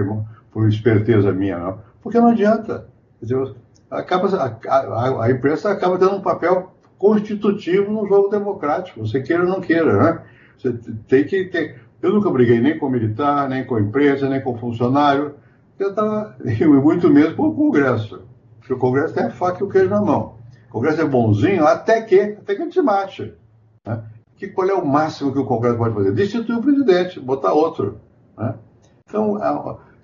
por 0.53 0.69
esperteza 0.69 1.33
minha, 1.33 1.59
não, 1.59 1.79
porque 2.01 2.21
não 2.21 2.29
adianta. 2.29 2.87
Dizer, 3.21 3.55
acaba, 3.91 4.29
a, 4.37 4.77
a, 4.77 5.25
a, 5.25 5.31
imprensa 5.31 5.71
acaba 5.71 5.99
tendo 5.99 6.15
um 6.15 6.23
papel 6.23 6.73
constitutivo 6.97 7.91
no 7.91 8.07
jogo 8.07 8.29
democrático, 8.29 9.01
você 9.01 9.21
queira 9.21 9.43
ou 9.43 9.49
não 9.49 9.61
queira, 9.61 9.97
né? 9.97 10.23
Você 10.57 10.73
tem 11.09 11.25
que 11.25 11.45
ter. 11.47 11.81
Eu 12.01 12.13
nunca 12.13 12.31
briguei 12.31 12.61
nem 12.61 12.79
com 12.79 12.89
militar, 12.89 13.49
nem 13.49 13.65
com 13.65 13.79
imprensa, 13.79 14.29
nem 14.29 14.41
com 14.41 14.57
funcionário, 14.57 15.35
eu 15.79 15.95
tava, 15.95 16.37
e 16.45 16.67
muito 16.67 17.09
menos 17.11 17.35
com 17.35 17.49
o 17.49 17.55
Congresso, 17.55 18.23
porque 18.59 18.75
o 18.75 18.79
Congresso 18.79 19.15
tem 19.15 19.25
a 19.25 19.31
faca 19.31 19.61
e 19.61 19.65
o 19.65 19.69
queijo 19.69 19.91
na 19.91 20.01
mão. 20.01 20.38
O 20.69 20.73
Congresso 20.73 21.01
é 21.01 21.05
bonzinho 21.05 21.67
até 21.67 22.03
que, 22.03 22.21
até 22.21 22.55
que 22.55 22.63
a 22.63 22.65
gente 22.65 22.83
mate. 22.83 23.35
Né? 23.87 24.03
Que, 24.37 24.49
qual 24.49 24.69
é 24.69 24.75
o 24.75 24.87
máximo 24.87 25.33
que 25.33 25.39
o 25.39 25.47
Congresso 25.47 25.79
pode 25.79 25.95
fazer? 25.95 26.13
Destituir 26.13 26.59
o 26.59 26.63
presidente, 26.63 27.19
botar 27.19 27.53
outro. 27.53 28.01
Né? 28.37 28.55
Então, 29.07 29.39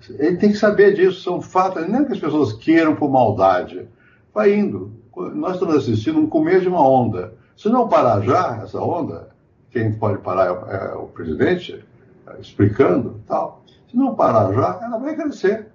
Ele 0.09 0.37
tem 0.37 0.51
que 0.51 0.57
saber 0.57 0.93
disso, 0.93 1.21
são 1.21 1.41
fatos, 1.41 1.87
não 1.87 1.99
é 1.99 2.05
que 2.05 2.13
as 2.13 2.19
pessoas 2.19 2.53
queiram 2.53 2.95
por 2.95 3.09
maldade. 3.09 3.87
Vai 4.33 4.53
indo. 4.53 4.91
Nós 5.15 5.53
estamos 5.53 5.75
assistindo 5.75 6.19
um 6.19 6.27
começo 6.27 6.61
de 6.61 6.67
uma 6.67 6.85
onda. 6.85 7.33
Se 7.55 7.69
não 7.69 7.87
parar 7.87 8.21
já 8.21 8.59
essa 8.61 8.81
onda, 8.81 9.29
quem 9.69 9.93
pode 9.93 10.17
parar 10.17 10.47
é, 10.67 10.93
é 10.93 10.95
o 10.95 11.07
presidente, 11.07 11.85
é, 12.27 12.39
explicando 12.41 13.21
tal. 13.27 13.63
Se 13.89 13.95
não 13.95 14.15
parar 14.15 14.51
já, 14.51 14.79
ela 14.81 14.97
vai 14.97 15.15
crescer. 15.15 15.67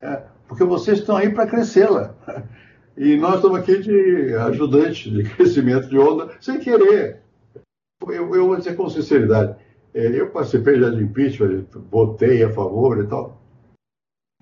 É, 0.00 0.22
porque 0.48 0.64
vocês 0.64 0.98
estão 0.98 1.16
aí 1.16 1.30
para 1.30 1.46
crescê-la. 1.46 2.14
E 2.98 3.16
nós 3.16 3.36
estamos 3.36 3.60
aqui 3.60 3.78
de 3.78 4.34
ajudante 4.34 5.08
de 5.08 5.22
crescimento 5.22 5.88
de 5.88 5.96
onda, 5.96 6.30
sem 6.40 6.58
querer. 6.58 7.20
Eu, 8.02 8.34
eu 8.34 8.46
vou 8.48 8.56
dizer 8.56 8.74
com 8.74 8.88
sinceridade, 8.88 9.54
é, 9.94 10.20
eu 10.20 10.30
participei 10.30 10.80
já 10.80 10.90
de 10.90 11.04
impeachment, 11.04 11.64
votei 11.88 12.42
a 12.42 12.50
favor 12.50 12.98
e 12.98 13.06
tal. 13.06 13.40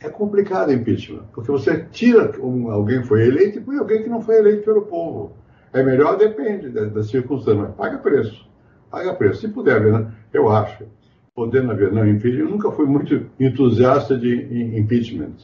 É 0.00 0.08
complicado 0.08 0.72
impeachment, 0.72 1.24
porque 1.34 1.52
você 1.52 1.84
tira 1.92 2.32
um, 2.40 2.70
alguém 2.70 3.02
que 3.02 3.08
foi 3.08 3.26
eleito 3.26 3.58
e 3.58 3.62
põe 3.62 3.76
alguém 3.76 4.02
que 4.02 4.08
não 4.08 4.22
foi 4.22 4.38
eleito 4.38 4.64
pelo 4.64 4.82
povo. 4.86 5.36
É 5.70 5.82
melhor, 5.82 6.16
depende 6.16 6.70
das 6.70 6.90
da 6.90 7.02
circunstâncias, 7.02 7.62
mas 7.62 7.74
paga 7.74 7.98
preço. 7.98 8.48
Paga 8.90 9.12
preço. 9.12 9.42
Se 9.42 9.48
puder 9.48 9.82
né? 9.82 10.10
eu 10.32 10.48
acho, 10.48 10.84
podendo 11.34 11.72
haver 11.72 11.92
não 11.92 12.08
impeachment, 12.08 12.44
eu 12.44 12.50
nunca 12.50 12.72
fui 12.72 12.86
muito 12.86 13.26
entusiasta 13.38 14.16
de 14.16 14.78
impeachment. 14.78 15.34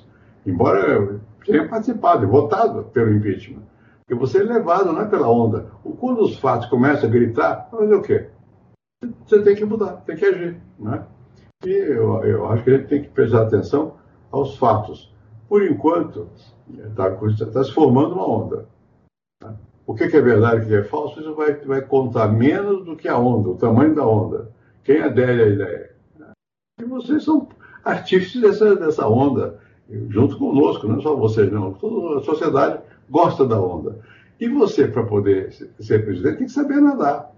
Embora 0.47 1.21
tenha 1.45 1.68
participado, 1.68 2.28
votado 2.28 2.84
pelo 2.84 3.12
impeachment. 3.12 3.62
Porque 4.01 4.14
você 4.14 4.38
é 4.38 4.43
levado, 4.43 4.93
não 4.93 5.01
é 5.01 5.07
pela 5.07 5.30
onda. 5.30 5.66
Quando 5.99 6.22
os 6.22 6.38
fatos 6.38 6.68
começam 6.68 7.09
a 7.09 7.12
gritar, 7.12 7.68
fazer 7.70 7.95
o 7.95 8.03
quê? 8.03 8.28
Você 9.26 9.43
tem 9.43 9.55
que 9.55 9.64
mudar, 9.64 10.03
tem 10.05 10.16
que 10.16 10.24
agir. 10.24 10.61
Né? 10.78 11.05
E 11.64 11.70
eu, 11.70 12.22
eu 12.24 12.47
acho 12.49 12.64
que 12.64 12.70
a 12.70 12.76
gente 12.76 12.88
tem 12.88 13.03
que 13.03 13.09
prestar 13.09 13.43
atenção 13.43 13.95
aos 14.30 14.57
fatos. 14.57 15.12
Por 15.49 15.62
enquanto, 15.62 16.28
está 16.68 17.11
tá 17.11 17.64
se 17.64 17.72
formando 17.72 18.14
uma 18.14 18.28
onda. 18.28 18.66
Né? 19.43 19.55
O 19.86 19.95
que, 19.95 20.09
que, 20.09 20.16
é 20.16 20.20
verdade 20.20 20.62
e 20.62 20.64
o 20.64 20.68
que 20.68 20.74
é 20.74 20.84
falso, 20.84 21.20
isso 21.20 21.34
vai, 21.34 21.55
vai 21.55 21.82
contar 21.82 22.28
menos 22.28 22.84
do 22.84 22.97
que 22.97 23.09
a 23.09 23.18
onda, 23.18 23.51
o 23.51 23.57
tamanho 23.57 23.95
da 23.95 24.07
onda. 24.07 24.51
Quem 24.84 25.01
adere 25.01 25.43
à 25.43 25.47
ideia. 25.47 25.90
Né? 26.18 26.32
E 26.80 26.84
vocês 26.84 27.24
são 27.24 27.49
artífices 27.84 28.40
dessa, 28.40 28.76
dessa 28.76 29.09
onda, 29.09 29.59
junto 30.09 30.38
conosco, 30.38 30.88
não 30.88 31.01
só 31.01 31.14
vocês, 31.14 31.51
não. 31.53 31.72
Toda 31.74 32.18
a 32.18 32.22
sociedade 32.22 32.80
gosta 33.09 33.47
da 33.47 33.61
onda. 33.61 33.99
E 34.40 34.49
você, 34.49 34.88
para 34.88 35.05
poder 35.05 35.53
ser 35.80 36.05
presidente, 36.05 36.38
tem 36.38 36.47
que 36.47 36.53
saber 36.53 36.80
nadar. 36.80 37.30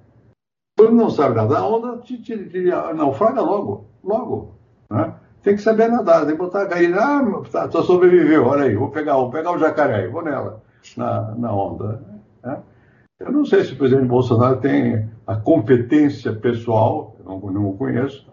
Quando 0.76 0.94
não 0.94 1.10
sabe 1.10 1.36
nadar, 1.36 1.60
a 1.60 1.66
onda 1.66 1.98
te, 1.98 2.20
te, 2.20 2.48
te 2.48 2.62
naufraga 2.94 3.40
logo, 3.40 3.86
logo. 4.02 4.54
Né? 4.90 5.14
Tem 5.42 5.54
que 5.54 5.62
saber 5.62 5.88
nadar, 5.88 6.24
tem 6.24 6.34
que 6.34 6.42
botar 6.42 6.62
a 6.62 6.66
cair. 6.66 6.94
Ah, 6.94 7.22
tá, 7.50 7.68
tô 7.68 7.82
sobreviveu, 7.82 8.46
olha 8.46 8.64
aí, 8.64 8.74
vou 8.74 8.90
pegar, 8.90 9.14
vou 9.14 9.30
pegar 9.30 9.52
o 9.52 9.58
jacaré 9.58 9.96
aí, 9.96 10.08
vou 10.08 10.22
nela, 10.22 10.62
na, 10.96 11.34
na 11.36 11.52
onda. 11.52 12.02
Né? 12.42 12.62
Eu 13.20 13.30
não 13.30 13.44
sei 13.44 13.64
se 13.64 13.74
o 13.74 13.76
presidente 13.76 14.08
Bolsonaro 14.08 14.60
tem 14.60 15.08
a 15.26 15.36
competência 15.36 16.32
pessoal, 16.32 17.16
não, 17.24 17.38
não 17.38 17.68
o 17.68 17.76
conheço, 17.76 18.26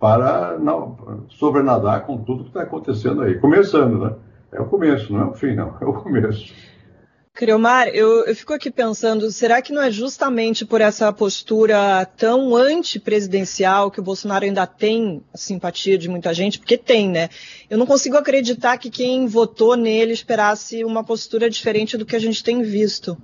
para 0.00 0.58
não, 0.58 1.26
sobrenadar 1.38 2.06
com 2.06 2.16
tudo 2.16 2.44
que 2.44 2.48
está 2.48 2.62
acontecendo 2.62 3.20
aí. 3.20 3.38
Começando, 3.38 3.98
né? 3.98 4.14
É 4.50 4.60
o 4.60 4.64
começo, 4.64 5.12
não 5.12 5.20
é 5.20 5.24
o 5.26 5.34
fim, 5.34 5.54
não, 5.54 5.76
é 5.78 5.84
o 5.84 5.92
começo. 5.92 6.52
Criomar, 7.34 7.88
eu, 7.88 8.24
eu 8.24 8.34
fico 8.34 8.52
aqui 8.52 8.70
pensando, 8.70 9.30
será 9.30 9.62
que 9.62 9.72
não 9.72 9.82
é 9.82 9.90
justamente 9.90 10.64
por 10.64 10.80
essa 10.80 11.12
postura 11.12 12.04
tão 12.04 12.56
antipresidencial 12.56 13.90
que 13.90 14.00
o 14.00 14.02
Bolsonaro 14.02 14.44
ainda 14.44 14.66
tem 14.66 15.22
a 15.32 15.38
simpatia 15.38 15.96
de 15.96 16.08
muita 16.08 16.34
gente? 16.34 16.58
Porque 16.58 16.76
tem, 16.76 17.08
né? 17.08 17.28
Eu 17.68 17.78
não 17.78 17.86
consigo 17.86 18.16
acreditar 18.16 18.78
que 18.78 18.90
quem 18.90 19.26
votou 19.26 19.76
nele 19.76 20.12
esperasse 20.12 20.82
uma 20.82 21.04
postura 21.04 21.48
diferente 21.48 21.96
do 21.96 22.04
que 22.04 22.16
a 22.16 22.20
gente 22.20 22.42
tem 22.42 22.62
visto. 22.62 23.16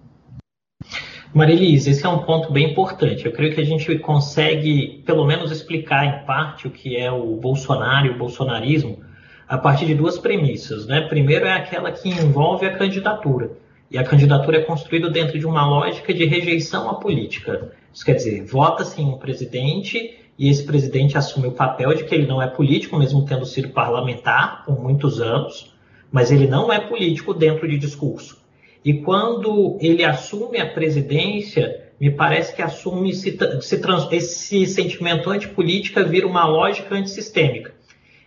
Marilise, 1.35 1.91
esse 1.91 2.07
é 2.07 2.09
um 2.09 2.19
ponto 2.19 2.53
bem 2.53 2.71
importante. 2.71 3.27
Eu 3.27 3.33
creio 3.33 3.55
que 3.55 3.61
a 3.61 3.65
gente 3.65 3.99
consegue, 3.99 5.03
pelo 5.05 5.27
menos, 5.27 5.51
explicar 5.51 6.05
em 6.05 6.25
parte 6.25 6.67
o 6.67 6.71
que 6.71 6.97
é 6.97 7.11
o 7.11 7.37
Bolsonaro 7.37 8.07
e 8.07 8.11
o 8.11 8.19
bolsonarismo 8.19 9.01
a 9.49 9.59
partir 9.59 9.87
de 9.87 9.95
duas 9.95 10.19
premissas. 10.19 10.87
Né? 10.87 11.03
Primeiro 11.03 11.47
é 11.47 11.53
aquela 11.53 11.93
que 11.93 12.09
envolve 12.09 12.67
a 12.67 12.77
candidatura. 12.77 13.53
E 13.91 13.99
a 13.99 14.05
candidatura 14.05 14.59
é 14.59 14.63
construída 14.63 15.09
dentro 15.09 15.39
de 15.39 15.47
uma 15.47 15.67
lógica 15.67 16.13
de 16.13 16.25
rejeição 16.25 16.91
à 16.91 16.95
política. 16.95 17.73
Isso 17.93 18.05
quer 18.05 18.15
dizer, 18.15 18.45
vota-se 18.45 19.01
em 19.01 19.07
um 19.07 19.19
presidente 19.19 20.19
e 20.39 20.49
esse 20.49 20.65
presidente 20.65 21.17
assume 21.17 21.47
o 21.47 21.53
papel 21.53 21.95
de 21.95 22.05
que 22.05 22.15
ele 22.15 22.27
não 22.27 22.43
é 22.43 22.47
político, 22.47 22.99
mesmo 22.99 23.25
tendo 23.25 23.47
sido 23.47 23.71
parlamentar 23.71 24.65
por 24.65 24.83
muitos 24.83 25.21
anos, 25.21 25.73
mas 26.11 26.31
ele 26.33 26.47
não 26.47 26.73
é 26.73 26.81
político 26.81 27.33
dentro 27.33 27.69
de 27.69 27.79
discurso. 27.79 28.45
E 28.87 28.95
quando 28.95 29.77
ele 29.81 30.05
assume 30.05 30.61
a 30.61 30.73
presidência, 30.73 31.91
me 32.01 32.09
parece 32.09 32.55
que 32.55 32.63
assume 32.63 33.13
-se, 33.13 33.37
se 33.61 33.81
trans, 33.81 34.07
esse 34.13 34.65
sentimento 34.65 35.29
antipolítica 35.29 36.05
vira 36.05 36.25
uma 36.25 36.47
lógica 36.47 36.95
antissistêmica, 36.95 37.75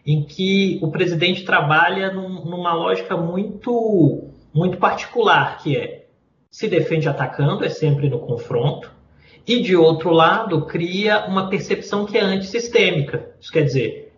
em 0.05 0.26
que 0.26 0.78
o 0.82 0.91
presidente 0.91 1.45
trabalha 1.45 2.12
num, 2.12 2.43
numa 2.43 2.74
lógica 2.74 3.16
muito 3.16 4.26
muito 4.53 4.78
particular, 4.78 5.64
que 5.64 5.78
é 5.78 6.07
se 6.51 6.68
defende 6.68 7.07
atacando, 7.07 7.64
é 7.64 7.70
sempre 7.70 8.10
no 8.10 8.20
confronto, 8.20 8.91
e 9.47 9.62
de 9.62 9.78
outro 9.78 10.12
lado 10.12 10.66
cria 10.66 11.26
uma 11.26 11.49
percepção 11.49 12.05
que 12.05 12.18
é 12.18 12.22
antissistêmica. 12.22 13.34
Isso 13.39 13.51
quer 13.51 13.64
dizer, 13.64 14.09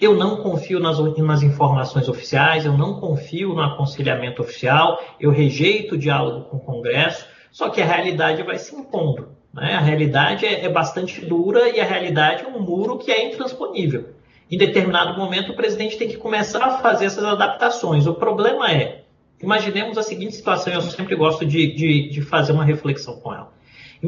eu 0.00 0.14
não 0.14 0.36
confio 0.36 0.78
nas, 0.78 0.98
nas 0.98 1.42
informações 1.42 2.08
oficiais, 2.08 2.64
eu 2.64 2.76
não 2.76 3.00
confio 3.00 3.54
no 3.54 3.62
aconselhamento 3.62 4.42
oficial, 4.42 5.00
eu 5.18 5.30
rejeito 5.30 5.94
o 5.94 5.98
diálogo 5.98 6.44
com 6.50 6.56
o 6.58 6.60
Congresso, 6.60 7.26
só 7.50 7.70
que 7.70 7.80
a 7.80 7.86
realidade 7.86 8.42
vai 8.42 8.58
se 8.58 8.74
impondo. 8.74 9.30
Né? 9.52 9.74
A 9.74 9.80
realidade 9.80 10.44
é, 10.44 10.64
é 10.64 10.68
bastante 10.68 11.24
dura 11.24 11.68
e 11.70 11.80
a 11.80 11.84
realidade 11.84 12.44
é 12.44 12.48
um 12.48 12.60
muro 12.60 12.98
que 12.98 13.10
é 13.10 13.26
intransponível. 13.26 14.10
Em 14.50 14.58
determinado 14.58 15.18
momento, 15.18 15.52
o 15.52 15.56
presidente 15.56 15.96
tem 15.96 16.08
que 16.08 16.16
começar 16.16 16.62
a 16.62 16.78
fazer 16.78 17.06
essas 17.06 17.24
adaptações. 17.24 18.06
O 18.06 18.14
problema 18.14 18.70
é, 18.70 19.06
Imaginemos 19.42 19.98
a 19.98 20.02
seguinte 20.02 20.34
situação, 20.34 20.72
eu 20.72 20.80
sempre 20.80 21.14
gosto 21.14 21.44
de, 21.44 21.74
de, 21.74 22.08
de 22.08 22.22
fazer 22.22 22.52
uma 22.52 22.64
reflexão 22.64 23.20
com 23.20 23.34
ela. 23.34 23.52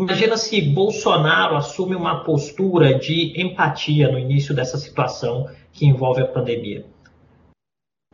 Imagina 0.01 0.37
se 0.37 0.61
Bolsonaro 0.61 1.57
assume 1.57 1.97
uma 1.97 2.23
postura 2.23 2.97
de 2.97 3.33
empatia 3.37 4.09
no 4.09 4.17
início 4.17 4.55
dessa 4.55 4.79
situação 4.79 5.51
que 5.73 5.87
envolve 5.87 6.23
a 6.23 6.27
pandemia. 6.27 6.87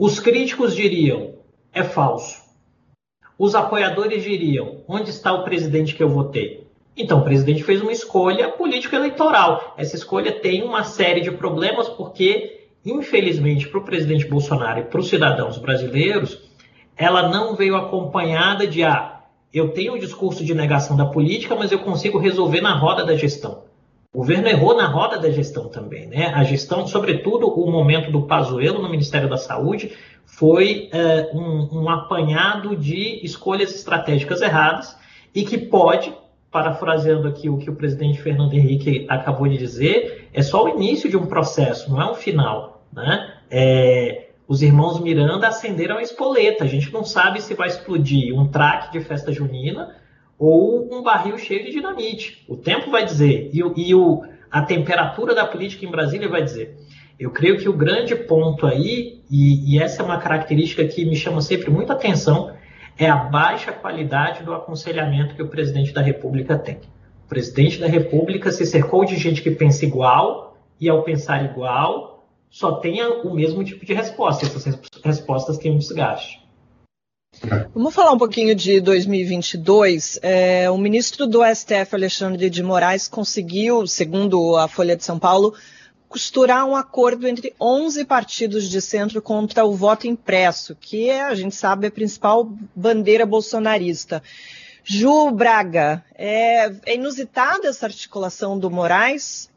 Os 0.00 0.18
críticos 0.18 0.74
diriam: 0.74 1.34
é 1.74 1.82
falso. 1.84 2.42
Os 3.38 3.54
apoiadores 3.54 4.22
diriam: 4.22 4.82
onde 4.88 5.10
está 5.10 5.34
o 5.34 5.44
presidente 5.44 5.94
que 5.94 6.02
eu 6.02 6.08
votei? 6.08 6.66
Então, 6.96 7.18
o 7.18 7.24
presidente 7.24 7.62
fez 7.62 7.82
uma 7.82 7.92
escolha 7.92 8.48
político-eleitoral. 8.48 9.74
Essa 9.76 9.96
escolha 9.96 10.32
tem 10.32 10.62
uma 10.62 10.84
série 10.84 11.20
de 11.20 11.32
problemas, 11.32 11.90
porque, 11.90 12.66
infelizmente, 12.82 13.68
para 13.68 13.80
o 13.80 13.84
presidente 13.84 14.26
Bolsonaro 14.26 14.80
e 14.80 14.84
para 14.84 15.00
os 15.00 15.08
cidadãos 15.08 15.58
brasileiros, 15.58 16.50
ela 16.96 17.28
não 17.28 17.54
veio 17.54 17.76
acompanhada 17.76 18.66
de 18.66 18.82
ah, 18.82 19.13
eu 19.54 19.68
tenho 19.68 19.94
um 19.94 19.98
discurso 19.98 20.44
de 20.44 20.52
negação 20.52 20.96
da 20.96 21.06
política, 21.06 21.54
mas 21.54 21.70
eu 21.70 21.78
consigo 21.78 22.18
resolver 22.18 22.60
na 22.60 22.74
roda 22.76 23.04
da 23.04 23.14
gestão. 23.14 23.62
O 24.12 24.18
governo 24.18 24.48
errou 24.48 24.76
na 24.76 24.86
roda 24.86 25.18
da 25.18 25.30
gestão 25.30 25.68
também, 25.68 26.06
né? 26.06 26.32
A 26.34 26.44
gestão, 26.44 26.86
sobretudo 26.86 27.48
o 27.48 27.70
momento 27.70 28.10
do 28.10 28.22
Pazuello 28.22 28.82
no 28.82 28.88
Ministério 28.88 29.28
da 29.28 29.36
Saúde, 29.36 29.92
foi 30.24 30.88
é, 30.92 31.30
um, 31.32 31.82
um 31.82 31.88
apanhado 31.88 32.76
de 32.76 33.24
escolhas 33.24 33.74
estratégicas 33.74 34.40
erradas 34.40 34.96
e 35.34 35.44
que 35.44 35.58
pode, 35.58 36.12
parafraseando 36.50 37.26
aqui 37.26 37.48
o 37.48 37.58
que 37.58 37.70
o 37.70 37.74
presidente 37.74 38.20
Fernando 38.20 38.54
Henrique 38.54 39.06
acabou 39.08 39.48
de 39.48 39.56
dizer, 39.56 40.28
é 40.32 40.42
só 40.42 40.64
o 40.64 40.68
início 40.68 41.10
de 41.10 41.16
um 41.16 41.26
processo, 41.26 41.90
não 41.90 42.00
é 42.00 42.10
um 42.10 42.14
final, 42.14 42.84
né? 42.92 43.34
É, 43.50 44.23
os 44.46 44.62
irmãos 44.62 45.00
Miranda 45.00 45.48
acenderam 45.48 45.98
a 45.98 46.02
espoleta. 46.02 46.64
A 46.64 46.66
gente 46.66 46.92
não 46.92 47.04
sabe 47.04 47.40
se 47.40 47.54
vai 47.54 47.68
explodir 47.68 48.34
um 48.38 48.48
traque 48.48 48.92
de 48.92 49.00
festa 49.04 49.32
junina 49.32 49.96
ou 50.38 50.88
um 50.92 51.02
barril 51.02 51.38
cheio 51.38 51.64
de 51.64 51.70
dinamite. 51.70 52.44
O 52.48 52.56
tempo 52.56 52.90
vai 52.90 53.04
dizer. 53.04 53.50
E, 53.52 53.58
e 53.58 53.94
o, 53.94 54.22
a 54.50 54.62
temperatura 54.62 55.34
da 55.34 55.46
política 55.46 55.86
em 55.86 55.90
Brasília 55.90 56.28
vai 56.28 56.42
dizer. 56.42 56.76
Eu 57.18 57.30
creio 57.30 57.58
que 57.58 57.68
o 57.68 57.72
grande 57.72 58.14
ponto 58.14 58.66
aí, 58.66 59.22
e, 59.30 59.74
e 59.74 59.82
essa 59.82 60.02
é 60.02 60.04
uma 60.04 60.18
característica 60.18 60.84
que 60.84 61.04
me 61.04 61.14
chama 61.14 61.40
sempre 61.40 61.70
muita 61.70 61.92
atenção, 61.92 62.52
é 62.98 63.08
a 63.08 63.16
baixa 63.16 63.72
qualidade 63.72 64.42
do 64.42 64.52
aconselhamento 64.52 65.34
que 65.34 65.42
o 65.42 65.48
presidente 65.48 65.92
da 65.92 66.02
República 66.02 66.58
tem. 66.58 66.80
O 67.24 67.28
presidente 67.28 67.78
da 67.78 67.86
República 67.86 68.50
se 68.50 68.66
cercou 68.66 69.04
de 69.04 69.16
gente 69.16 69.42
que 69.42 69.50
pensa 69.50 69.84
igual, 69.84 70.58
e 70.80 70.88
ao 70.88 71.02
pensar 71.02 71.44
igual, 71.44 72.13
só 72.54 72.76
tenha 72.76 73.08
o 73.24 73.34
mesmo 73.34 73.64
tipo 73.64 73.84
de 73.84 73.92
resposta. 73.92 74.46
Essas 74.46 74.80
respostas 75.02 75.58
têm 75.58 75.72
um 75.72 75.78
desgaste. 75.78 76.40
Vamos 77.74 77.92
falar 77.92 78.12
um 78.12 78.18
pouquinho 78.18 78.54
de 78.54 78.80
2022. 78.80 80.20
É, 80.22 80.70
o 80.70 80.78
ministro 80.78 81.26
do 81.26 81.40
STF, 81.44 81.92
Alexandre 81.92 82.48
de 82.48 82.62
Moraes, 82.62 83.08
conseguiu, 83.08 83.88
segundo 83.88 84.56
a 84.56 84.68
Folha 84.68 84.96
de 84.96 85.02
São 85.02 85.18
Paulo, 85.18 85.52
costurar 86.08 86.64
um 86.64 86.76
acordo 86.76 87.26
entre 87.26 87.52
11 87.60 88.04
partidos 88.04 88.70
de 88.70 88.80
centro 88.80 89.20
contra 89.20 89.64
o 89.64 89.74
voto 89.74 90.06
impresso, 90.06 90.76
que 90.80 91.10
é, 91.10 91.24
a 91.24 91.34
gente 91.34 91.56
sabe, 91.56 91.88
a 91.88 91.90
principal 91.90 92.48
bandeira 92.72 93.26
bolsonarista. 93.26 94.22
Ju 94.84 95.32
Braga, 95.32 96.04
é, 96.14 96.66
é 96.86 96.94
inusitada 96.94 97.66
essa 97.66 97.86
articulação 97.86 98.56
do 98.56 98.70
Moraes? 98.70 99.52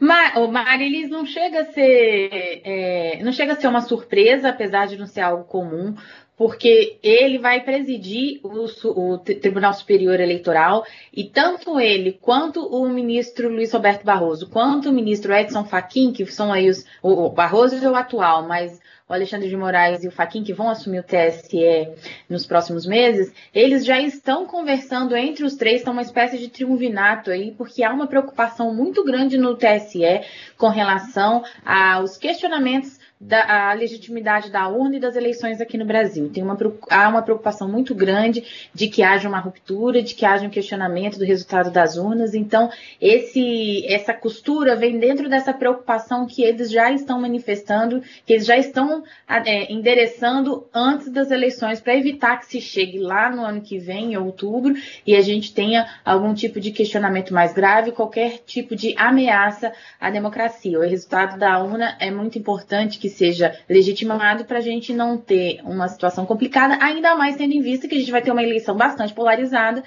Marilis 0.00 1.10
não 1.10 1.26
chega 1.26 1.62
a 1.62 1.72
ser 1.72 2.60
é, 2.64 3.20
não 3.22 3.32
chega 3.32 3.52
a 3.52 3.56
ser 3.56 3.66
uma 3.66 3.80
surpresa, 3.80 4.50
apesar 4.50 4.86
de 4.86 4.96
não 4.96 5.06
ser 5.06 5.22
algo 5.22 5.44
comum, 5.44 5.94
porque 6.38 6.98
ele 7.02 7.36
vai 7.36 7.60
presidir 7.60 8.40
o, 8.44 8.64
o, 8.90 9.18
Tribunal 9.18 9.74
Superior 9.74 10.20
Eleitoral 10.20 10.84
e 11.12 11.24
tanto 11.24 11.80
ele 11.80 12.12
quanto 12.12 12.64
o 12.64 12.88
ministro 12.88 13.48
Luiz 13.48 13.72
Roberto 13.72 14.04
Barroso, 14.04 14.48
quanto 14.48 14.88
o 14.88 14.92
ministro 14.92 15.34
Edson 15.34 15.64
Fachin, 15.64 16.12
que 16.12 16.24
são 16.26 16.52
aí 16.52 16.70
os 16.70 16.86
o 17.02 17.28
Barroso 17.28 17.74
é 17.74 17.90
o 17.90 17.96
atual, 17.96 18.46
mas 18.46 18.78
o 19.08 19.14
Alexandre 19.14 19.48
de 19.48 19.56
Moraes 19.56 20.04
e 20.04 20.08
o 20.08 20.12
Faquin, 20.12 20.44
que 20.44 20.52
vão 20.52 20.68
assumir 20.68 21.00
o 21.00 21.02
TSE 21.02 21.88
nos 22.28 22.46
próximos 22.46 22.84
meses, 22.84 23.32
eles 23.54 23.84
já 23.84 23.98
estão 23.98 24.44
conversando 24.44 25.16
entre 25.16 25.44
os 25.44 25.56
três, 25.56 25.78
estão 25.78 25.94
uma 25.94 26.02
espécie 26.02 26.36
de 26.36 26.48
triunvinato 26.48 27.30
aí, 27.30 27.52
porque 27.56 27.82
há 27.82 27.92
uma 27.92 28.06
preocupação 28.06 28.74
muito 28.74 29.02
grande 29.02 29.38
no 29.38 29.56
TSE 29.56 30.20
com 30.58 30.68
relação 30.68 31.42
aos 31.64 32.18
questionamentos 32.18 32.98
da 33.20 33.72
legitimidade 33.72 34.48
da 34.50 34.68
urna 34.68 34.96
e 34.96 35.00
das 35.00 35.16
eleições 35.16 35.60
aqui 35.60 35.76
no 35.76 35.84
Brasil. 35.84 36.30
Tem 36.32 36.42
uma, 36.42 36.56
há 36.88 37.08
uma 37.08 37.22
preocupação 37.22 37.68
muito 37.68 37.92
grande 37.92 38.44
de 38.72 38.88
que 38.88 39.02
haja 39.02 39.28
uma 39.28 39.40
ruptura, 39.40 40.02
de 40.02 40.14
que 40.14 40.24
haja 40.24 40.46
um 40.46 40.50
questionamento 40.50 41.18
do 41.18 41.24
resultado 41.24 41.70
das 41.70 41.96
urnas. 41.96 42.32
Então, 42.32 42.70
esse, 43.00 43.84
essa 43.86 44.14
costura 44.14 44.76
vem 44.76 45.00
dentro 45.00 45.28
dessa 45.28 45.52
preocupação 45.52 46.26
que 46.26 46.42
eles 46.42 46.70
já 46.70 46.92
estão 46.92 47.20
manifestando, 47.20 48.02
que 48.24 48.34
eles 48.34 48.46
já 48.46 48.56
estão 48.56 49.02
é, 49.28 49.72
endereçando 49.72 50.68
antes 50.72 51.10
das 51.10 51.32
eleições, 51.32 51.80
para 51.80 51.96
evitar 51.96 52.38
que 52.38 52.46
se 52.46 52.60
chegue 52.60 53.00
lá 53.00 53.30
no 53.30 53.44
ano 53.44 53.60
que 53.60 53.78
vem, 53.78 54.12
em 54.12 54.16
outubro, 54.16 54.74
e 55.04 55.16
a 55.16 55.20
gente 55.20 55.52
tenha 55.52 55.88
algum 56.04 56.32
tipo 56.34 56.60
de 56.60 56.70
questionamento 56.70 57.34
mais 57.34 57.52
grave, 57.52 57.90
qualquer 57.90 58.38
tipo 58.46 58.76
de 58.76 58.94
ameaça 58.96 59.72
à 60.00 60.08
democracia. 60.08 60.78
O 60.78 60.82
resultado 60.82 61.36
da 61.36 61.60
urna 61.60 61.96
é 61.98 62.12
muito 62.12 62.38
importante 62.38 62.98
que 62.98 63.07
que 63.08 63.16
seja 63.16 63.58
legitimado 63.68 64.44
para 64.44 64.58
a 64.58 64.60
gente 64.60 64.92
não 64.92 65.16
ter 65.16 65.60
uma 65.64 65.88
situação 65.88 66.26
complicada, 66.26 66.78
ainda 66.80 67.16
mais 67.16 67.36
tendo 67.36 67.54
em 67.54 67.62
vista 67.62 67.88
que 67.88 67.94
a 67.94 67.98
gente 67.98 68.10
vai 68.10 68.22
ter 68.22 68.30
uma 68.30 68.42
eleição 68.42 68.76
bastante 68.76 69.14
polarizada, 69.14 69.82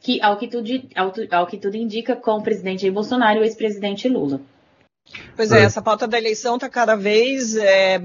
que 0.00 0.20
ao 0.20 0.36
que 0.36 0.48
tudo, 0.48 0.68
ao, 0.94 1.12
ao 1.30 1.46
que 1.46 1.56
tudo 1.56 1.76
indica, 1.76 2.16
com 2.16 2.32
o 2.32 2.42
presidente 2.42 2.82
Jair 2.82 2.92
Bolsonaro 2.92 3.38
e 3.38 3.42
o 3.42 3.44
ex-presidente 3.44 4.08
Lula. 4.08 4.40
Pois 5.36 5.52
é, 5.52 5.62
essa 5.62 5.82
pauta 5.82 6.06
da 6.08 6.18
eleição 6.18 6.56
está 6.56 6.68
cada 6.68 6.96
vez 6.96 7.56
é, 7.56 8.00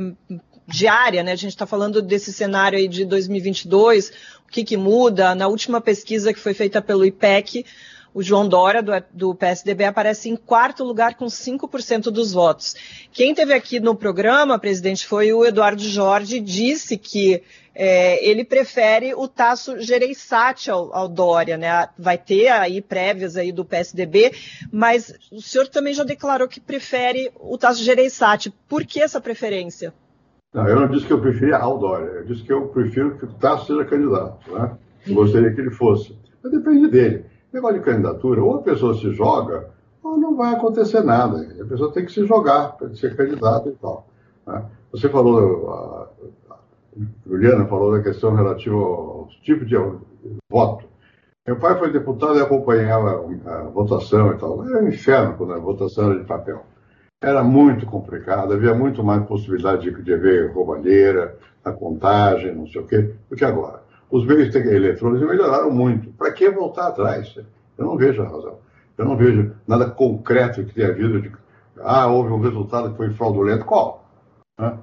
diária, 0.68 1.24
né? 1.24 1.32
A 1.32 1.36
gente 1.36 1.52
está 1.52 1.66
falando 1.66 2.02
desse 2.02 2.32
cenário 2.32 2.78
aí 2.78 2.88
de 2.88 3.06
2022, 3.06 4.10
o 4.46 4.52
que, 4.52 4.64
que 4.64 4.78
muda. 4.78 5.34
Na 5.34 5.48
última 5.48 5.82
pesquisa 5.82 6.34
que 6.34 6.40
foi 6.40 6.54
feita 6.54 6.82
pelo 6.82 7.06
IPEC, 7.06 7.66
o 8.14 8.24
João 8.24 8.48
Dória, 8.48 8.82
do, 8.82 8.92
do, 9.14 9.36
PSDB, 9.36 9.86
aparece 9.86 10.30
em 10.30 10.36
quarto 10.36 10.84
lugar 10.84 11.16
com 11.16 11.26
5% 11.26 12.06
dos 12.06 12.32
votos. 12.32 12.76
Quem 13.12 13.34
teve 13.34 13.54
aqui 13.54 13.80
no 13.80 13.96
programa, 13.96 14.60
presidente, 14.60 15.06
foi 15.06 15.32
o 15.32 15.46
Eduardo 15.46 15.82
Jorge, 15.82 16.40
disse 16.40 16.98
que 16.98 17.44
é, 17.74 18.28
ele 18.28 18.44
prefere 18.44 19.14
o 19.14 19.28
Tasso 19.28 19.80
Gereissati 19.80 20.70
ao, 20.70 20.94
ao, 20.94 21.08
Dória, 21.08 21.58
né? 21.58 21.88
Vai 21.98 22.18
ter 22.18 22.50
aí 22.50 22.82
prévias 22.82 23.38
aí 23.38 23.52
do 23.52 23.64
PSDB, 23.64 24.34
mas 24.72 25.14
o 25.32 25.42
senhor 25.42 25.68
também 25.68 25.94
já 25.94 26.04
declarou 26.04 26.48
que 26.48 26.60
prefere 26.60 27.32
o 27.40 27.58
Tasso 27.58 27.84
Gereissati. 27.84 28.54
Por 28.68 28.86
que 28.86 29.02
essa 29.02 29.22
preferência? 29.22 29.94
Não, 30.54 30.68
eu 30.68 30.76
não 30.76 30.90
disse 30.90 31.06
que 31.06 31.14
eu 31.14 31.22
preferia 31.22 31.58
ao 31.58 31.78
Dória, 31.78 32.08
eu 32.08 32.26
disse 32.26 32.44
que 32.44 32.52
eu 32.52 32.68
prefiro 32.68 33.18
que 33.18 33.26
o 33.26 33.34
Tasso 33.36 33.68
seja 33.68 33.86
candidato, 33.86 34.52
né? 34.52 34.78
Eu 35.08 35.14
gostaria 35.14 35.54
que 35.54 35.62
ele 35.62 35.72
fosse. 35.72 36.18
Mas 36.44 36.52
depende 36.52 36.90
dele. 36.90 37.26
Negócio 37.52 37.80
de 37.80 37.86
candidatura, 37.86 38.44
ou 38.44 38.56
a 38.56 38.62
pessoa 38.62 38.94
se 38.94 39.12
joga, 39.12 39.70
ou 40.04 40.18
não 40.18 40.36
vai 40.36 40.54
acontecer 40.54 41.02
nada. 41.02 41.42
A 41.60 41.66
pessoa 41.66 41.92
tem 41.92 42.06
que 42.06 42.12
se 42.12 42.26
jogar 42.26 42.78
para 42.78 42.94
ser 42.96 43.16
candidato 43.16 43.70
e 43.70 43.74
tal. 43.74 44.08
Né? 44.46 44.66
Você 44.92 45.10
falou, 45.10 45.70
a, 45.72 46.10
Juliana 47.26 47.66
falou 47.66 47.92
da 47.92 48.04
questão 48.04 48.34
relativa 48.36 48.76
aos 48.76 49.34
tipos 49.38 49.68
de 49.68 49.76
voto. 50.50 50.86
Meu 51.48 51.58
pai 51.58 51.78
foi 51.80 51.92
deputado 51.92 52.38
e 52.38 52.42
acompanhava 52.42 53.26
a 53.46 53.64
votação 53.64 54.34
e 54.34 54.38
tal. 54.38 54.64
Era 54.68 54.84
um 54.84 54.88
inferno 54.88 55.36
quando 55.36 55.54
a 55.54 55.60
votação 55.60 56.12
era 56.12 56.20
de 56.20 56.26
papel. 56.26 56.64
Era 57.22 57.44
muito 57.44 57.86
complicado, 57.86 58.54
havia 58.54 58.74
muito 58.74 59.04
mais 59.04 59.26
possibilidade 59.26 59.90
de, 59.90 60.04
de 60.04 60.14
haver 60.14 60.54
roubalheira, 60.54 61.38
a 61.64 61.72
contagem, 61.72 62.56
não 62.56 62.68
sei 62.68 62.82
o 62.82 62.88
quê, 62.88 63.14
do 63.30 63.36
que 63.36 63.44
agora. 63.44 63.79
Os 64.12 64.26
meios 64.26 64.54
eletrônicos 64.56 65.28
melhoraram 65.28 65.72
muito. 65.72 66.12
Para 66.14 66.32
que 66.32 66.50
voltar 66.50 66.88
atrás? 66.88 67.36
Eu 67.78 67.86
não 67.86 67.98
vejo 67.98 68.22
a 68.22 68.28
razão. 68.28 68.58
Eu 68.98 69.06
não 69.06 69.16
vejo 69.16 69.54
nada 69.68 69.90
concreto 69.90 70.66
que 70.66 70.74
tenha 70.74 70.90
havido 70.90 71.22
de. 71.22 71.32
Ah, 71.82 72.08
houve 72.08 72.34
um 72.34 72.42
resultado 72.42 72.92
que 72.92 72.98
foi 72.98 73.12
fraudulento. 73.12 73.66
Qual? 73.66 74.10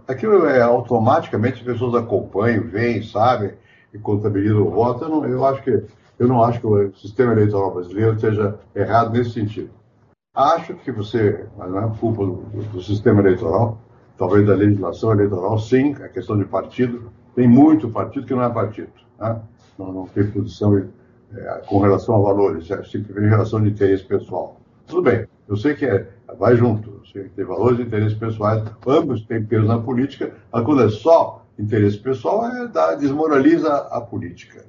Aquilo 0.09 0.47
é 0.47 0.63
automaticamente 0.63 1.61
as 1.61 1.67
pessoas 1.67 1.95
acompanham, 1.95 2.65
veem, 2.65 3.03
sabem 3.03 3.53
e 3.93 3.99
contabilizam 3.99 4.63
o 4.63 4.71
voto. 4.71 5.05
Eu, 5.05 5.09
não, 5.11 5.27
eu, 5.27 5.45
acho 5.45 5.63
que, 5.63 5.85
eu 6.19 6.27
não 6.27 6.43
acho 6.43 6.61
que 6.61 6.67
o 6.67 6.95
sistema 6.95 7.33
eleitoral 7.33 7.75
brasileiro 7.75 8.15
esteja 8.15 8.59
errado 8.75 9.13
nesse 9.13 9.33
sentido. 9.33 9.71
Acho 10.35 10.75
que 10.77 10.91
você, 10.91 11.47
mas 11.59 11.71
não 11.71 11.79
é 11.79 11.99
culpa 11.99 12.25
do, 12.25 12.37
do 12.73 12.83
sistema 12.83 13.21
eleitoral, 13.21 13.79
talvez 14.17 14.47
da 14.47 14.55
legislação 14.55 15.13
eleitoral, 15.13 15.59
sim, 15.59 15.95
a 16.03 16.09
questão 16.09 16.39
de 16.39 16.45
partido. 16.47 17.11
Tem 17.35 17.47
muito 17.47 17.91
partido 17.91 18.27
que 18.27 18.35
não 18.35 18.43
é 18.43 18.49
partido. 18.49 19.06
Né? 19.19 19.41
Não, 19.79 19.93
não, 19.93 20.07
tem 20.07 20.31
posição 20.31 20.77
é, 21.35 21.63
com 21.67 21.79
relação 21.81 22.17
a 22.17 22.19
valores, 22.19 22.71
é 22.71 22.83
simplesmente 22.85 23.29
relação 23.29 23.63
de 23.63 23.71
interesse 23.71 24.05
pessoal. 24.05 24.61
Tudo 24.87 25.03
bem, 25.03 25.27
eu 25.49 25.57
sei 25.57 25.75
que 25.75 25.85
é, 25.85 26.09
vai 26.39 26.57
junto, 26.57 26.91
eu 26.91 27.07
sei 27.13 27.25
que 27.25 27.31
tem 27.31 27.45
valores 27.45 27.79
e 27.79 27.83
interesses 27.83 28.17
pessoais, 28.17 28.65
ambos 28.87 29.25
têm 29.27 29.45
peso 29.45 29.67
na 29.67 29.79
política, 29.79 30.33
mas 30.53 30.65
quando 30.65 30.83
é 30.83 30.89
só 30.89 31.45
interesse 31.59 31.99
pessoal, 31.99 32.47
é, 32.47 32.69
dá, 32.69 32.95
desmoraliza 32.95 33.75
a 33.91 34.01
política. 34.01 34.65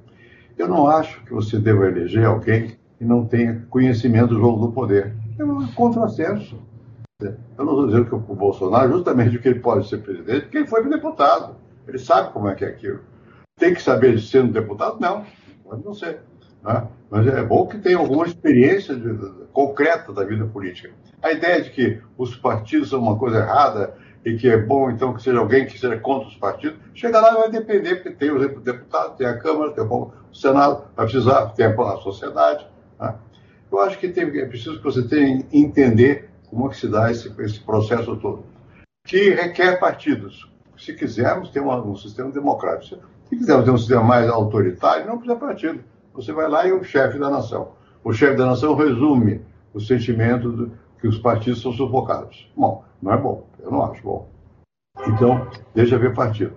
Eu 0.56 0.68
não 0.68 0.88
acho 0.88 1.22
que 1.24 1.32
você 1.32 1.58
deva 1.58 1.86
eleger 1.86 2.24
alguém 2.24 2.76
que 2.98 3.04
não 3.04 3.24
tenha 3.24 3.64
conhecimento 3.70 4.34
do 4.34 4.40
jogo 4.40 4.66
do 4.66 4.72
poder. 4.72 5.14
É 5.38 5.44
um 5.44 5.66
contrassenso. 5.68 6.58
Eu 7.20 7.64
não 7.64 7.72
estou 7.72 7.86
dizendo 7.86 8.04
que 8.06 8.14
o 8.14 8.34
Bolsonaro, 8.34 8.92
justamente 8.92 9.30
porque 9.30 9.48
ele 9.48 9.60
pode 9.60 9.88
ser 9.88 9.98
presidente, 9.98 10.42
porque 10.42 10.58
ele 10.58 10.66
foi 10.66 10.88
deputado. 10.88 11.56
Ele 11.86 11.98
sabe 11.98 12.32
como 12.32 12.48
é 12.48 12.54
que 12.54 12.64
é 12.64 12.68
aquilo. 12.68 13.00
Tem 13.58 13.74
que 13.74 13.82
saber 13.82 14.16
um 14.36 14.50
deputado? 14.50 14.98
Não, 15.00 15.26
pode 15.64 15.84
não 15.84 15.92
ser. 15.92 16.20
Né? 16.62 16.86
Mas 17.10 17.26
é 17.26 17.42
bom 17.42 17.66
que 17.66 17.78
tenha 17.78 17.98
alguma 17.98 18.26
experiência 18.26 18.94
de, 18.94 19.16
de, 19.16 19.30
concreta 19.52 20.12
da 20.12 20.24
vida 20.24 20.46
política. 20.46 20.90
A 21.22 21.32
ideia 21.32 21.62
de 21.62 21.70
que 21.70 22.00
os 22.16 22.36
partidos 22.36 22.90
são 22.90 23.00
uma 23.00 23.18
coisa 23.18 23.38
errada 23.38 23.94
e 24.24 24.36
que 24.36 24.48
é 24.48 24.56
bom, 24.56 24.90
então, 24.90 25.14
que 25.14 25.22
seja 25.22 25.38
alguém 25.38 25.66
que 25.66 25.78
seja 25.78 25.98
contra 25.98 26.28
os 26.28 26.36
partidos, 26.36 26.78
chega 26.94 27.20
lá 27.20 27.34
vai 27.34 27.50
depender, 27.50 27.96
porque 27.96 28.10
tem 28.10 28.30
o 28.30 28.60
deputado, 28.60 29.16
tem 29.16 29.26
a 29.26 29.38
Câmara, 29.38 29.72
tem 29.72 29.84
o 29.84 30.12
Senado, 30.32 30.84
vai 30.94 31.06
precisar, 31.06 31.46
tem 31.50 31.66
a 31.66 31.96
sociedade. 31.96 32.66
Né? 33.00 33.14
Eu 33.70 33.80
acho 33.80 33.98
que 33.98 34.08
tem, 34.08 34.24
é 34.38 34.46
preciso 34.46 34.78
que 34.78 34.84
você 34.84 35.06
tenha 35.06 35.44
entender 35.52 36.30
como 36.50 36.66
é 36.66 36.70
que 36.70 36.76
se 36.76 36.88
dá 36.88 37.10
esse, 37.10 37.32
esse 37.40 37.60
processo 37.60 38.16
todo, 38.16 38.44
que 39.04 39.30
requer 39.30 39.78
partidos. 39.78 40.48
Se 40.76 40.94
quisermos 40.94 41.50
ter 41.50 41.60
um 41.60 41.96
sistema 41.96 42.30
democrático, 42.30 43.02
se 43.28 43.36
quisermos 43.36 43.64
ter 43.64 43.70
um 43.70 43.78
sistema 43.78 44.02
mais 44.02 44.28
autoritário, 44.28 45.06
não 45.06 45.18
precisa 45.18 45.38
partido. 45.38 45.84
Você 46.14 46.32
vai 46.32 46.48
lá 46.48 46.66
e 46.66 46.70
é 46.70 46.74
o 46.74 46.82
chefe 46.82 47.18
da 47.18 47.30
nação. 47.30 47.72
O 48.02 48.12
chefe 48.12 48.36
da 48.36 48.46
nação 48.46 48.74
resume 48.74 49.42
o 49.74 49.80
sentimento 49.80 50.50
de 50.52 50.72
que 51.00 51.06
os 51.06 51.18
partidos 51.18 51.60
são 51.60 51.72
sufocados. 51.72 52.50
Bom, 52.56 52.84
não 53.00 53.12
é 53.12 53.16
bom. 53.16 53.46
Eu 53.60 53.70
não 53.70 53.84
acho 53.84 54.02
bom. 54.02 54.28
Então, 55.06 55.46
deixa 55.74 55.98
ver 55.98 56.14
partido. 56.14 56.52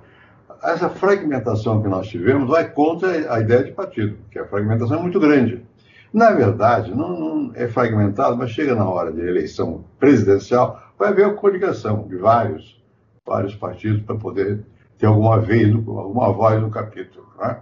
Essa 0.64 0.90
fragmentação 0.90 1.82
que 1.82 1.88
nós 1.88 2.08
tivemos 2.08 2.50
vai 2.50 2.70
contra 2.70 3.34
a 3.34 3.40
ideia 3.40 3.64
de 3.64 3.72
partido, 3.72 4.18
que 4.32 4.40
a 4.40 4.46
fragmentação 4.46 4.98
é 4.98 5.02
muito 5.02 5.20
grande. 5.20 5.66
Na 6.14 6.32
verdade, 6.32 6.94
não, 6.94 7.20
não 7.20 7.52
é 7.56 7.68
fragmentado, 7.68 8.38
mas 8.38 8.52
chega 8.52 8.76
na 8.76 8.88
hora 8.88 9.12
de 9.12 9.22
eleição 9.22 9.86
presidencial, 10.00 10.82
vai 10.98 11.10
haver 11.10 11.26
a 11.26 11.34
coligação 11.34 12.08
de 12.08 12.18
vários, 12.18 12.82
vários 13.26 13.56
partidos 13.56 14.04
para 14.04 14.16
poder 14.16 14.64
ter 15.02 15.08
alguma 15.08 15.42
vez, 15.42 15.74
alguma 15.74 16.32
voz 16.32 16.62
no 16.62 16.70
capítulo. 16.70 17.26
Né? 17.40 17.58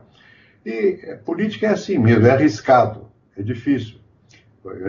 E 0.66 1.00
é, 1.04 1.16
política 1.16 1.68
é 1.68 1.70
assim 1.70 1.98
mesmo, 1.98 2.28
é 2.28 2.32
arriscado, 2.32 3.08
é 3.36 3.42
difícil. 3.42 3.98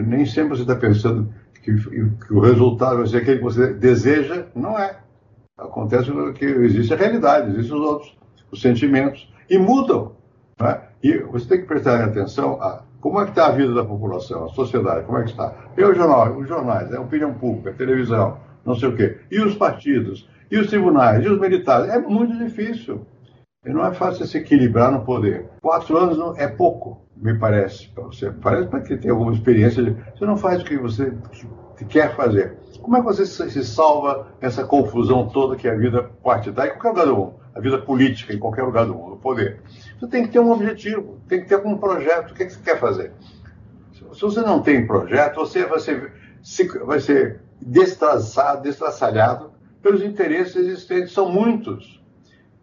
Nem 0.05 0.25
sempre 0.25 0.57
você 0.57 0.63
está 0.63 0.75
pensando 0.75 1.33
que, 1.63 1.73
que, 1.73 2.33
o 2.33 2.41
resultado 2.41 2.97
vai 2.97 3.07
ser 3.07 3.17
aquele 3.17 3.37
que 3.37 3.43
você 3.43 3.73
deseja, 3.73 4.47
não 4.53 4.77
é. 4.77 4.99
Acontece 5.57 6.11
que 6.33 6.43
existe 6.45 6.93
a 6.93 6.97
realidade, 6.97 7.51
existem 7.51 7.77
os 7.77 7.85
outros, 7.85 8.17
os 8.51 8.61
sentimentos, 8.61 9.31
e 9.49 9.57
mudam. 9.57 10.17
Né? 10.59 10.81
E 11.01 11.19
você 11.19 11.47
tem 11.47 11.61
que 11.61 11.67
prestar 11.67 12.03
atenção 12.03 12.61
a 12.61 12.83
Como 12.99 13.19
é 13.21 13.23
que 13.23 13.29
está 13.29 13.47
a 13.47 13.51
vida 13.51 13.73
da 13.73 13.85
população, 13.85 14.45
a 14.45 14.49
sociedade, 14.49 15.05
como 15.05 15.19
é 15.19 15.23
que 15.23 15.29
está? 15.29 15.55
E 15.77 15.83
o 15.83 15.93
jornal, 15.93 16.37
os 16.37 16.47
jornais, 16.47 16.93
a 16.93 16.99
opinião 16.99 17.33
pública, 17.33 17.69
a 17.69 17.73
televisão, 17.73 18.37
não 18.65 18.75
sei 18.75 18.89
o 18.89 18.95
quê. 18.95 19.19
E 19.31 19.39
os 19.39 19.55
partidos, 19.55 20.27
e 20.51 20.59
os 20.59 20.67
tribunais, 20.67 21.23
e 21.23 21.29
os 21.29 21.39
militares. 21.39 21.89
É 21.89 21.97
muito 21.97 22.37
difícil. 22.37 23.07
E 23.65 23.69
não 23.69 23.85
é 23.85 23.93
fácil 23.93 24.25
se 24.25 24.37
equilibrar 24.37 24.91
no 24.91 25.05
poder. 25.05 25.45
Quatro 25.61 25.97
anos 25.97 26.37
é 26.37 26.47
pouco, 26.47 27.05
me 27.15 27.37
parece, 27.37 27.87
para 27.89 28.03
você. 28.03 28.29
Parece 28.31 28.67
para 28.67 28.81
que 28.81 28.97
tem 28.97 29.09
alguma 29.09 29.31
experiência. 29.31 29.81
De, 29.81 29.91
você 29.91 30.25
não 30.25 30.35
faz 30.35 30.61
o 30.61 30.65
que 30.65 30.77
você 30.77 31.13
quer 31.87 32.15
fazer. 32.15 32.57
Como 32.81 32.97
é 32.97 32.99
que 32.99 33.05
você 33.05 33.25
se 33.25 33.63
salva 33.63 34.27
essa 34.41 34.63
confusão 34.63 35.27
toda 35.29 35.55
que 35.55 35.67
é 35.67 35.71
a 35.71 35.77
vida 35.77 36.03
partidária 36.23 36.71
em 36.71 36.73
qualquer 36.73 36.89
lugar 36.89 37.05
do 37.05 37.15
mundo? 37.15 37.41
A 37.53 37.59
vida 37.59 37.77
política 37.79 38.33
em 38.33 38.39
qualquer 38.39 38.63
lugar 38.63 38.85
do 38.85 38.93
mundo, 38.93 39.13
o 39.13 39.17
poder. 39.17 39.61
Você 39.99 40.07
tem 40.07 40.23
que 40.23 40.31
ter 40.31 40.39
um 40.39 40.51
objetivo, 40.51 41.19
tem 41.27 41.41
que 41.41 41.47
ter 41.47 41.55
algum 41.55 41.77
projeto. 41.77 42.31
O 42.31 42.33
que, 42.33 42.43
é 42.43 42.45
que 42.45 42.53
você 42.53 42.61
quer 42.61 42.79
fazer? 42.79 43.13
Se 43.93 44.21
você 44.21 44.41
não 44.41 44.61
tem 44.61 44.87
projeto, 44.87 45.35
você 45.35 45.65
vai 45.65 45.79
ser, 45.79 46.13
vai 46.85 46.99
ser 46.99 47.41
destraçado, 47.61 48.63
destraçalhado 48.63 49.51
pelos 49.81 50.03
interesses 50.03 50.55
existentes. 50.55 51.13
São 51.13 51.29
muitos. 51.29 52.01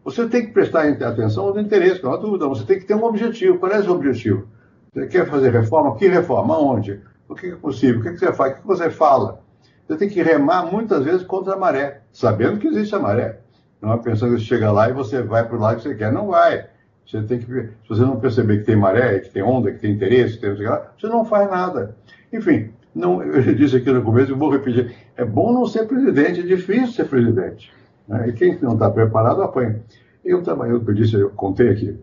Você 0.04 0.26
tem 0.28 0.46
que 0.46 0.52
prestar 0.52 0.88
atenção 0.88 1.44
aos 1.44 1.58
interesses, 1.58 2.02
não 2.02 2.12
há 2.12 2.16
dúvida. 2.16 2.48
Você 2.48 2.64
tem 2.64 2.78
que 2.78 2.86
ter 2.86 2.94
um 2.94 3.04
objetivo. 3.04 3.58
Qual 3.58 3.70
é 3.70 3.80
o 3.80 3.90
objetivo? 3.90 4.48
Você 4.92 5.06
quer 5.06 5.28
fazer 5.28 5.50
reforma? 5.50 5.96
Que 5.96 6.08
reforma? 6.08 6.58
Onde? 6.58 7.00
O 7.28 7.34
que 7.34 7.48
é 7.48 7.56
possível? 7.56 8.00
O 8.00 8.02
que 8.02 8.16
você 8.16 8.32
faz? 8.32 8.52
O 8.52 8.60
que 8.62 8.66
você 8.66 8.88
fala? 8.88 9.42
Você 9.86 9.96
tem 9.96 10.08
que 10.08 10.22
remar 10.22 10.64
muitas 10.64 11.04
vezes 11.04 11.22
contra 11.22 11.54
a 11.54 11.56
maré, 11.56 12.02
sabendo 12.12 12.58
que 12.58 12.68
existe 12.68 12.94
a 12.94 12.98
maré. 12.98 13.40
Não 13.80 13.92
é 13.92 13.96
pensando 13.98 14.34
que 14.34 14.40
você 14.40 14.46
chega 14.46 14.72
lá 14.72 14.88
e 14.88 14.92
você 14.92 15.22
vai 15.22 15.46
para 15.46 15.56
o 15.56 15.60
lado 15.60 15.76
que 15.76 15.82
você 15.82 15.94
quer. 15.94 16.12
Não 16.12 16.28
vai. 16.28 16.66
Você 17.06 17.22
tem 17.22 17.38
que, 17.38 17.46
se 17.46 17.88
você 17.88 18.02
não 18.02 18.20
perceber 18.20 18.58
que 18.58 18.64
tem 18.64 18.76
maré, 18.76 19.18
que 19.20 19.30
tem 19.30 19.42
onda, 19.42 19.72
que 19.72 19.78
tem 19.78 19.92
interesse, 19.92 20.34
que 20.34 20.40
tem, 20.40 20.54
você 20.54 21.06
não 21.06 21.24
faz 21.24 21.50
nada. 21.50 21.96
Enfim, 22.32 22.70
não, 22.94 23.22
eu 23.22 23.40
já 23.42 23.52
disse 23.52 23.76
aqui 23.76 23.90
no 23.90 24.02
começo 24.02 24.32
e 24.32 24.34
vou 24.34 24.50
repetir. 24.50 24.94
É 25.16 25.24
bom 25.24 25.52
não 25.52 25.66
ser 25.66 25.86
presidente, 25.86 26.40
é 26.40 26.42
difícil 26.42 26.88
ser 26.88 27.04
presidente. 27.04 27.72
Né? 28.06 28.28
E 28.28 28.32
quem 28.32 28.58
não 28.60 28.74
está 28.74 28.90
preparado 28.90 29.42
apanha. 29.42 29.80
Eu 30.24 30.42
também, 30.42 30.70
eu, 30.70 30.78
disse, 30.92 31.14
eu 31.14 31.30
contei 31.30 31.68
aqui. 31.68 31.96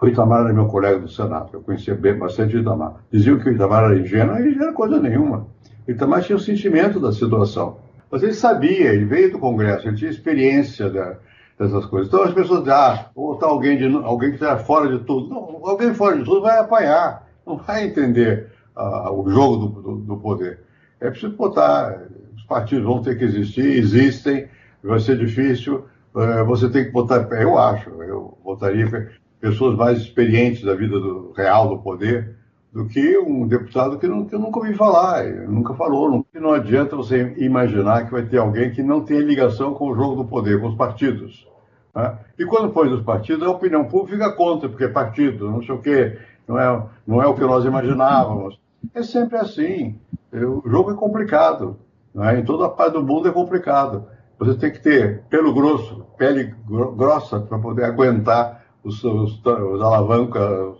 O 0.00 0.06
Itamar 0.06 0.44
era 0.44 0.52
meu 0.52 0.66
colega 0.66 1.00
do 1.00 1.08
Senado, 1.08 1.50
eu 1.52 1.60
conhecia 1.60 1.94
bem 1.94 2.16
bastante 2.16 2.56
o 2.56 2.60
Itamar. 2.60 3.02
Diziam 3.10 3.38
que 3.38 3.48
o 3.48 3.52
Itamar 3.52 3.84
era 3.84 3.98
ingênuo, 3.98 4.38
e 4.38 4.54
não 4.54 4.62
era 4.62 4.72
coisa 4.72 5.00
nenhuma. 5.00 5.48
O 5.86 5.90
Itamar 5.90 6.22
tinha 6.22 6.36
o 6.36 6.40
sentimento 6.40 7.00
da 7.00 7.10
situação. 7.10 7.78
Mas 8.10 8.22
ele 8.22 8.32
sabia, 8.32 8.92
ele 8.92 9.04
veio 9.04 9.32
do 9.32 9.38
Congresso, 9.38 9.88
ele 9.88 9.96
tinha 9.96 10.10
experiência 10.10 10.88
da, 10.88 11.16
dessas 11.58 11.84
coisas. 11.86 12.08
Então 12.08 12.22
as 12.22 12.32
pessoas 12.32 12.60
dizem, 12.60 12.74
ah, 12.74 13.10
ou 13.14 13.34
está 13.34 13.46
alguém, 13.46 13.92
alguém 14.04 14.30
que 14.30 14.36
está 14.36 14.56
fora 14.56 14.88
de 14.88 15.04
tudo. 15.04 15.28
Não, 15.28 15.60
alguém 15.66 15.92
fora 15.92 16.16
de 16.16 16.24
tudo 16.24 16.42
vai 16.42 16.58
apanhar, 16.58 17.26
não 17.44 17.56
vai 17.56 17.84
entender 17.84 18.50
uh, 18.78 19.12
o 19.12 19.28
jogo 19.28 19.56
do, 19.56 19.82
do, 19.82 19.96
do, 19.96 20.16
poder. 20.16 20.60
É 21.00 21.10
preciso 21.10 21.36
botar, 21.36 22.06
os 22.36 22.44
partidos 22.44 22.84
vão 22.84 23.02
ter 23.02 23.18
que 23.18 23.24
existir, 23.24 23.66
existem, 23.66 24.48
vai 24.82 25.00
ser 25.00 25.18
difícil, 25.18 25.84
uh, 26.14 26.44
você 26.46 26.68
tem 26.70 26.84
que 26.84 26.92
botar, 26.92 27.28
eu 27.32 27.58
acho, 27.58 27.90
eu 28.02 28.38
votaria 28.44 29.10
pessoas 29.40 29.76
mais 29.76 29.98
experientes 29.98 30.62
da 30.62 30.74
vida 30.74 30.98
do, 30.98 31.32
real 31.36 31.68
do 31.68 31.78
poder, 31.78 32.36
do 32.72 32.86
que 32.86 33.18
um 33.18 33.46
deputado 33.46 33.98
que, 33.98 34.06
não, 34.06 34.24
que 34.24 34.34
eu 34.34 34.38
nunca 34.38 34.58
ouvi 34.58 34.74
falar, 34.74 35.24
nunca 35.24 35.74
falou. 35.74 36.10
Não, 36.10 36.24
não 36.34 36.52
adianta 36.52 36.94
você 36.94 37.34
imaginar 37.38 38.04
que 38.04 38.12
vai 38.12 38.22
ter 38.22 38.38
alguém 38.38 38.70
que 38.70 38.82
não 38.82 39.02
tenha 39.02 39.20
ligação 39.20 39.74
com 39.74 39.90
o 39.90 39.94
jogo 39.96 40.22
do 40.22 40.28
poder, 40.28 40.60
com 40.60 40.68
os 40.68 40.74
partidos. 40.74 41.48
Né? 41.94 42.18
E 42.38 42.44
quando 42.44 42.72
põe 42.72 42.92
os 42.92 43.02
partidos, 43.02 43.46
a 43.46 43.50
opinião 43.50 43.84
pública 43.84 44.30
contra, 44.32 44.68
porque 44.68 44.84
é 44.84 44.88
partido, 44.88 45.50
não 45.50 45.62
sei 45.62 45.74
o 45.74 45.78
quê, 45.78 46.18
não 46.46 46.58
é, 46.58 46.86
não 47.06 47.22
é 47.22 47.26
o 47.26 47.34
que 47.34 47.40
nós 47.40 47.64
imaginávamos. 47.64 48.58
É 48.94 49.02
sempre 49.02 49.36
assim. 49.36 49.98
O 50.32 50.68
jogo 50.68 50.92
é 50.92 50.94
complicado. 50.94 51.78
É? 52.16 52.38
Em 52.38 52.44
toda 52.44 52.66
a 52.66 52.70
parte 52.70 52.94
do 52.94 53.02
mundo 53.02 53.28
é 53.28 53.32
complicado. 53.32 54.06
Você 54.38 54.54
tem 54.54 54.72
que 54.72 54.80
ter 54.80 55.22
pelo 55.24 55.52
grosso, 55.52 56.06
pele 56.16 56.54
grossa, 56.96 57.40
para 57.40 57.58
poder 57.58 57.84
aguentar 57.84 58.64
os, 58.84 59.02
os, 59.02 59.44
os 59.44 59.82
alavancas, 59.82 60.76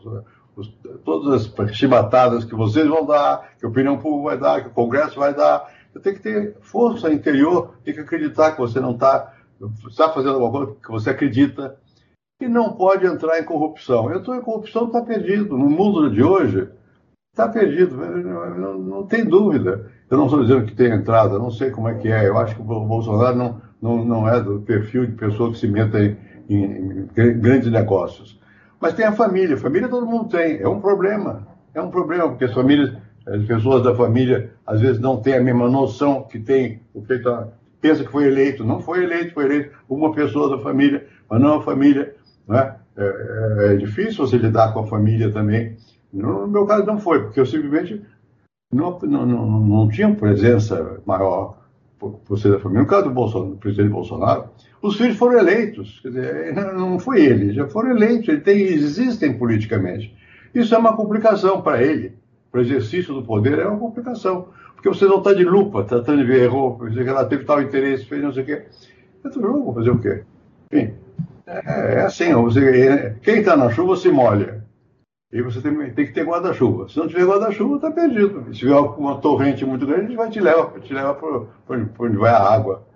os, 0.57 0.69
todas 1.05 1.53
as 1.59 1.77
chibatadas 1.77 2.45
que 2.45 2.55
vocês 2.55 2.87
vão 2.87 3.05
dar, 3.05 3.57
que 3.59 3.67
a 3.67 3.69
opinião 3.69 3.99
pública 3.99 4.29
vai 4.29 4.39
dar, 4.39 4.63
que 4.63 4.69
o 4.69 4.73
Congresso 4.73 5.19
vai 5.19 5.35
dar. 5.35 5.69
Você 5.93 6.01
tem 6.01 6.15
que 6.15 6.21
ter 6.21 6.57
força 6.61 7.13
interior, 7.13 7.75
tem 7.85 7.95
que 7.95 8.01
acreditar 8.01 8.53
que 8.53 8.61
você 8.61 8.81
não 8.81 8.93
está 8.93 9.35
está 9.89 10.09
fazendo 10.11 10.35
alguma 10.35 10.53
coisa 10.53 10.81
que 10.81 10.91
você 10.91 11.11
acredita 11.11 11.77
e 12.41 12.47
não 12.47 12.75
pode 12.75 13.05
entrar 13.05 13.41
em 13.41 13.45
corrupção. 13.45 14.15
Entrou 14.15 14.37
em 14.37 14.41
corrupção, 14.41 14.87
está 14.87 15.03
perdido. 15.03 15.59
No 15.59 15.69
mundo 15.69 16.11
de 16.11 16.23
hoje, 16.23 16.69
está 17.39 17.49
perdido, 17.49 17.97
não, 17.97 18.78
não, 18.78 19.07
tem 19.07 19.24
dúvida. 19.24 19.86
Eu 20.11 20.18
não 20.18 20.24
estou 20.24 20.43
dizendo 20.43 20.66
que 20.66 20.74
tem 20.74 20.93
entrada, 20.93 21.39
não 21.39 21.51
sei 21.51 21.70
como 21.70 21.89
é 21.89 21.95
que 21.95 22.09
é. 22.09 22.26
Eu 22.26 22.36
acho 22.36 22.57
que 22.57 22.61
o 22.61 22.64
Bolsonaro 22.64 23.36
não, 23.36 23.61
não, 23.80 24.05
não 24.05 24.28
é 24.28 24.41
do 24.41 24.61
perfil 24.61 25.07
de 25.07 25.12
pessoa 25.12 25.53
que 25.53 25.59
se 25.59 25.68
meta 25.68 26.01
em, 26.01 26.16
em, 26.51 27.09
em 27.16 27.41
grandes 27.41 27.70
negócios. 27.70 28.41
Mas 28.80 28.95
tem 28.95 29.07
a 29.07 29.12
família. 29.12 29.57
Família 29.57 29.89
todo 29.89 30.07
mundo 30.07 30.28
tem. 30.28 30.61
É 30.61 30.68
um 30.68 30.80
problema. 30.80 31.47
É 31.72 31.80
um 31.80 31.91
problema, 31.91 32.28
porque 32.28 32.45
as 32.45 32.53
famílias, 32.53 32.93
as 33.26 33.45
pessoas 33.45 33.84
da 33.84 33.95
família, 33.95 34.51
às 34.66 34.80
vezes 34.80 35.01
não 35.01 35.18
têm 35.18 35.34
a 35.34 35.43
mesma 35.43 35.68
noção 35.68 36.24
que 36.24 36.41
tem 36.41 36.82
o 36.93 37.03
feito 37.03 37.28
pensa 37.80 38.03
que 38.03 38.11
foi 38.11 38.26
eleito. 38.26 38.64
Não 38.64 38.80
foi 38.80 39.05
eleito, 39.05 39.34
foi 39.34 39.45
eleito 39.45 39.70
uma 39.89 40.12
pessoa 40.12 40.57
da 40.57 40.62
família, 40.62 41.07
mas 41.30 41.41
não 41.41 41.59
a 41.59 41.62
família. 41.62 42.14
Né? 42.49 42.74
É, 42.97 43.05
é, 43.05 43.74
é 43.74 43.76
difícil 43.76 44.26
você 44.26 44.36
lidar 44.36 44.72
com 44.72 44.80
a 44.80 44.86
família 44.86 45.30
também. 45.30 45.76
No 46.13 46.47
meu 46.47 46.67
caso 46.67 46.87
não 46.87 46.99
foi, 46.99 47.23
porque 47.23 47.41
eu 47.41 47.47
simplesmente 47.47 48.03
não, 48.73 48.99
não, 48.99 49.27
não, 49.27 49.61
não 49.61 49.89
tinha 49.89 50.15
presença 50.15 51.01
maior 51.07 51.59
por, 51.99 52.39
ser 52.39 52.53
da 52.53 52.59
família. 52.59 52.83
No 52.83 52.89
caso 52.89 53.05
do, 53.05 53.11
Bolsonaro, 53.11 53.51
do 53.51 53.57
presidente 53.57 53.91
Bolsonaro, 53.91 54.51
os 54.81 54.97
filhos 54.97 55.17
foram 55.17 55.39
eleitos. 55.39 56.01
Quer 56.01 56.09
dizer, 56.09 56.55
não 56.55 56.99
foi 56.99 57.25
ele, 57.25 57.53
já 57.53 57.67
foram 57.67 57.91
eleitos, 57.91 58.29
ele 58.29 58.41
tem, 58.41 58.61
existem 58.61 59.37
politicamente. 59.37 60.15
Isso 60.55 60.75
é 60.75 60.79
uma 60.79 60.97
complicação 60.97 61.61
para 61.61 61.83
ele. 61.83 62.17
Para 62.51 62.61
o 62.61 62.63
exercício 62.63 63.13
do 63.13 63.23
poder 63.23 63.59
é 63.59 63.67
uma 63.67 63.79
complicação. 63.79 64.49
Porque 64.75 64.89
você 64.89 65.07
não 65.07 65.19
está 65.19 65.35
de 65.35 65.45
lupa, 65.45 65.85
tratando 65.85 66.19
de 66.19 66.25
ver, 66.25 66.45
errou, 66.45 66.79
dizer 66.89 67.03
que 67.03 67.11
ela 67.11 67.25
teve 67.25 67.45
tal 67.45 67.61
interesse, 67.61 68.05
fez 68.05 68.23
não 68.23 68.33
sei 68.33 68.45
o 68.45 68.47
quê. 68.47 68.65
É 69.25 69.29
do 69.29 69.41
jogo, 69.41 69.75
fazer 69.75 69.91
o 69.91 69.99
quê? 69.99 70.23
Enfim, 70.73 70.95
é, 71.47 71.95
é 71.95 72.01
assim, 72.03 72.33
você, 72.35 73.17
quem 73.23 73.41
está 73.41 73.57
na 73.57 73.71
chuva 73.71 73.97
se 73.97 74.09
molha. 74.11 74.58
E 75.31 75.43
você 75.43 75.61
tem, 75.61 75.74
tem 75.93 76.07
que 76.07 76.12
ter 76.12 76.24
guarda-chuva. 76.24 76.89
Se 76.89 76.97
não 76.97 77.07
tiver 77.07 77.26
guarda-chuva, 77.26 77.76
está 77.76 77.91
perdido. 77.91 78.47
Se 78.47 78.61
tiver 78.61 78.79
uma 78.79 79.20
torrente 79.20 79.64
muito 79.64 79.87
grande, 79.87 80.16
vai 80.16 80.31
te 80.31 80.41
leva, 80.41 80.81
te 80.81 80.93
leva 80.93 81.14
para 81.14 81.76
onde 81.99 82.16
vai 82.16 82.31
a 82.31 82.43
água. 82.43 82.87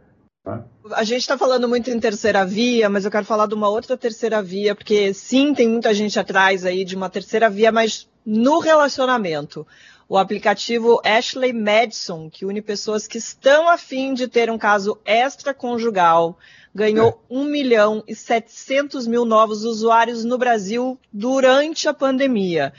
Né? 0.44 0.64
A 0.92 1.04
gente 1.04 1.20
está 1.20 1.36
falando 1.36 1.68
muito 1.68 1.90
em 1.90 2.00
terceira 2.00 2.44
via, 2.44 2.88
mas 2.88 3.04
eu 3.04 3.10
quero 3.10 3.26
falar 3.26 3.46
de 3.46 3.54
uma 3.54 3.68
outra 3.68 3.98
terceira 3.98 4.42
via, 4.42 4.74
porque 4.74 5.12
sim, 5.12 5.52
tem 5.52 5.68
muita 5.68 5.92
gente 5.92 6.18
atrás 6.18 6.64
aí 6.64 6.84
de 6.84 6.96
uma 6.96 7.10
terceira 7.10 7.50
via, 7.50 7.70
mas 7.70 8.08
no 8.24 8.60
relacionamento. 8.60 9.66
O 10.08 10.18
aplicativo 10.18 11.00
Ashley 11.04 11.52
Madison, 11.52 12.28
que 12.30 12.44
une 12.44 12.60
pessoas 12.60 13.06
que 13.06 13.18
estão 13.18 13.68
a 13.68 13.78
fim 13.78 14.12
de 14.14 14.26
ter 14.26 14.50
um 14.50 14.58
caso 14.58 14.98
extraconjugal, 15.06 16.38
ganhou 16.74 17.08
é. 17.30 17.34
1 17.34 17.44
milhão 17.44 18.04
e 18.06 18.14
700 18.14 19.06
mil 19.06 19.24
novos 19.24 19.64
usuários 19.64 20.24
no 20.24 20.38
Brasil 20.38 20.98
durante 21.12 21.88
a 21.88 21.94
pandemia. 21.94 22.72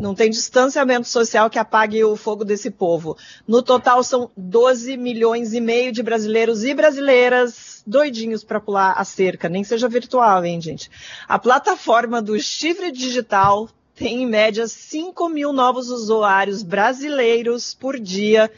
Não 0.00 0.14
tem 0.14 0.28
distanciamento 0.28 1.06
social 1.06 1.48
que 1.48 1.58
apague 1.58 2.02
o 2.02 2.16
fogo 2.16 2.44
desse 2.44 2.68
povo. 2.68 3.16
No 3.46 3.62
total, 3.62 4.02
são 4.02 4.30
12 4.36 4.96
milhões 4.96 5.52
e 5.54 5.60
meio 5.60 5.92
de 5.92 6.02
brasileiros 6.02 6.64
e 6.64 6.74
brasileiras 6.74 7.82
doidinhos 7.86 8.42
para 8.42 8.58
pular 8.58 8.94
a 8.96 9.04
cerca, 9.04 9.48
nem 9.48 9.62
seja 9.62 9.88
virtual, 9.88 10.44
hein, 10.44 10.60
gente? 10.60 10.90
A 11.28 11.38
plataforma 11.38 12.20
do 12.20 12.38
Chifre 12.40 12.90
Digital 12.90 13.68
tem 13.94 14.22
em 14.22 14.26
média 14.26 14.66
5 14.66 15.28
mil 15.28 15.52
novos 15.52 15.88
usuários 15.88 16.64
brasileiros 16.64 17.72
por 17.74 18.00
dia 18.00 18.50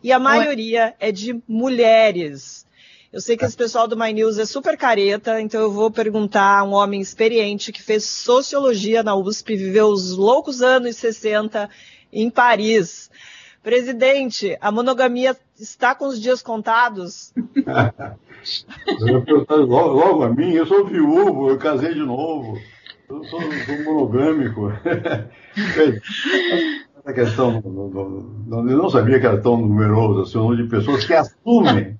e 0.00 0.12
a 0.12 0.18
maioria 0.20 0.94
é 1.00 1.10
de 1.10 1.42
mulheres. 1.48 2.63
Eu 3.14 3.20
sei 3.20 3.36
que 3.36 3.44
esse 3.44 3.56
pessoal 3.56 3.86
do 3.86 3.96
My 3.96 4.12
News 4.12 4.38
é 4.38 4.44
super 4.44 4.76
careta, 4.76 5.40
então 5.40 5.60
eu 5.60 5.70
vou 5.70 5.88
perguntar 5.88 6.58
a 6.58 6.64
um 6.64 6.72
homem 6.72 7.00
experiente 7.00 7.70
que 7.70 7.80
fez 7.80 8.02
sociologia 8.02 9.04
na 9.04 9.14
USP, 9.14 9.54
viveu 9.54 9.86
os 9.86 10.16
loucos 10.16 10.62
anos 10.62 10.96
60 10.96 11.70
em 12.12 12.28
Paris. 12.28 13.08
Presidente, 13.62 14.58
a 14.60 14.72
monogamia 14.72 15.36
está 15.56 15.94
com 15.94 16.08
os 16.08 16.20
dias 16.20 16.42
contados? 16.42 17.32
logo, 19.48 19.92
logo 19.92 20.24
a 20.24 20.28
mim, 20.30 20.50
eu 20.50 20.66
sou 20.66 20.84
viúvo, 20.84 21.50
eu 21.50 21.56
casei 21.56 21.94
de 21.94 22.00
novo. 22.00 22.58
Eu 23.08 23.22
sou, 23.26 23.40
sou 23.40 23.84
monogâmico. 23.84 24.72
Essa 26.98 27.12
questão, 27.14 27.62
eu 27.64 28.76
não 28.76 28.90
sabia 28.90 29.20
que 29.20 29.26
era 29.26 29.40
tão 29.40 29.56
numeroso 29.56 30.22
assim, 30.22 30.36
o 30.36 30.42
número 30.50 30.64
de 30.64 30.68
pessoas 30.68 31.04
que 31.04 31.14
assumem 31.14 31.96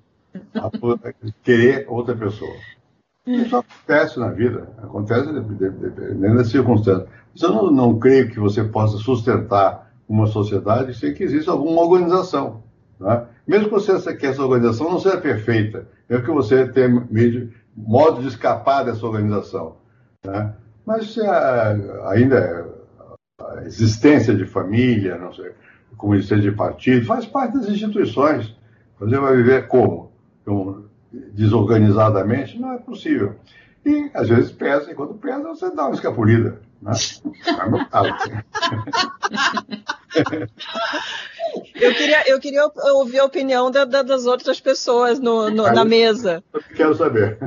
querer 1.43 1.85
outra 1.87 2.15
pessoa. 2.15 2.55
Isso 3.25 3.57
acontece 3.57 4.19
na 4.19 4.29
vida, 4.29 4.69
acontece 4.77 5.31
dependendo 5.33 6.37
das 6.37 6.49
circunstâncias. 6.49 7.09
Eu 7.41 7.49
não, 7.49 7.71
não 7.71 7.99
creio 7.99 8.29
que 8.29 8.39
você 8.39 8.63
possa 8.63 8.97
sustentar 8.97 9.91
uma 10.07 10.27
sociedade 10.27 10.93
sem 10.93 11.13
que 11.13 11.23
exista 11.23 11.51
alguma 11.51 11.81
organização. 11.81 12.63
Né? 12.99 13.25
Mesmo 13.47 13.65
que, 13.65 13.73
você, 13.73 14.15
que 14.15 14.25
essa 14.25 14.43
organização 14.43 14.91
não 14.91 14.99
seja 14.99 15.17
perfeita, 15.17 15.87
mesmo 16.07 16.23
que 16.23 16.31
você 16.31 16.67
tenha 16.67 16.89
meio, 17.09 17.51
modo 17.75 18.21
de 18.21 18.27
escapar 18.27 18.83
dessa 18.83 19.05
organização. 19.05 19.77
Né? 20.23 20.53
Mas 20.85 21.17
a, 21.17 21.75
ainda 22.09 22.69
a 23.39 23.63
existência 23.65 24.35
de 24.35 24.45
família, 24.45 25.17
não 25.17 25.33
sei, 25.33 25.51
como 25.97 26.13
existência 26.13 26.49
de 26.49 26.55
partido, 26.55 27.05
faz 27.05 27.25
parte 27.25 27.53
das 27.53 27.67
instituições. 27.67 28.55
Você 28.99 29.17
vai 29.17 29.35
viver 29.35 29.67
como? 29.67 30.11
Desorganizadamente? 31.11 32.59
Não 32.59 32.73
é 32.73 32.77
possível. 32.77 33.35
E 33.85 34.09
às 34.13 34.29
vezes 34.29 34.51
pesa, 34.51 34.91
e 34.91 34.95
quando 34.95 35.13
pesa, 35.13 35.43
você 35.43 35.73
dá 35.73 35.85
uma 35.85 35.93
escapulida. 35.93 36.61
Né? 36.81 36.91
eu, 41.75 41.93
queria, 41.93 42.23
eu 42.27 42.39
queria 42.39 42.67
ouvir 42.93 43.19
a 43.19 43.25
opinião 43.25 43.69
da, 43.69 43.85
da, 43.85 44.01
das 44.01 44.25
outras 44.25 44.59
pessoas 44.59 45.19
no, 45.19 45.49
no, 45.49 45.71
na 45.71 45.85
mesa. 45.85 46.43
Quero 46.75 46.95
saber. 46.95 47.37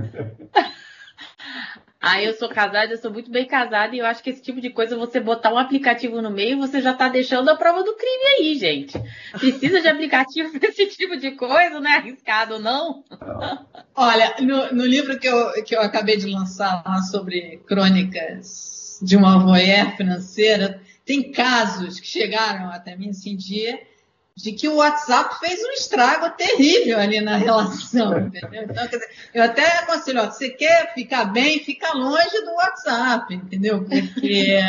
Ah, 2.01 2.23
eu 2.23 2.33
sou 2.35 2.49
casada, 2.49 2.93
eu 2.93 2.97
sou 2.97 3.13
muito 3.13 3.29
bem 3.29 3.45
casada 3.45 3.95
e 3.95 3.99
eu 3.99 4.07
acho 4.07 4.23
que 4.23 4.31
esse 4.31 4.41
tipo 4.41 4.61
de 4.61 4.71
coisa, 4.71 4.97
você 4.97 5.19
botar 5.19 5.53
um 5.53 5.59
aplicativo 5.59 6.23
no 6.23 6.31
meio, 6.31 6.57
você 6.57 6.81
já 6.81 6.93
está 6.93 7.09
deixando 7.09 7.49
a 7.49 7.57
prova 7.57 7.83
do 7.83 7.97
crime 7.97 8.25
aí, 8.39 8.55
gente. 8.57 8.97
Precisa 9.33 9.81
de 9.81 9.89
aplicativo 9.89 10.57
para 10.57 10.69
esse 10.69 10.87
tipo 10.87 11.17
de 11.17 11.33
coisa, 11.33 11.81
não 11.81 11.91
é 11.91 11.97
arriscado, 11.97 12.61
não? 12.61 13.03
Olha, 13.97 14.37
no, 14.41 14.73
no, 14.73 14.87
livro 14.87 15.19
que 15.19 15.29
eu, 15.29 15.65
que 15.65 15.75
eu 15.75 15.81
acabei 15.81 16.17
de 16.17 16.29
lançar 16.29 16.85
lá 16.87 17.03
sobre 17.03 17.61
crônicas 17.67 19.01
de 19.03 19.17
uma 19.17 19.41
voyeur 19.41 19.97
financeira, 19.97 20.81
tem 21.05 21.33
casos 21.33 21.99
que 21.99 22.07
chegaram 22.07 22.71
até 22.71 22.95
mim 22.95 23.09
esse 23.09 23.35
dia 23.35 23.81
de 24.39 24.53
que 24.53 24.69
o 24.69 24.77
WhatsApp 24.77 25.37
fez 25.41 25.61
um 25.61 25.73
estrago 25.73 26.31
terrível 26.37 27.01
ali 27.01 27.21
na 27.21 27.37
relação, 27.37 28.17
entendeu? 28.21 28.63
Então, 28.63 28.87
quer 28.87 28.97
dizer, 28.97 29.11
eu 29.35 29.43
até 29.43 29.67
aconselho, 29.79 30.23
ó, 30.23 30.31
você 30.31 30.49
quer 30.51 30.95
ficar 30.95 31.25
bem, 31.25 31.59
fica 31.59 31.93
longe 31.93 32.41
do 32.45 32.55
WhatsApp, 32.55 33.35
entendeu? 33.35 33.85
Porque 33.85 34.61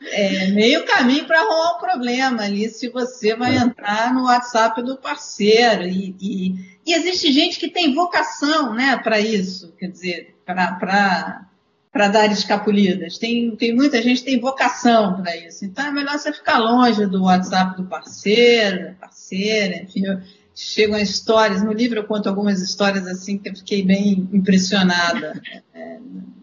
é 0.00 0.46
meio 0.52 0.86
caminho 0.86 1.26
para 1.26 1.40
arrumar 1.40 1.76
um 1.76 1.80
problema 1.80 2.44
ali 2.44 2.68
se 2.68 2.88
você 2.90 3.34
vai 3.34 3.56
entrar 3.56 4.14
no 4.14 4.26
WhatsApp 4.26 4.80
do 4.84 4.96
parceiro. 4.96 5.82
E, 5.82 6.14
e, 6.20 6.54
e 6.86 6.94
existe 6.94 7.32
gente 7.32 7.58
que 7.58 7.68
tem 7.68 7.92
vocação 7.92 8.72
né, 8.72 8.98
para 8.98 9.18
isso, 9.18 9.74
quer 9.76 9.88
dizer, 9.88 10.36
para 10.46 11.47
para 11.92 12.08
dar 12.08 12.30
escapulidas. 12.30 13.18
Tem, 13.18 13.54
tem 13.56 13.74
muita 13.74 14.00
gente 14.02 14.20
que 14.20 14.26
tem 14.26 14.40
vocação 14.40 15.22
para 15.22 15.36
isso. 15.36 15.64
Então 15.64 15.86
é 15.86 15.90
melhor 15.90 16.18
você 16.18 16.32
ficar 16.32 16.58
longe 16.58 17.06
do 17.06 17.24
WhatsApp 17.24 17.76
do 17.76 17.88
parceiro, 17.88 18.94
parceira, 19.00 19.82
enfim. 19.82 20.06
Eu, 20.06 20.20
chegam 20.54 20.98
histórias, 20.98 21.62
no 21.62 21.72
livro 21.72 22.00
eu 22.00 22.04
conto 22.04 22.28
algumas 22.28 22.60
histórias 22.60 23.06
assim 23.06 23.38
que 23.38 23.48
eu 23.48 23.54
fiquei 23.54 23.84
bem 23.84 24.28
impressionada. 24.32 25.40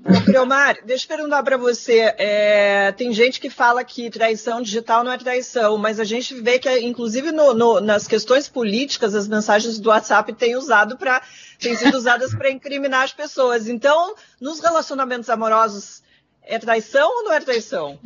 É, 0.05 0.39
Omar, 0.39 0.77
deixa 0.85 1.05
eu 1.05 1.17
perguntar 1.17 1.41
para 1.41 1.57
você. 1.57 2.13
É, 2.17 2.91
tem 2.91 3.11
gente 3.11 3.39
que 3.39 3.49
fala 3.49 3.83
que 3.83 4.09
traição 4.11 4.61
digital 4.61 5.03
não 5.03 5.11
é 5.11 5.17
traição, 5.17 5.77
mas 5.79 5.99
a 5.99 6.03
gente 6.03 6.35
vê 6.35 6.59
que, 6.59 6.69
inclusive 6.79 7.31
no, 7.31 7.55
no, 7.55 7.81
nas 7.81 8.07
questões 8.07 8.47
políticas, 8.47 9.15
as 9.15 9.27
mensagens 9.27 9.79
do 9.79 9.89
WhatsApp 9.89 10.31
têm 10.33 10.55
usado 10.55 10.95
para 10.95 11.23
têm 11.59 11.75
sido 11.75 11.97
usadas 11.97 12.35
para 12.35 12.51
incriminar 12.51 13.03
as 13.03 13.13
pessoas. 13.13 13.67
Então, 13.67 14.13
nos 14.39 14.59
relacionamentos 14.59 15.29
amorosos, 15.29 16.03
é 16.43 16.59
traição 16.59 17.09
ou 17.09 17.23
não 17.23 17.33
é 17.33 17.39
traição? 17.39 17.97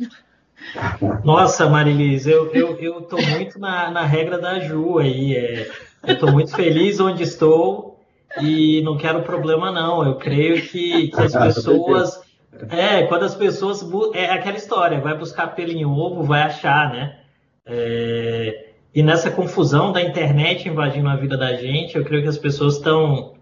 Nossa, 1.22 1.68
Marilis, 1.68 2.26
eu, 2.26 2.50
eu, 2.54 3.02
tô 3.02 3.20
muito 3.20 3.58
na, 3.58 3.90
na 3.90 4.04
regra 4.04 4.38
da 4.38 4.58
Ju 4.58 4.98
aí. 4.98 5.36
É, 5.36 5.70
eu 6.06 6.18
tô 6.18 6.30
muito 6.30 6.54
feliz 6.54 6.98
onde 6.98 7.22
estou 7.22 7.89
e 8.38 8.80
não 8.82 8.96
quero 8.96 9.22
problema, 9.22 9.72
não. 9.72 10.04
Eu 10.04 10.16
creio 10.16 10.62
que, 10.62 11.08
que 11.08 11.20
as 11.20 11.32
pessoas. 11.34 12.20
É, 12.70 13.02
quando 13.04 13.24
as 13.24 13.34
pessoas. 13.34 13.84
É 14.14 14.30
aquela 14.30 14.56
história, 14.56 15.00
vai 15.00 15.16
buscar 15.16 15.48
pelo 15.48 15.72
em 15.72 15.84
ovo, 15.84 16.22
vai 16.22 16.42
achar, 16.42 16.92
né? 16.92 17.20
É, 17.66 18.70
e 18.94 19.02
nessa 19.02 19.30
confusão 19.30 19.92
da 19.92 20.02
internet 20.02 20.68
invadindo 20.68 21.08
a 21.08 21.16
vida 21.16 21.36
da 21.36 21.54
gente, 21.54 21.96
eu 21.96 22.04
creio 22.04 22.22
que 22.22 22.28
as 22.28 22.38
pessoas 22.38 22.76
estão. 22.76 23.34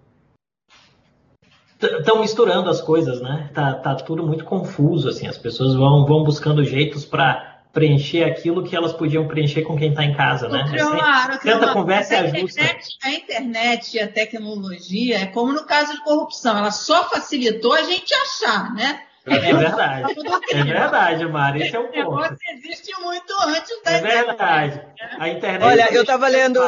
Estão 1.81 2.21
misturando 2.21 2.69
as 2.69 2.81
coisas, 2.81 3.21
né? 3.21 3.51
Tá, 3.55 3.73
tá 3.75 3.95
tudo 3.95 4.27
muito 4.27 4.45
confuso, 4.45 5.09
assim. 5.09 5.29
As 5.29 5.39
pessoas 5.39 5.75
vão, 5.75 6.05
vão 6.05 6.25
buscando 6.25 6.65
jeitos 6.65 7.05
para 7.05 7.58
preencher 7.79 8.25
aquilo 8.25 8.65
que 8.65 8.75
elas 8.75 8.93
podiam 8.93 9.29
preencher 9.29 9.63
com 9.63 9.77
quem 9.77 9.91
está 9.91 10.05
em 10.05 10.13
casa, 10.13 10.49
né? 10.49 10.65
Claro, 10.69 11.35
é 11.35 11.39
tanta 11.39 11.73
conversa 11.73 12.17
a 12.17 12.21
ajusta. 12.23 12.61
Internet, 12.61 12.99
a 13.05 13.11
internet 13.11 13.97
e 13.97 14.01
a 14.01 14.09
tecnologia 14.09 15.19
é 15.21 15.27
como 15.27 15.53
no 15.53 15.65
caso 15.65 15.93
de 15.93 16.03
corrupção, 16.03 16.59
ela 16.59 16.73
só 16.73 17.09
facilitou 17.09 17.73
a 17.73 17.83
gente 17.83 18.13
achar, 18.13 18.75
né? 18.75 19.03
É 19.27 19.39
verdade. 19.39 20.15
É 20.51 20.65
verdade, 20.65 21.27
Mari. 21.27 21.63
Esse 21.63 21.77
é 21.77 21.79
o 21.79 21.85
ponto. 21.85 21.95
O 21.95 21.99
negócio 21.99 22.37
existe 22.55 23.01
muito 23.01 23.33
antes 23.47 23.83
da 23.85 23.91
É 23.93 24.01
verdade. 24.01 24.83
A 25.19 25.29
internet. 25.29 25.65
Olha, 25.65 25.89
eu 25.93 26.01
estava 26.01 26.27
lendo. 26.29 26.61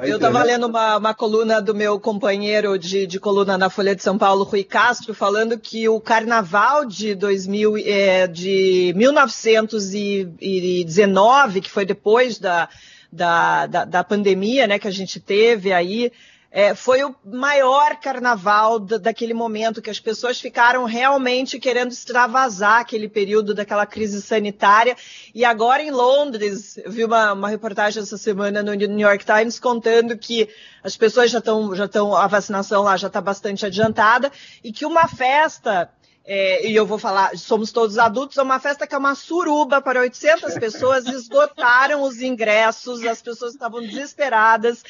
Eu 0.00 0.16
estava 0.16 0.42
lendo 0.42 0.66
uma, 0.66 0.96
uma, 0.96 1.12
coluna 1.12 1.60
do 1.60 1.74
meu 1.74 2.00
companheiro 2.00 2.78
de, 2.78 3.06
de, 3.06 3.20
coluna 3.20 3.58
na 3.58 3.68
Folha 3.68 3.94
de 3.94 4.02
São 4.02 4.16
Paulo, 4.16 4.42
Rui 4.42 4.64
Castro, 4.64 5.12
falando 5.12 5.58
que 5.58 5.86
o 5.86 6.00
carnaval 6.00 6.86
de, 6.86 7.14
2000, 7.14 7.76
é, 7.76 8.26
de 8.26 8.94
1919, 8.96 11.60
que 11.60 11.70
foi 11.70 11.84
depois 11.84 12.38
da, 12.38 12.70
da, 13.12 13.66
da, 13.66 13.84
da 13.84 14.02
pandemia 14.02 14.66
né, 14.66 14.78
que 14.78 14.88
a 14.88 14.92
gente 14.92 15.20
teve 15.20 15.74
aí, 15.74 16.10
é, 16.54 16.74
foi 16.74 17.02
o 17.02 17.16
maior 17.24 17.96
carnaval 17.96 18.78
daquele 18.78 19.32
momento 19.32 19.80
que 19.80 19.88
as 19.88 19.98
pessoas 19.98 20.38
ficaram 20.38 20.84
realmente 20.84 21.58
querendo 21.58 21.92
extravasar 21.92 22.80
aquele 22.80 23.08
período 23.08 23.54
daquela 23.54 23.86
crise 23.86 24.20
sanitária. 24.20 24.94
E 25.34 25.46
agora 25.46 25.82
em 25.82 25.90
Londres, 25.90 26.76
eu 26.76 26.92
vi 26.92 27.06
uma, 27.06 27.32
uma 27.32 27.48
reportagem 27.48 28.02
essa 28.02 28.18
semana 28.18 28.62
no 28.62 28.74
New 28.74 29.08
York 29.08 29.24
Times 29.24 29.58
contando 29.58 30.16
que 30.18 30.46
as 30.84 30.94
pessoas 30.94 31.30
já 31.30 31.38
estão, 31.38 31.74
já 31.74 31.86
estão, 31.86 32.14
a 32.14 32.26
vacinação 32.26 32.82
lá 32.82 32.98
já 32.98 33.06
está 33.06 33.22
bastante 33.22 33.64
adiantada 33.64 34.30
e 34.62 34.70
que 34.70 34.84
uma 34.84 35.08
festa 35.08 35.90
é, 36.24 36.68
e 36.68 36.76
eu 36.76 36.86
vou 36.86 36.98
falar, 36.98 37.36
somos 37.36 37.72
todos 37.72 37.98
adultos, 37.98 38.38
é 38.38 38.42
uma 38.42 38.60
festa 38.60 38.86
que 38.86 38.94
é 38.94 38.98
uma 38.98 39.14
suruba 39.14 39.80
para 39.80 40.00
800 40.00 40.54
pessoas, 40.54 41.06
esgotaram 41.06 42.02
os 42.02 42.22
ingressos, 42.22 43.04
as 43.04 43.20
pessoas 43.20 43.54
estavam 43.54 43.80
desesperadas. 43.80 44.84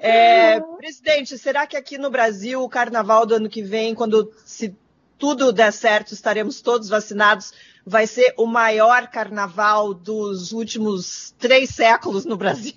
É, 0.00 0.60
presidente, 0.60 1.36
será 1.36 1.66
que 1.66 1.76
aqui 1.76 1.98
no 1.98 2.10
Brasil, 2.10 2.62
o 2.62 2.68
carnaval 2.68 3.26
do 3.26 3.34
ano 3.34 3.48
que 3.48 3.62
vem, 3.62 3.94
quando 3.94 4.32
se 4.46 4.74
tudo 5.18 5.52
der 5.52 5.72
certo, 5.72 6.12
estaremos 6.12 6.62
todos 6.62 6.88
vacinados, 6.88 7.52
vai 7.84 8.06
ser 8.06 8.32
o 8.38 8.46
maior 8.46 9.08
carnaval 9.08 9.92
dos 9.92 10.52
últimos 10.52 11.34
três 11.38 11.70
séculos 11.70 12.24
no 12.24 12.36
Brasil? 12.36 12.74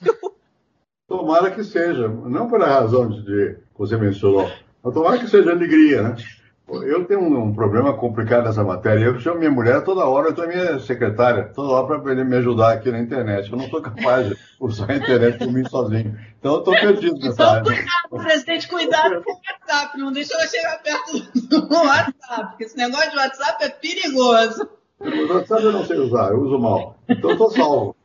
Tomara 1.07 1.51
que 1.51 1.63
seja, 1.63 2.07
não 2.07 2.47
por 2.49 2.61
razão 2.61 3.09
de 3.09 3.57
você 3.77 3.97
mencionou, 3.97 4.49
mas 4.83 4.93
tomara 4.93 5.19
que 5.19 5.27
seja 5.27 5.51
alegria, 5.51 6.01
né? 6.01 6.15
Eu 6.73 7.03
tenho 7.05 7.19
um, 7.19 7.43
um, 7.43 7.53
problema 7.53 7.93
complicado 7.93 8.45
nessa 8.45 8.63
matéria. 8.63 9.05
Eu 9.05 9.19
chamo 9.19 9.39
minha 9.39 9.51
mulher 9.51 9.83
toda 9.83 10.05
hora, 10.05 10.29
eu 10.29 10.33
tenho 10.33 10.47
minha 10.47 10.79
secretária 10.79 11.43
toda 11.53 11.73
hora 11.73 11.99
para 11.99 12.11
ele 12.13 12.23
me 12.23 12.37
ajudar 12.37 12.73
aqui 12.73 12.89
na 12.89 12.99
internet. 12.99 13.51
Eu 13.51 13.57
não 13.57 13.69
sou 13.69 13.81
capaz 13.81 14.29
de 14.29 14.37
usar 14.59 14.89
a 14.89 14.95
internet 14.95 15.37
por 15.37 15.51
mim 15.51 15.67
sozinho. 15.67 16.17
Então 16.39 16.53
eu 16.53 16.59
estou 16.59 16.73
perdido 16.73 17.19
nessa 17.19 17.51
área. 17.51 17.63
Cuidado, 17.63 18.23
presidente, 18.23 18.67
cuidado 18.69 19.21
com 19.21 19.31
o 19.31 19.35
WhatsApp. 19.35 19.97
Não 19.99 20.11
deixa 20.13 20.33
ela 20.33 20.47
chegar 20.47 20.81
perto 20.81 21.19
do 21.33 21.75
WhatsApp, 21.75 22.47
porque 22.49 22.63
esse 22.63 22.77
negócio 22.77 23.11
de 23.11 23.17
WhatsApp 23.17 23.63
é 23.65 23.69
perigoso. 23.69 24.69
O 24.99 25.33
WhatsApp 25.33 25.63
eu 25.63 25.71
não 25.73 25.85
sei 25.85 25.97
usar, 25.97 26.29
eu 26.29 26.39
uso 26.39 26.57
mal. 26.57 26.97
Então 27.09 27.31
eu 27.31 27.33
estou 27.33 27.51
salvo. 27.51 27.95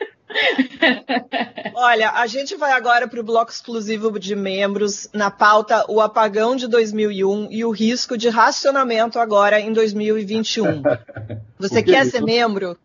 Olha, 1.74 2.10
a 2.12 2.26
gente 2.26 2.56
vai 2.56 2.72
agora 2.72 3.06
para 3.08 3.20
o 3.20 3.24
bloco 3.24 3.50
exclusivo 3.50 4.18
de 4.18 4.34
membros, 4.34 5.08
na 5.12 5.30
pauta 5.30 5.84
o 5.88 6.00
apagão 6.00 6.56
de 6.56 6.66
2001 6.66 7.48
e 7.50 7.64
o 7.64 7.70
risco 7.70 8.16
de 8.16 8.28
racionamento 8.28 9.18
agora 9.18 9.60
em 9.60 9.72
2021. 9.72 10.82
Você 11.58 11.82
que 11.82 11.92
quer 11.92 12.06
ser 12.06 12.22
membro? 12.22 12.76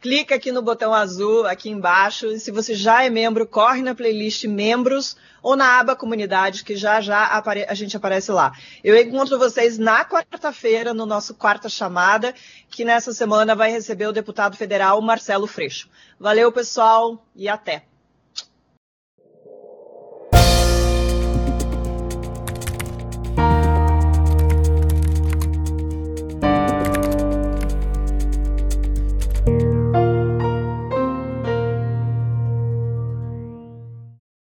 Clica 0.00 0.36
aqui 0.36 0.52
no 0.52 0.62
botão 0.62 0.94
azul 0.94 1.44
aqui 1.44 1.68
embaixo 1.68 2.28
e 2.28 2.38
se 2.38 2.52
você 2.52 2.72
já 2.72 3.02
é 3.02 3.10
membro, 3.10 3.44
corre 3.44 3.82
na 3.82 3.96
playlist 3.96 4.44
membros 4.44 5.16
ou 5.42 5.56
na 5.56 5.80
aba 5.80 5.96
comunidade 5.96 6.62
que 6.62 6.76
já 6.76 7.00
já 7.00 7.42
a 7.68 7.74
gente 7.74 7.96
aparece 7.96 8.30
lá. 8.30 8.52
Eu 8.84 8.96
encontro 8.96 9.36
vocês 9.36 9.76
na 9.76 10.04
quarta-feira 10.04 10.94
no 10.94 11.04
nosso 11.04 11.34
quarta 11.34 11.68
chamada, 11.68 12.32
que 12.70 12.84
nessa 12.84 13.12
semana 13.12 13.56
vai 13.56 13.72
receber 13.72 14.06
o 14.06 14.12
deputado 14.12 14.56
federal 14.56 15.02
Marcelo 15.02 15.48
Freixo. 15.48 15.88
Valeu, 16.18 16.52
pessoal, 16.52 17.26
e 17.34 17.48
até. 17.48 17.87